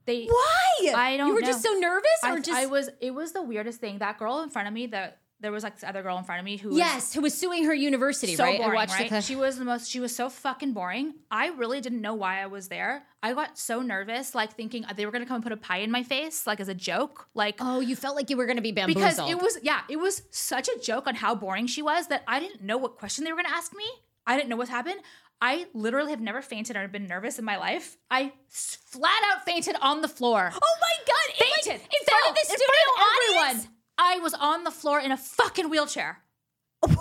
They 0.05 0.25
Why? 0.25 0.93
I 0.95 1.17
don't 1.17 1.29
You 1.29 1.33
were 1.33 1.41
know. 1.41 1.47
just 1.47 1.63
so 1.63 1.73
nervous, 1.73 2.05
or 2.23 2.33
I, 2.33 2.39
just 2.39 2.51
I 2.51 2.65
was 2.67 2.89
it 3.01 3.11
was 3.11 3.31
the 3.31 3.41
weirdest 3.41 3.79
thing. 3.81 3.97
That 3.99 4.19
girl 4.19 4.41
in 4.41 4.49
front 4.51 4.67
of 4.67 4.73
me, 4.73 4.85
that 4.87 5.19
there 5.41 5.51
was 5.51 5.63
like 5.63 5.75
this 5.75 5.83
other 5.83 6.01
girl 6.01 6.17
in 6.17 6.23
front 6.23 6.39
of 6.39 6.45
me 6.45 6.57
who 6.57 6.69
was 6.69 6.77
yes, 6.77 7.13
who 7.13 7.21
was 7.21 7.37
suing 7.37 7.65
her 7.65 7.73
university, 7.73 8.35
so 8.35 8.43
right? 8.43 8.57
boring, 8.57 8.71
I 8.71 8.75
watched 8.75 8.93
right? 8.93 9.09
the. 9.09 9.21
She 9.21 9.35
was 9.35 9.57
the 9.57 9.65
most. 9.65 9.89
She 9.89 9.99
was 9.99 10.15
so 10.15 10.29
fucking 10.29 10.73
boring. 10.73 11.13
I 11.29 11.47
really 11.49 11.81
didn't 11.81 12.01
know 12.01 12.13
why 12.13 12.41
I 12.41 12.45
was 12.45 12.67
there. 12.69 13.03
I 13.21 13.33
got 13.33 13.57
so 13.57 13.81
nervous, 13.81 14.33
like 14.33 14.53
thinking 14.53 14.85
they 14.95 15.05
were 15.05 15.11
gonna 15.11 15.25
come 15.25 15.35
and 15.35 15.43
put 15.43 15.51
a 15.51 15.57
pie 15.57 15.79
in 15.79 15.91
my 15.91 16.03
face, 16.03 16.47
like 16.47 16.59
as 16.59 16.67
a 16.69 16.73
joke, 16.73 17.27
like 17.33 17.55
Oh, 17.59 17.79
you 17.79 17.95
felt 17.95 18.15
like 18.15 18.29
you 18.29 18.37
were 18.37 18.45
going 18.45 18.55
to 18.57 18.61
be 18.61 18.71
bamboozled. 18.71 19.03
because 19.03 19.29
it 19.29 19.41
was 19.41 19.57
yeah, 19.61 19.81
it 19.89 19.97
was 19.97 20.21
such 20.31 20.67
a 20.69 20.79
joke 20.79 21.05
on 21.07 21.15
how 21.15 21.35
boring 21.35 21.67
she 21.67 21.81
was 21.81 22.07
that 22.07 22.23
I 22.27 22.39
didn't 22.39 22.61
know 22.63 22.77
what 22.77 22.97
question 22.97 23.23
they 23.25 23.31
were 23.31 23.37
gonna 23.37 23.49
ask 23.55 23.75
me. 23.75 23.85
I 24.25 24.37
didn't 24.37 24.49
know 24.49 24.55
what 24.55 24.69
happened. 24.69 24.99
I 25.41 25.65
literally 25.73 26.11
have 26.11 26.21
never 26.21 26.41
fainted 26.41 26.77
or 26.77 26.87
been 26.87 27.07
nervous 27.07 27.37
in 27.37 27.45
my 27.45 27.57
life. 27.57 27.97
I 28.09 28.31
flat 28.47 29.21
out 29.31 29.43
fainted 29.43 29.75
on 29.81 30.01
the 30.01 30.07
floor. 30.07 30.49
Oh 30.53 30.75
my 30.81 30.95
god! 31.05 31.41
In, 31.41 31.45
like, 31.51 31.63
fainted 31.63 31.81
in 31.81 32.05
front 32.07 32.29
of 32.29 32.35
the 32.35 32.41
studio 32.45 32.65
in 32.65 32.95
front 32.95 33.11
audience. 33.11 33.49
everyone. 33.65 33.74
I 33.97 34.19
was 34.19 34.33
on 34.33 34.63
the 34.63 34.71
floor 34.71 34.99
in 34.99 35.11
a 35.11 35.17
fucking 35.17 35.69
wheelchair. 35.69 36.19
I 36.83 36.87
never 36.89 36.97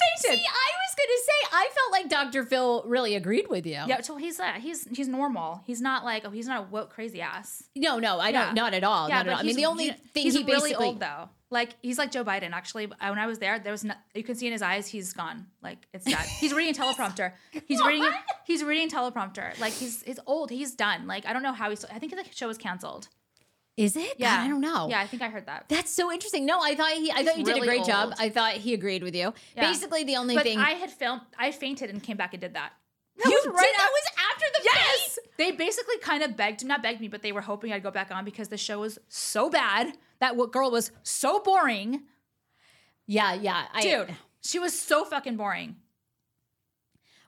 fainted. 0.00 0.38
See, 0.38 0.46
I 0.46 0.70
was 0.70 0.88
to 1.08 1.22
say 1.24 1.48
I 1.52 1.68
felt 1.74 1.92
like 1.92 2.08
Dr. 2.10 2.44
Phil 2.44 2.82
really 2.86 3.14
agreed 3.14 3.48
with 3.48 3.66
you. 3.66 3.80
Yeah, 3.86 4.00
so 4.00 4.16
he's 4.16 4.38
uh, 4.40 4.52
he's 4.54 4.86
he's 4.88 5.08
normal. 5.08 5.62
He's 5.66 5.80
not 5.80 6.04
like 6.04 6.24
oh 6.26 6.30
he's 6.30 6.46
not 6.46 6.60
a 6.60 6.62
woke 6.70 6.90
crazy 6.90 7.20
ass. 7.20 7.62
No, 7.76 7.98
no, 7.98 8.18
I 8.18 8.32
don't. 8.32 8.54
Not 8.54 8.74
at 8.74 8.84
all. 8.84 9.08
not 9.08 9.26
at 9.26 9.32
all. 9.32 9.38
I 9.40 9.42
mean, 9.42 9.56
the 9.56 9.66
only 9.66 9.86
you- 9.86 9.92
thing 10.14 10.24
he's 10.24 10.36
he 10.36 10.44
really 10.44 10.74
old 10.74 11.00
though. 11.00 11.30
Like 11.50 11.76
he's 11.80 11.96
like 11.96 12.10
Joe 12.10 12.24
Biden. 12.24 12.50
Actually, 12.52 12.86
Uh, 12.86 13.08
when 13.08 13.18
I 13.18 13.26
was 13.26 13.38
there, 13.38 13.58
there 13.58 13.72
was 13.72 13.82
no, 13.84 13.94
you 14.14 14.22
can 14.22 14.34
see 14.34 14.46
in 14.46 14.52
his 14.52 14.60
eyes 14.60 14.86
he's 14.86 15.14
gone. 15.14 15.46
Like 15.62 15.78
it's 15.94 16.04
dead. 16.04 16.18
He's 16.40 16.52
reading 16.52 16.74
a 16.76 16.78
teleprompter. 16.78 17.32
He's 17.66 17.82
reading. 17.82 18.10
He's 18.44 18.62
reading 18.62 18.90
teleprompter. 18.90 19.58
Like 19.58 19.72
he's 19.72 20.02
he's 20.02 20.18
old. 20.26 20.50
He's 20.50 20.74
done. 20.74 21.06
Like 21.06 21.24
I 21.24 21.32
don't 21.32 21.42
know 21.42 21.54
how 21.54 21.70
he's. 21.70 21.84
I 21.86 21.98
think 21.98 22.12
the 22.14 22.24
show 22.34 22.48
was 22.48 22.58
canceled. 22.58 23.08
Is 23.78 23.96
it? 23.96 24.14
Yeah, 24.18 24.36
God, 24.36 24.44
I 24.44 24.48
don't 24.48 24.60
know. 24.60 24.88
Yeah, 24.90 25.00
I 25.00 25.06
think 25.06 25.22
I 25.22 25.28
heard 25.28 25.46
that. 25.46 25.66
That's 25.68 25.90
so 25.90 26.10
interesting. 26.10 26.44
No, 26.44 26.58
I 26.60 26.74
thought 26.74 26.92
he. 26.92 27.12
I 27.12 27.24
thought 27.24 27.38
you 27.38 27.44
did 27.44 27.56
a 27.56 27.60
great 27.60 27.84
job. 27.84 28.12
I 28.18 28.28
thought 28.28 28.54
he 28.54 28.74
agreed 28.74 29.04
with 29.04 29.14
you. 29.14 29.32
Yeah. 29.56 29.70
Basically, 29.70 30.02
the 30.02 30.16
only 30.16 30.34
But 30.34 30.42
thing 30.42 30.58
I 30.58 30.70
had 30.70 30.90
filmed. 30.90 31.22
I 31.38 31.52
fainted 31.52 31.88
and 31.88 32.02
came 32.02 32.16
back 32.16 32.34
and 32.34 32.40
did 32.40 32.54
that. 32.54 32.72
you 33.24 33.30
was 33.30 33.44
did 33.44 33.50
right 33.50 33.74
that 33.76 33.90
was 33.92 34.32
after 34.32 34.46
the 34.52 34.64
Yes. 34.64 35.18
They 35.38 35.52
basically 35.52 35.98
kind 35.98 36.24
of 36.24 36.36
begged, 36.36 36.64
not 36.66 36.82
begged 36.82 37.00
me, 37.00 37.06
but 37.06 37.22
they 37.22 37.30
were 37.30 37.40
hoping 37.40 37.72
I'd 37.72 37.84
go 37.84 37.92
back 37.92 38.10
on 38.10 38.24
because 38.24 38.48
the 38.48 38.56
show 38.56 38.80
was 38.80 38.98
so 39.08 39.48
bad. 39.48 39.92
That 40.18 40.34
what 40.34 40.50
girl 40.50 40.72
was 40.72 40.90
so 41.04 41.38
boring. 41.40 42.02
Yeah, 43.06 43.34
yeah. 43.34 43.66
I, 43.72 43.80
Dude, 43.80 44.16
she 44.42 44.58
was 44.58 44.76
so 44.78 45.04
fucking 45.04 45.36
boring. 45.36 45.76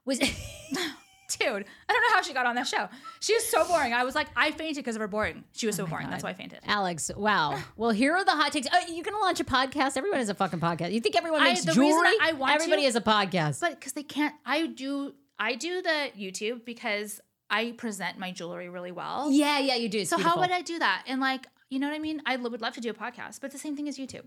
was. 0.04 0.20
Dude, 1.38 1.42
I 1.88 1.92
don't 1.92 2.02
know 2.02 2.14
how 2.14 2.22
she 2.22 2.32
got 2.34 2.46
on 2.46 2.54
that 2.56 2.66
show. 2.66 2.88
She 3.20 3.34
was 3.34 3.46
so 3.46 3.64
boring. 3.66 3.92
I 3.92 4.04
was 4.04 4.14
like, 4.14 4.28
I 4.36 4.50
fainted 4.50 4.76
because 4.84 4.96
of 4.96 5.00
her 5.00 5.08
boring. 5.08 5.44
She 5.52 5.66
was 5.66 5.76
so 5.76 5.86
boring. 5.86 6.10
That's 6.10 6.22
why 6.24 6.30
I 6.30 6.34
fainted. 6.34 6.58
Alex, 6.66 7.10
wow. 7.16 7.58
Well, 7.76 7.90
here 7.90 8.14
are 8.14 8.24
the 8.24 8.32
hot 8.32 8.52
takes. 8.52 8.66
Uh, 8.66 8.78
you're 8.88 9.04
gonna 9.04 9.18
launch 9.18 9.40
a 9.40 9.44
podcast. 9.44 9.96
Everyone 9.96 10.18
has 10.18 10.28
a 10.28 10.34
fucking 10.34 10.60
podcast. 10.60 10.92
You 10.92 11.00
think 11.00 11.16
everyone 11.16 11.42
I- 11.42 11.50
makes 11.50 11.64
the 11.64 11.72
jewelry? 11.72 12.10
I 12.20 12.32
want 12.32 12.54
Everybody 12.54 12.82
to- 12.82 12.86
has 12.86 12.96
a 12.96 13.00
podcast. 13.00 13.60
But 13.60 13.78
because 13.78 13.92
they 13.92 14.02
can't, 14.02 14.34
I 14.44 14.66
do, 14.66 15.14
I 15.38 15.54
do 15.54 15.80
the 15.82 16.10
YouTube 16.18 16.64
because 16.64 17.20
I 17.48 17.72
present 17.78 18.18
my 18.18 18.30
jewelry 18.32 18.68
really 18.68 18.92
well. 18.92 19.30
yeah, 19.30 19.58
yeah, 19.58 19.74
you 19.76 19.88
do. 19.88 20.00
It's 20.00 20.10
So 20.10 20.18
how 20.18 20.38
would 20.38 20.50
I 20.50 20.62
do 20.62 20.78
that? 20.78 21.04
And 21.06 21.20
like, 21.20 21.46
you 21.68 21.78
know 21.78 21.88
what 21.88 21.94
I 21.96 22.00
mean? 22.00 22.20
I 22.26 22.36
would 22.36 22.60
love 22.60 22.74
to 22.74 22.80
do 22.80 22.90
a 22.90 22.94
podcast, 22.94 23.40
but 23.40 23.50
the 23.52 23.58
same 23.58 23.76
thing 23.76 23.88
as 23.88 23.96
YouTube. 23.98 24.26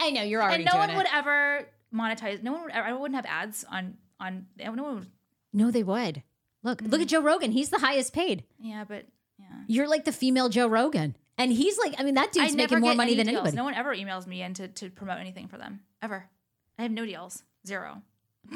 I 0.00 0.10
know 0.10 0.22
you're 0.22 0.42
already 0.42 0.64
and 0.64 0.70
no 0.72 0.78
one 0.78 0.90
it. 0.90 0.96
would 0.96 1.06
ever 1.12 1.68
monetize. 1.94 2.42
No 2.42 2.52
one 2.52 2.62
would. 2.62 2.72
Ever, 2.72 2.86
I 2.86 2.92
wouldn't 2.94 3.14
have 3.16 3.26
ads 3.26 3.64
on 3.70 3.98
on. 4.18 4.46
No 4.58 4.70
one 4.82 4.94
would. 4.96 5.06
No, 5.52 5.70
they 5.70 5.82
would. 5.82 6.22
Look, 6.62 6.80
look 6.82 6.90
Mm-hmm. 6.92 7.02
at 7.02 7.08
Joe 7.08 7.22
Rogan. 7.22 7.52
He's 7.52 7.70
the 7.70 7.78
highest 7.78 8.12
paid. 8.12 8.44
Yeah, 8.58 8.84
but 8.86 9.06
yeah. 9.38 9.46
You're 9.68 9.88
like 9.88 10.04
the 10.04 10.12
female 10.12 10.48
Joe 10.48 10.66
Rogan. 10.66 11.16
And 11.38 11.52
he's 11.52 11.78
like, 11.78 11.94
I 11.98 12.02
mean, 12.02 12.14
that 12.14 12.32
dude's 12.32 12.56
making 12.56 12.80
more 12.80 12.94
money 12.94 13.12
any 13.12 13.16
than 13.22 13.26
deals. 13.26 13.40
anybody. 13.40 13.56
No 13.56 13.64
one 13.64 13.74
ever 13.74 13.94
emails 13.94 14.26
me 14.26 14.42
in 14.42 14.54
to, 14.54 14.68
to 14.68 14.88
promote 14.90 15.18
anything 15.18 15.48
for 15.48 15.58
them 15.58 15.80
ever. 16.02 16.28
I 16.78 16.82
have 16.82 16.90
no 16.90 17.04
deals. 17.04 17.42
Zero. 17.66 18.02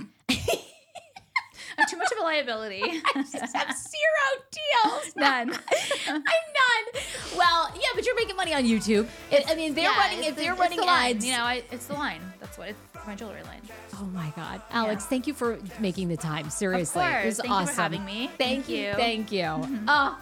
I'm 1.81 1.87
too 1.91 1.97
much 1.97 2.13
of 2.13 2.19
a 2.19 2.23
liability. 2.23 2.83
I 2.85 3.23
just 3.23 3.57
have 3.57 3.77
zero 3.77 4.45
deals. 4.53 5.17
None. 5.17 5.51
I'm 6.09 6.23
none. 6.23 7.03
Well, 7.37 7.71
yeah, 7.75 7.89
but 7.95 8.05
you're 8.07 8.15
making 8.17 8.37
money 8.37 8.55
on 8.55 8.65
YouTube. 8.65 9.07
It, 9.31 9.45
I 9.49 9.55
mean, 9.55 9.75
they're 9.75 9.85
Yeah, 9.85 9.99
running 9.99 10.25
if 10.25 10.37
the- 10.37 10.43
they're 10.43 10.55
running 10.55 10.79
the 10.81 10.87
line, 10.87 11.17
ads. 11.17 11.25
You 11.27 11.33
know, 11.33 11.43
I, 11.45 11.63
it's 11.71 11.87
the 11.87 11.95
line. 11.95 12.21
That's 12.41 12.59
what 12.59 12.69
it's 12.69 12.79
my 13.07 13.15
jewelry 13.15 13.43
line. 13.45 13.61
Oh 13.95 14.05
my 14.07 14.33
God, 14.37 14.61
Alex! 14.71 15.05
Thank 15.07 15.27
you 15.27 15.35
for 15.35 15.59
making 15.79 16.09
the 16.09 16.17
time. 16.17 16.49
Seriously, 16.51 17.03
course. 17.03 17.23
it 17.23 17.27
was 17.27 17.37
Thank 17.39 17.49
you 17.49 17.55
for 17.55 17.63
awesome. 17.63 17.77
having 17.77 18.05
me. 18.05 18.27
Thank, 18.39 18.67
Thank 18.67 18.69
you. 18.69 18.77
you. 18.89 18.93
Thank 18.95 19.33
you. 19.33 19.45
Oh, 19.89 20.19